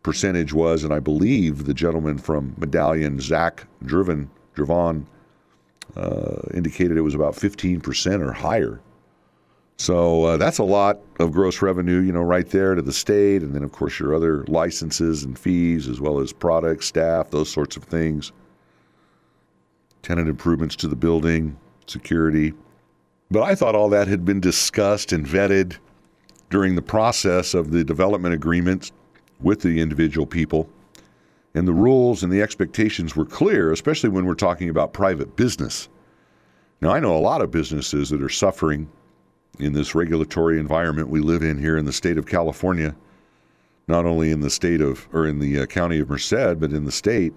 percentage 0.02 0.54
was, 0.54 0.86
and 0.86 0.94
I 0.94 1.00
believe 1.00 1.66
the 1.66 1.74
gentleman 1.74 2.20
from 2.20 2.56
Medallion, 2.58 3.20
Zach 3.20 3.68
Driven, 3.84 4.30
Dravon, 4.56 5.06
uh, 5.98 6.42
indicated 6.54 6.96
it 6.96 7.02
was 7.02 7.16
about 7.16 7.34
15% 7.34 8.22
or 8.22 8.32
higher. 8.32 8.80
So 9.78 10.24
uh, 10.24 10.38
that's 10.38 10.60
a 10.60 10.64
lot 10.64 11.00
of 11.20 11.32
gross 11.32 11.62
revenue, 11.62 12.00
you 12.00 12.12
know, 12.12 12.22
right 12.22 12.48
there 12.48 12.76
to 12.76 12.82
the 12.82 12.94
state. 12.94 13.42
And 13.42 13.54
then, 13.54 13.64
of 13.64 13.72
course, 13.72 14.00
your 14.00 14.16
other 14.16 14.46
licenses 14.46 15.24
and 15.24 15.38
fees, 15.38 15.88
as 15.88 16.00
well 16.00 16.20
as 16.20 16.32
products, 16.32 16.86
staff, 16.86 17.32
those 17.32 17.52
sorts 17.52 17.76
of 17.76 17.84
things. 17.84 18.32
Tenant 20.02 20.30
improvements 20.30 20.76
to 20.78 20.88
the 20.88 20.96
building, 20.96 21.58
security. 21.88 22.54
But 23.32 23.44
I 23.44 23.56
thought 23.56 23.76
all 23.76 23.90
that 23.90 24.08
had 24.08 24.26
been 24.26 24.40
discussed 24.40 25.12
and 25.12 25.26
vetted 25.26 25.78
during 26.50 26.76
the 26.76 26.82
process 26.82 27.54
of 27.54 27.72
the 27.72 27.84
development 27.84 28.36
agreements 28.36 28.92
with 29.42 29.62
the 29.62 29.82
individual 29.82 30.28
people. 30.28 30.70
And 31.56 31.68
the 31.68 31.74
rules 31.74 32.24
and 32.24 32.32
the 32.32 32.42
expectations 32.42 33.16
were 33.16 33.26
clear, 33.26 33.72
especially 33.72 34.10
when 34.10 34.26
we're 34.26 34.36
talking 34.36 34.70
about 34.70 34.94
private 34.94 35.36
business. 35.36 35.90
Now, 36.82 36.92
I 36.92 37.00
know 37.00 37.16
a 37.16 37.20
lot 37.20 37.42
of 37.42 37.52
businesses 37.52 38.10
that 38.10 38.22
are 38.22 38.30
suffering 38.30 38.90
in 39.60 39.74
this 39.74 39.94
regulatory 39.94 40.60
environment 40.60 41.10
we 41.10 41.20
live 41.20 41.44
in 41.44 41.58
here 41.58 41.78
in 41.78 41.86
the 41.86 41.94
state 41.94 42.18
of 42.18 42.26
California, 42.26 42.96
not 43.88 44.06
only 44.06 44.32
in 44.32 44.40
the 44.40 44.50
state 44.50 44.82
of, 44.82 45.08
or 45.14 45.28
in 45.28 45.40
the 45.40 45.60
uh, 45.60 45.66
county 45.66 46.00
of 46.00 46.10
Merced, 46.10 46.60
but 46.60 46.72
in 46.72 46.86
the 46.86 46.92
state. 46.92 47.34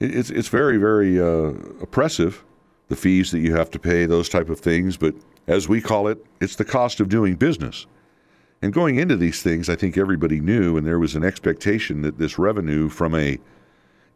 It's, 0.00 0.30
it's 0.30 0.48
very, 0.48 0.76
very 0.76 1.20
uh, 1.20 1.52
oppressive 1.82 2.44
the 2.88 2.96
fees 2.96 3.30
that 3.30 3.40
you 3.40 3.54
have 3.54 3.70
to 3.70 3.78
pay, 3.78 4.06
those 4.06 4.28
type 4.28 4.48
of 4.48 4.60
things. 4.60 4.96
But 4.96 5.14
as 5.46 5.68
we 5.68 5.80
call 5.80 6.08
it, 6.08 6.24
it's 6.40 6.56
the 6.56 6.64
cost 6.64 7.00
of 7.00 7.08
doing 7.08 7.36
business. 7.36 7.86
And 8.62 8.72
going 8.72 8.96
into 8.96 9.16
these 9.16 9.42
things, 9.42 9.68
I 9.68 9.76
think 9.76 9.96
everybody 9.96 10.40
knew, 10.40 10.76
and 10.76 10.86
there 10.86 10.98
was 10.98 11.14
an 11.14 11.22
expectation 11.22 12.02
that 12.02 12.18
this 12.18 12.38
revenue 12.38 12.88
from 12.88 13.14
a 13.14 13.38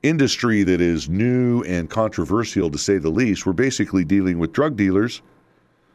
industry 0.02 0.64
that 0.64 0.80
is 0.80 1.08
new 1.08 1.62
and 1.62 1.88
controversial 1.88 2.70
to 2.70 2.78
say 2.78 2.98
the 2.98 3.10
least, 3.10 3.46
we're 3.46 3.52
basically 3.52 4.04
dealing 4.04 4.38
with 4.38 4.52
drug 4.52 4.76
dealers. 4.76 5.22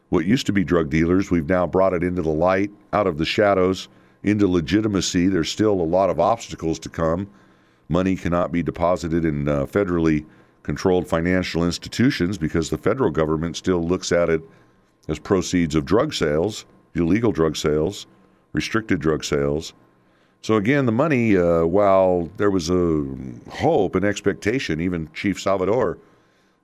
What 0.10 0.26
used 0.26 0.45
to 0.45 0.53
be 0.53 0.64
drug 0.64 0.89
dealers, 0.89 1.30
we've 1.30 1.49
now 1.49 1.68
brought 1.68 1.93
it 1.93 2.03
into 2.03 2.22
the 2.22 2.30
light, 2.30 2.72
out 2.93 3.08
of 3.08 3.18
the 3.18 3.26
shadows, 3.26 3.89
into 4.24 4.47
legitimacy. 4.47 5.28
There's 5.28 5.49
still 5.49 5.74
a 5.74 5.84
lot 5.84 6.10
of 6.10 6.20
obstacles 6.20 6.80
to 6.80 6.89
come. 6.89 7.30
Money 7.89 8.16
cannot 8.16 8.51
be 8.51 8.64
deposited 8.64 9.26
in 9.26 9.47
uh, 9.47 9.66
federally 9.66 10.26
controlled 10.64 11.08
financial 11.08 11.64
institutions 11.64 12.38
because 12.38 12.70
the 12.70 12.78
federal 12.78 13.10
government 13.10 13.55
still 13.55 13.86
looks 13.86 14.12
at 14.12 14.30
it 14.30 14.41
as 15.08 15.20
proceeds 15.20 15.76
of 15.76 15.86
drug 15.86 16.14
sales, 16.14 16.66
illegal 16.95 17.32
drug 17.32 17.55
sales, 17.55 18.08
restricted 18.53 18.99
drug 18.99 19.24
sales. 19.24 19.74
So 20.41 20.55
again, 20.55 20.86
the 20.86 20.91
money, 20.91 21.38
uh, 21.38 21.66
while 21.66 22.30
there 22.38 22.51
was 22.51 22.70
a 22.70 23.05
hope 23.49 23.95
and 23.95 24.05
expectation, 24.05 24.80
even 24.82 25.10
Chief 25.14 25.39
Salvador 25.39 25.97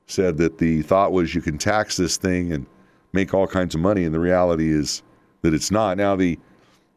said 0.08 0.38
that 0.38 0.58
the 0.58 0.82
thought 0.84 1.12
was 1.12 1.34
you 1.34 1.42
can 1.42 1.58
tax 1.58 1.98
this 1.98 2.18
thing 2.18 2.52
and 2.52 2.66
make 3.14 3.34
all 3.34 3.48
kinds 3.48 3.76
of 3.76 3.82
money, 3.82 4.04
and 4.04 4.14
the 4.14 4.20
reality 4.20 4.72
is 4.72 5.04
that 5.44 5.54
it's 5.54 5.72
not. 5.72 5.98
Now, 5.98 6.16
the 6.16 6.38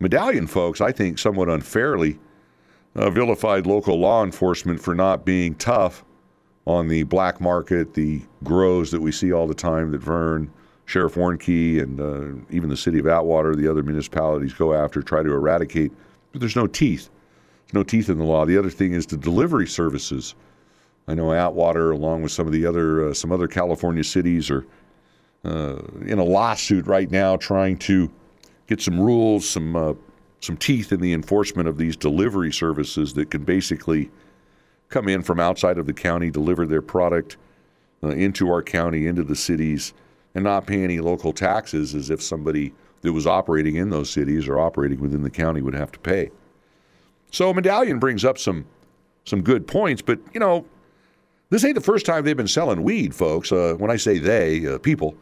medallion 0.00 0.46
folks, 0.46 0.80
I 0.80 0.90
think, 0.90 1.18
somewhat 1.18 1.48
unfairly 1.48 2.18
uh, 2.96 3.10
vilified 3.10 3.66
local 3.66 3.98
law 3.98 4.24
enforcement 4.24 4.80
for 4.80 4.94
not 4.94 5.24
being 5.24 5.54
tough 5.56 6.04
on 6.66 6.88
the 6.88 7.04
black 7.04 7.40
market, 7.40 7.94
the 7.94 8.22
grows 8.42 8.90
that 8.90 9.00
we 9.00 9.12
see 9.12 9.32
all 9.32 9.46
the 9.46 9.54
time 9.54 9.92
that 9.92 10.00
Vern, 10.00 10.50
Sheriff 10.86 11.14
Warnke, 11.14 11.82
and 11.82 12.00
uh, 12.00 12.44
even 12.50 12.70
the 12.70 12.76
city 12.76 12.98
of 12.98 13.06
Atwater, 13.06 13.54
the 13.54 13.70
other 13.70 13.82
municipalities 13.82 14.54
go 14.54 14.72
after, 14.72 15.02
try 15.02 15.22
to 15.22 15.32
eradicate. 15.32 15.92
But 16.32 16.40
there's 16.40 16.56
no 16.56 16.66
teeth. 16.66 17.10
There's 17.66 17.74
no 17.74 17.82
teeth 17.82 18.08
in 18.08 18.18
the 18.18 18.24
law. 18.24 18.46
The 18.46 18.58
other 18.58 18.70
thing 18.70 18.94
is 18.94 19.06
the 19.06 19.16
delivery 19.16 19.66
services. 19.66 20.34
I 21.08 21.14
know 21.14 21.32
Atwater, 21.32 21.92
along 21.92 22.22
with 22.22 22.32
some 22.32 22.46
of 22.46 22.52
the 22.52 22.66
other 22.66 23.08
uh, 23.08 23.14
some 23.14 23.30
other 23.30 23.46
California 23.46 24.02
cities, 24.02 24.50
are 24.50 24.66
uh, 25.46 25.80
in 26.06 26.18
a 26.18 26.24
lawsuit 26.24 26.86
right 26.86 27.10
now 27.10 27.36
trying 27.36 27.78
to 27.78 28.10
get 28.66 28.80
some 28.80 29.00
rules, 29.00 29.48
some 29.48 29.76
uh, 29.76 29.94
some 30.40 30.56
teeth 30.56 30.92
in 30.92 31.00
the 31.00 31.12
enforcement 31.12 31.68
of 31.68 31.78
these 31.78 31.96
delivery 31.96 32.52
services 32.52 33.14
that 33.14 33.30
can 33.30 33.42
basically 33.44 34.10
come 34.88 35.08
in 35.08 35.22
from 35.22 35.40
outside 35.40 35.78
of 35.78 35.86
the 35.86 35.92
county, 35.92 36.30
deliver 36.30 36.66
their 36.66 36.82
product 36.82 37.36
uh, 38.02 38.08
into 38.08 38.50
our 38.50 38.62
county, 38.62 39.06
into 39.06 39.24
the 39.24 39.34
cities, 39.34 39.94
and 40.34 40.44
not 40.44 40.66
pay 40.66 40.84
any 40.84 41.00
local 41.00 41.32
taxes 41.32 41.94
as 41.94 42.10
if 42.10 42.22
somebody 42.22 42.72
that 43.00 43.12
was 43.12 43.26
operating 43.26 43.76
in 43.76 43.90
those 43.90 44.10
cities 44.10 44.48
or 44.48 44.58
operating 44.58 45.00
within 45.00 45.22
the 45.22 45.30
county 45.30 45.62
would 45.62 45.74
have 45.74 45.92
to 45.92 45.98
pay. 45.98 46.30
So 47.30 47.52
Medallion 47.54 47.98
brings 47.98 48.24
up 48.24 48.38
some 48.38 48.66
some 49.24 49.42
good 49.42 49.66
points, 49.66 50.02
but 50.02 50.18
you 50.32 50.40
know, 50.40 50.66
this 51.50 51.64
ain't 51.64 51.74
the 51.74 51.80
first 51.80 52.06
time 52.06 52.24
they've 52.24 52.36
been 52.36 52.48
selling 52.48 52.82
weed, 52.82 53.14
folks. 53.14 53.52
Uh, 53.52 53.74
when 53.78 53.90
I 53.90 53.96
say 53.96 54.18
they, 54.18 54.66
uh, 54.66 54.78
people, 54.78 55.16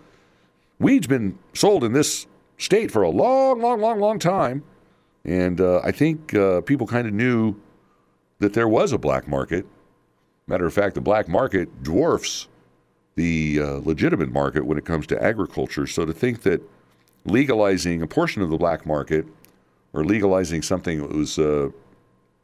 weed's 0.85 1.07
been 1.07 1.39
sold 1.55 1.83
in 1.83 1.93
this 1.93 2.27
state 2.59 2.91
for 2.91 3.03
a 3.03 3.09
long, 3.09 3.61
long, 3.61 3.81
long, 3.81 3.99
long 3.99 4.19
time, 4.19 4.63
and 5.25 5.61
uh, 5.61 5.81
I 5.83 5.91
think 5.91 6.35
uh, 6.35 6.61
people 6.61 6.87
kind 6.87 7.09
of 7.09 7.15
knew 7.15 7.57
that 8.39 8.53
there 8.53 8.69
was 8.69 8.93
a 8.93 8.99
black 8.99 9.27
market. 9.27 9.67
Matter 10.47 10.67
of 10.67 10.75
fact, 10.75 10.95
the 10.95 11.01
black 11.01 11.27
market 11.27 11.83
dwarfs 11.83 12.49
the 13.17 13.61
uh, 13.61 13.73
legitimate 13.85 14.31
market 14.31 14.67
when 14.67 14.77
it 14.77 14.85
comes 14.85 15.07
to 15.07 15.23
agriculture. 15.23 15.87
So 15.87 16.05
to 16.05 16.13
think 16.13 16.43
that 16.43 16.61
legalizing 17.25 18.03
a 18.03 18.07
portion 18.07 18.43
of 18.43 18.51
the 18.51 18.57
black 18.59 18.85
market 18.85 19.25
or 19.93 20.05
legalizing 20.05 20.63
something 20.63 21.01
that 21.01 21.17
was 21.17 21.39
uh, 21.39 21.71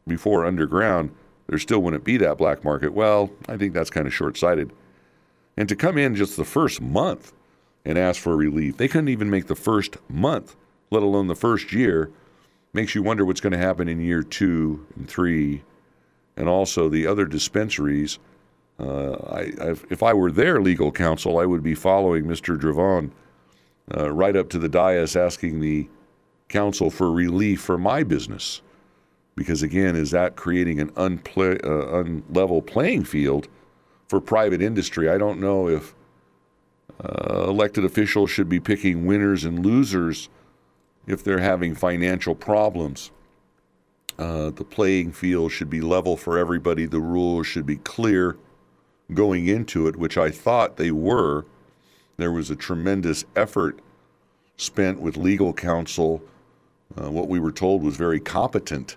before 0.06 0.46
underground, 0.46 1.10
there 1.48 1.58
still 1.58 1.80
wouldn't 1.80 2.04
be 2.04 2.16
that 2.18 2.38
black 2.38 2.64
market. 2.64 2.94
Well, 2.94 3.30
I 3.48 3.56
think 3.56 3.74
that's 3.74 3.90
kind 3.90 4.06
of 4.06 4.14
short 4.14 4.38
sighted. 4.38 4.72
And 5.56 5.68
to 5.68 5.76
come 5.76 5.98
in 5.98 6.14
just 6.14 6.36
the 6.36 6.44
first 6.44 6.80
month 6.80 7.32
and 7.84 7.98
ask 7.98 8.20
for 8.20 8.36
relief, 8.36 8.76
they 8.76 8.88
couldn't 8.88 9.08
even 9.08 9.30
make 9.30 9.46
the 9.46 9.54
first 9.54 9.96
month, 10.08 10.56
let 10.90 11.02
alone 11.02 11.26
the 11.26 11.34
first 11.34 11.72
year, 11.72 12.10
makes 12.72 12.94
you 12.94 13.02
wonder 13.02 13.24
what's 13.24 13.40
going 13.40 13.52
to 13.52 13.58
happen 13.58 13.88
in 13.88 14.00
year 14.00 14.22
two 14.22 14.86
and 14.96 15.08
three. 15.08 15.62
And 16.36 16.48
also 16.48 16.88
the 16.88 17.06
other 17.06 17.26
dispensaries. 17.26 18.18
Uh, 18.78 19.12
I, 19.12 19.74
if 19.90 20.02
I 20.02 20.14
were 20.14 20.30
their 20.30 20.60
legal 20.60 20.90
counsel, 20.90 21.38
I 21.38 21.44
would 21.44 21.62
be 21.62 21.74
following 21.74 22.24
Mr. 22.24 22.58
Dravon 22.58 23.10
uh, 23.94 24.10
right 24.10 24.36
up 24.36 24.48
to 24.50 24.58
the 24.58 24.68
dais 24.68 25.16
asking 25.16 25.60
the 25.60 25.88
council 26.48 26.90
for 26.90 27.10
relief 27.10 27.60
for 27.60 27.78
my 27.78 28.02
business. 28.02 28.62
Because 29.36 29.62
again, 29.62 29.96
is 29.96 30.10
that 30.10 30.36
creating 30.36 30.80
an 30.80 30.90
unple- 30.92 31.64
uh, 31.64 32.02
unlevel 32.04 32.66
playing 32.66 33.04
field 33.04 33.48
for 34.08 34.20
private 34.20 34.62
industry? 34.62 35.08
I 35.08 35.18
don't 35.18 35.40
know 35.40 35.68
if 35.68 35.94
uh, 37.02 37.46
elected 37.48 37.84
officials 37.84 38.30
should 38.30 38.48
be 38.48 38.60
picking 38.60 39.06
winners 39.06 39.44
and 39.44 39.64
losers 39.64 40.28
if 41.06 41.24
they're 41.24 41.40
having 41.40 41.74
financial 41.74 42.34
problems. 42.34 43.10
Uh, 44.18 44.50
the 44.50 44.64
playing 44.64 45.12
field 45.12 45.50
should 45.50 45.70
be 45.70 45.80
level 45.80 46.16
for 46.16 46.36
everybody. 46.36 46.84
The 46.84 47.00
rules 47.00 47.46
should 47.46 47.64
be 47.64 47.76
clear 47.76 48.36
going 49.14 49.48
into 49.48 49.86
it, 49.86 49.96
which 49.96 50.18
I 50.18 50.30
thought 50.30 50.76
they 50.76 50.90
were. 50.90 51.46
There 52.16 52.32
was 52.32 52.50
a 52.50 52.56
tremendous 52.56 53.24
effort 53.34 53.80
spent 54.58 55.00
with 55.00 55.16
legal 55.16 55.54
counsel. 55.54 56.22
Uh, 57.00 57.10
what 57.10 57.28
we 57.28 57.40
were 57.40 57.52
told 57.52 57.82
was 57.82 57.96
very 57.96 58.20
competent 58.20 58.96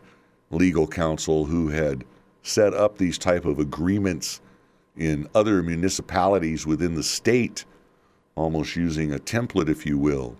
legal 0.51 0.87
counsel 0.87 1.45
who 1.45 1.69
had 1.69 2.03
set 2.41 2.73
up 2.73 2.97
these 2.97 3.17
type 3.17 3.45
of 3.45 3.59
agreements 3.59 4.41
in 4.97 5.27
other 5.33 5.63
municipalities 5.63 6.67
within 6.67 6.95
the 6.95 7.03
state, 7.03 7.65
almost 8.35 8.75
using 8.75 9.13
a 9.13 9.19
template, 9.19 9.69
if 9.69 9.85
you 9.85 9.97
will. 9.97 10.35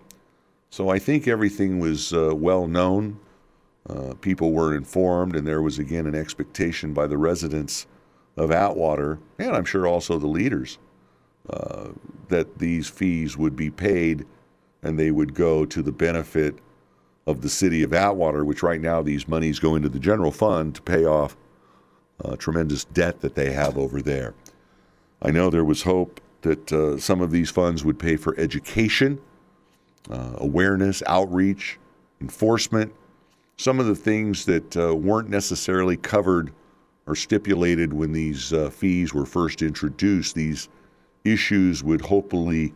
So 0.69 0.89
I 0.89 0.99
think 0.99 1.27
everything 1.27 1.79
was 1.79 2.13
uh, 2.13 2.33
well 2.33 2.67
known. 2.67 3.19
Uh, 3.87 4.13
people 4.21 4.51
were 4.51 4.75
informed, 4.75 5.35
and 5.35 5.45
there 5.45 5.61
was 5.61 5.77
again 5.77 6.07
an 6.07 6.15
expectation 6.15 6.93
by 6.93 7.07
the 7.07 7.17
residents 7.17 7.85
of 8.37 8.51
Atwater, 8.51 9.19
and 9.37 9.55
I'm 9.55 9.65
sure 9.65 9.85
also 9.85 10.17
the 10.17 10.27
leaders, 10.27 10.79
uh, 11.49 11.89
that 12.29 12.57
these 12.57 12.87
fees 12.87 13.37
would 13.37 13.55
be 13.55 13.69
paid 13.69 14.25
and 14.81 14.97
they 14.97 15.11
would 15.11 15.33
go 15.33 15.65
to 15.65 15.81
the 15.81 15.91
benefit 15.91 16.55
of 17.25 17.41
the 17.41 17.49
city 17.49 17.83
of 17.83 17.93
Atwater, 17.93 18.43
which 18.43 18.63
right 18.63 18.81
now 18.81 19.01
these 19.01 19.27
monies 19.27 19.59
go 19.59 19.75
into 19.75 19.89
the 19.89 19.99
general 19.99 20.31
fund 20.31 20.75
to 20.75 20.81
pay 20.81 21.05
off 21.05 21.37
uh, 22.23 22.35
tremendous 22.35 22.85
debt 22.85 23.21
that 23.21 23.35
they 23.35 23.51
have 23.51 23.77
over 23.77 24.01
there. 24.01 24.33
I 25.21 25.31
know 25.31 25.49
there 25.49 25.63
was 25.63 25.83
hope 25.83 26.19
that 26.43 26.71
uh, 26.71 26.97
some 26.97 27.21
of 27.21 27.31
these 27.31 27.49
funds 27.49 27.83
would 27.83 27.97
pay 27.97 28.15
for 28.15 28.37
education, 28.39 29.19
uh, 30.09 30.33
awareness, 30.37 31.01
outreach, 31.07 31.79
enforcement, 32.21 32.93
some 33.57 33.79
of 33.79 33.85
the 33.85 33.95
things 33.95 34.45
that 34.45 34.77
uh, 34.77 34.95
weren't 34.95 35.29
necessarily 35.29 35.97
covered 35.97 36.51
or 37.07 37.15
stipulated 37.15 37.91
when 37.91 38.11
these 38.11 38.53
uh, 38.53 38.69
fees 38.69 39.13
were 39.13 39.25
first 39.25 39.61
introduced. 39.61 40.35
These 40.35 40.69
issues 41.23 41.83
would 41.83 42.01
hopefully 42.01 42.73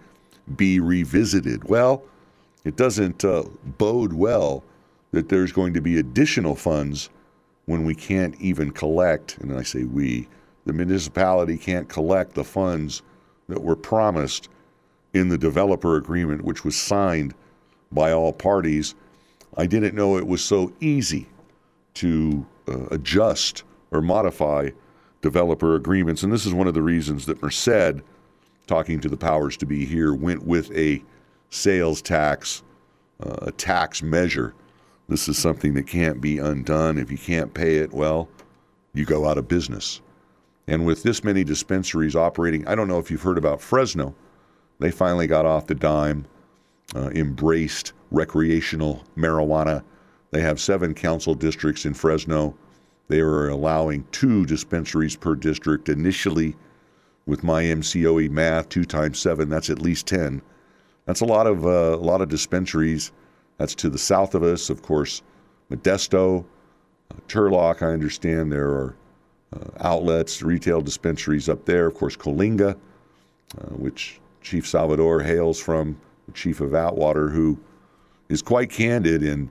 be 0.55 0.79
revisited. 0.79 1.63
Well, 1.65 2.03
it 2.63 2.75
doesn't 2.75 3.23
uh, 3.23 3.43
bode 3.77 4.13
well 4.13 4.63
that 5.11 5.29
there's 5.29 5.51
going 5.51 5.73
to 5.73 5.81
be 5.81 5.99
additional 5.99 6.55
funds 6.55 7.09
when 7.65 7.85
we 7.85 7.95
can't 7.95 8.35
even 8.39 8.71
collect, 8.71 9.37
and 9.39 9.57
I 9.57 9.63
say 9.63 9.83
we, 9.83 10.27
the 10.65 10.73
municipality 10.73 11.57
can't 11.57 11.87
collect 11.89 12.33
the 12.33 12.43
funds 12.43 13.01
that 13.47 13.61
were 13.61 13.75
promised 13.75 14.49
in 15.13 15.29
the 15.29 15.37
developer 15.37 15.95
agreement, 15.95 16.43
which 16.43 16.63
was 16.63 16.75
signed 16.75 17.33
by 17.91 18.11
all 18.11 18.33
parties. 18.33 18.95
I 19.55 19.65
didn't 19.65 19.95
know 19.95 20.17
it 20.17 20.27
was 20.27 20.43
so 20.43 20.73
easy 20.79 21.27
to 21.95 22.45
uh, 22.67 22.87
adjust 22.91 23.63
or 23.91 24.01
modify 24.01 24.69
developer 25.21 25.75
agreements. 25.75 26.23
And 26.23 26.31
this 26.31 26.45
is 26.45 26.53
one 26.53 26.67
of 26.67 26.73
the 26.73 26.81
reasons 26.81 27.25
that 27.25 27.41
Merced 27.41 28.01
talking 28.67 28.99
to 28.99 29.09
the 29.09 29.17
powers 29.17 29.57
to 29.57 29.65
be 29.65 29.85
here, 29.85 30.13
went 30.13 30.45
with 30.45 30.69
a 30.77 31.01
sales 31.49 32.01
tax, 32.01 32.63
uh, 33.25 33.37
a 33.43 33.51
tax 33.51 34.03
measure. 34.03 34.53
This 35.09 35.27
is 35.29 35.37
something 35.37 35.73
that 35.75 35.87
can't 35.87 36.19
be 36.21 36.37
undone. 36.37 36.97
If 36.97 37.09
you 37.09 37.17
can't 37.17 37.53
pay 37.53 37.77
it, 37.77 37.93
well, 37.93 38.27
you 38.93 39.05
go 39.05 39.25
out 39.25 39.37
of 39.37 39.47
business. 39.47 40.01
And 40.67 40.85
with 40.85 41.03
this 41.03 41.23
many 41.23 41.43
dispensaries 41.43 42.15
operating, 42.15 42.67
I 42.67 42.75
don't 42.75 42.87
know 42.87 42.99
if 42.99 43.09
you've 43.09 43.21
heard 43.21 43.37
about 43.37 43.61
Fresno. 43.61 44.13
They 44.79 44.91
finally 44.91 45.27
got 45.27 45.45
off 45.45 45.67
the 45.67 45.75
dime, 45.75 46.25
uh, 46.95 47.09
embraced 47.13 47.93
recreational 48.11 49.03
marijuana. 49.17 49.83
They 50.31 50.41
have 50.41 50.59
seven 50.59 50.93
council 50.93 51.35
districts 51.35 51.85
in 51.85 51.93
Fresno. 51.93 52.55
They 53.07 53.21
are 53.21 53.47
allowing 53.47 54.05
two 54.11 54.45
dispensaries 54.45 55.15
per 55.15 55.35
district 55.35 55.87
initially 55.87 56.55
with 57.25 57.43
my 57.43 57.63
MCOE 57.63 58.29
math, 58.29 58.69
two 58.69 58.85
times 58.85 59.19
seven, 59.19 59.49
that's 59.49 59.69
at 59.69 59.81
least 59.81 60.07
10. 60.07 60.41
That's 61.05 61.21
a 61.21 61.25
lot 61.25 61.47
of 61.47 61.65
uh, 61.65 61.95
a 61.95 62.03
lot 62.03 62.21
of 62.21 62.29
dispensaries. 62.29 63.11
That's 63.57 63.75
to 63.75 63.89
the 63.89 63.97
south 63.97 64.35
of 64.35 64.43
us, 64.43 64.69
of 64.69 64.81
course. 64.81 65.21
Modesto, 65.71 66.45
uh, 67.11 67.15
Turlock. 67.27 67.81
I 67.81 67.93
understand 67.93 68.51
there 68.51 68.69
are 68.69 68.95
uh, 69.53 69.65
outlets, 69.79 70.41
retail 70.41 70.81
dispensaries 70.81 71.49
up 71.49 71.65
there. 71.65 71.87
Of 71.87 71.95
course, 71.95 72.15
Coalinga, 72.15 72.75
uh, 73.57 73.67
which 73.75 74.19
Chief 74.41 74.67
Salvador 74.67 75.21
hails 75.21 75.59
from, 75.59 75.99
the 76.25 76.33
chief 76.33 76.59
of 76.59 76.73
Atwater, 76.73 77.29
who 77.29 77.57
is 78.29 78.41
quite 78.41 78.69
candid 78.69 79.23
in 79.23 79.49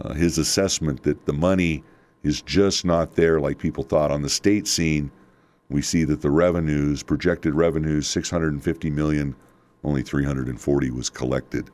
uh, 0.00 0.12
his 0.12 0.38
assessment 0.38 1.02
that 1.04 1.24
the 1.26 1.32
money 1.32 1.82
is 2.22 2.42
just 2.42 2.84
not 2.84 3.14
there 3.14 3.40
like 3.40 3.58
people 3.58 3.82
thought 3.82 4.10
on 4.10 4.22
the 4.22 4.28
state 4.28 4.66
scene 4.66 5.10
we 5.72 5.82
see 5.82 6.04
that 6.04 6.20
the 6.20 6.30
revenues, 6.30 7.02
projected 7.02 7.54
revenues, 7.54 8.06
650 8.06 8.90
million, 8.90 9.34
only 9.84 10.02
340 10.02 10.90
was 10.90 11.10
collected. 11.10 11.70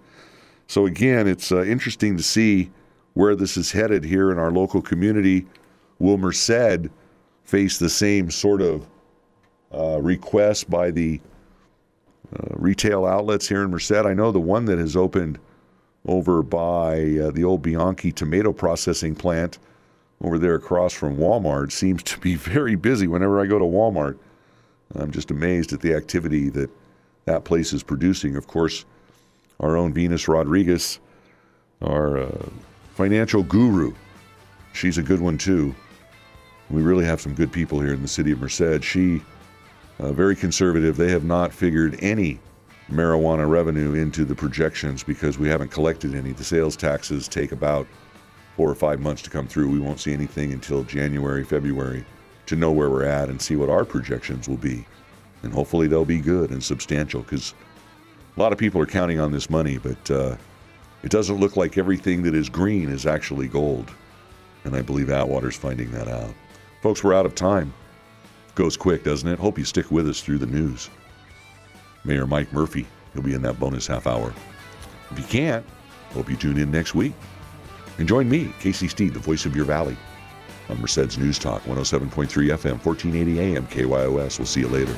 So 0.68 0.86
again, 0.86 1.26
it's 1.26 1.50
uh, 1.52 1.64
interesting 1.64 2.16
to 2.16 2.22
see 2.22 2.70
where 3.14 3.34
this 3.34 3.56
is 3.56 3.72
headed 3.72 4.04
here 4.04 4.30
in 4.30 4.38
our 4.38 4.52
local 4.52 4.80
community. 4.80 5.46
Will 5.98 6.16
Merced 6.16 6.90
face 7.49 7.78
the 7.78 7.88
same 7.88 8.30
sort 8.30 8.61
of 8.61 8.86
uh, 9.72 9.99
request 10.03 10.68
by 10.68 10.90
the 10.90 11.18
uh, 12.36 12.46
retail 12.51 13.07
outlets 13.07 13.49
here 13.49 13.62
in 13.62 13.70
Merced? 13.70 13.92
I 13.92 14.12
know 14.12 14.30
the 14.30 14.38
one 14.38 14.66
that 14.66 14.78
has 14.78 14.94
opened 14.94 15.38
over 16.05 16.42
by 16.42 17.16
uh, 17.16 17.30
the 17.30 17.44
old 17.44 17.62
Bianchi 17.62 18.12
tomato 18.12 18.53
processing 18.53 19.14
plant 19.14 19.59
over 20.20 20.38
there 20.38 20.57
across 20.57 20.92
from 20.92 21.16
Walmart 21.16 21.72
seems 21.72 22.03
to 22.03 22.20
be 22.20 22.34
very 22.36 22.74
busy 22.74 23.07
whenever 23.07 23.40
I 23.40 23.46
go 23.46 23.59
to 23.59 23.64
Walmart. 23.64 24.18
I'm 24.94 25.11
just 25.11 25.30
amazed 25.30 25.72
at 25.72 25.80
the 25.80 25.94
activity 25.94 26.51
that 26.51 26.68
that 27.24 27.44
place 27.44 27.72
is 27.72 27.82
producing. 27.82 28.36
Of 28.36 28.46
course, 28.46 28.84
our 29.61 29.74
own 29.74 29.94
Venus 29.94 30.28
Rodriguez, 30.28 30.99
our 31.80 32.18
uh, 32.18 32.49
financial 32.94 33.42
guru, 33.42 33.94
she's 34.74 34.99
a 34.99 35.03
good 35.03 35.20
one 35.20 35.38
too. 35.38 35.74
We 36.71 36.83
really 36.83 37.05
have 37.05 37.21
some 37.21 37.35
good 37.35 37.51
people 37.51 37.81
here 37.81 37.95
in 37.95 38.03
the 38.03 38.09
city 38.09 38.33
of 38.33 38.41
Merced. 38.41 38.85
She, 38.85 39.23
uh, 39.99 40.12
very 40.12 40.37
conservative. 40.37 40.97
They 40.97 41.11
have 41.11 41.25
not 41.25 41.53
figured 41.53 41.97
any 42.01 42.41
marijuana 42.91 43.49
revenue 43.49 43.95
into 43.95 44.25
the 44.25 44.35
projections 44.35 45.03
because 45.03 45.39
we 45.39 45.49
haven't 45.49 45.71
collected 45.71 46.14
any. 46.14 46.33
The 46.33 46.45
sales 46.45 46.77
taxes 46.77 47.29
take 47.29 47.53
about 47.53 47.87
four 48.57 48.71
or 48.71 48.75
five 48.75 49.01
months 49.01 49.23
to 49.23 49.31
come 49.31 49.47
through. 49.47 49.71
We 49.71 49.79
won't 49.79 50.01
see 50.01 50.12
anything 50.12 50.53
until 50.53 50.85
January, 50.85 51.45
February 51.45 52.05
to 52.47 52.57
know 52.57 52.73
where 52.73 52.91
we're 52.91 53.05
at 53.05 53.29
and 53.29 53.41
see 53.41 53.57
what 53.57 53.69
our 53.69 53.85
projections 53.85 54.49
will 54.49 54.57
be. 54.57 54.85
And 55.43 55.53
hopefully 55.53 55.87
they'll 55.87 56.05
be 56.05 56.21
good 56.21 56.51
and 56.51 56.62
substantial 56.62 57.23
because 57.23 57.55
a 58.37 58.41
lot 58.41 58.53
of 58.53 58.59
people 58.59 58.81
are 58.81 58.87
counting 58.87 59.21
on 59.21 59.33
this 59.33 59.49
money, 59.49 59.79
but 59.79 60.11
uh, 60.11 60.37
it 61.03 61.11
doesn't 61.11 61.39
look 61.39 61.57
like 61.57 61.79
everything 61.79 62.23
that 62.23 62.35
is 62.35 62.49
green 62.49 62.89
is 62.89 63.07
actually 63.07 63.49
gold. 63.49 63.91
And 64.64 64.75
I 64.75 64.83
believe 64.83 65.11
Atwater's 65.11 65.57
finding 65.57 65.91
that 65.93 66.09
out. 66.09 66.35
Folks, 66.81 67.03
we're 67.03 67.14
out 67.14 67.26
of 67.26 67.35
time. 67.35 67.74
Goes 68.55 68.76
quick, 68.76 69.03
doesn't 69.03 69.29
it? 69.29 69.39
Hope 69.39 69.59
you 69.59 69.64
stick 69.64 69.91
with 69.91 70.09
us 70.09 70.20
through 70.20 70.39
the 70.39 70.47
news. 70.47 70.91
Mayor 72.05 72.26
Mike 72.26 72.53
Murphy, 72.53 72.87
he'll 73.12 73.22
be 73.22 73.35
in 73.35 73.43
that 73.43 73.59
bonus 73.59 73.89
half 73.89 74.07
hour. 74.07 74.33
If 75.11 75.18
you 75.18 75.24
can't, 75.24 75.66
hope 76.11 76.31
you 76.31 76.37
tune 76.37 76.57
in 76.57 76.70
next 76.70 76.95
week. 76.95 77.14
And 77.99 78.07
join 78.07 78.29
me, 78.29 78.53
Casey 78.61 78.87
Steed, 78.87 79.12
the 79.12 79.18
voice 79.18 79.45
of 79.45 79.57
your 79.57 79.64
valley, 79.64 79.97
on 80.68 80.81
Merced's 80.81 81.18
News 81.18 81.37
Talk, 81.37 81.62
107.3 81.62 82.29
FM, 82.29 82.85
1480 82.85 83.41
AM, 83.41 83.66
KYOS. 83.66 84.39
We'll 84.39 84.47
see 84.47 84.61
you 84.61 84.68
later. 84.68 84.95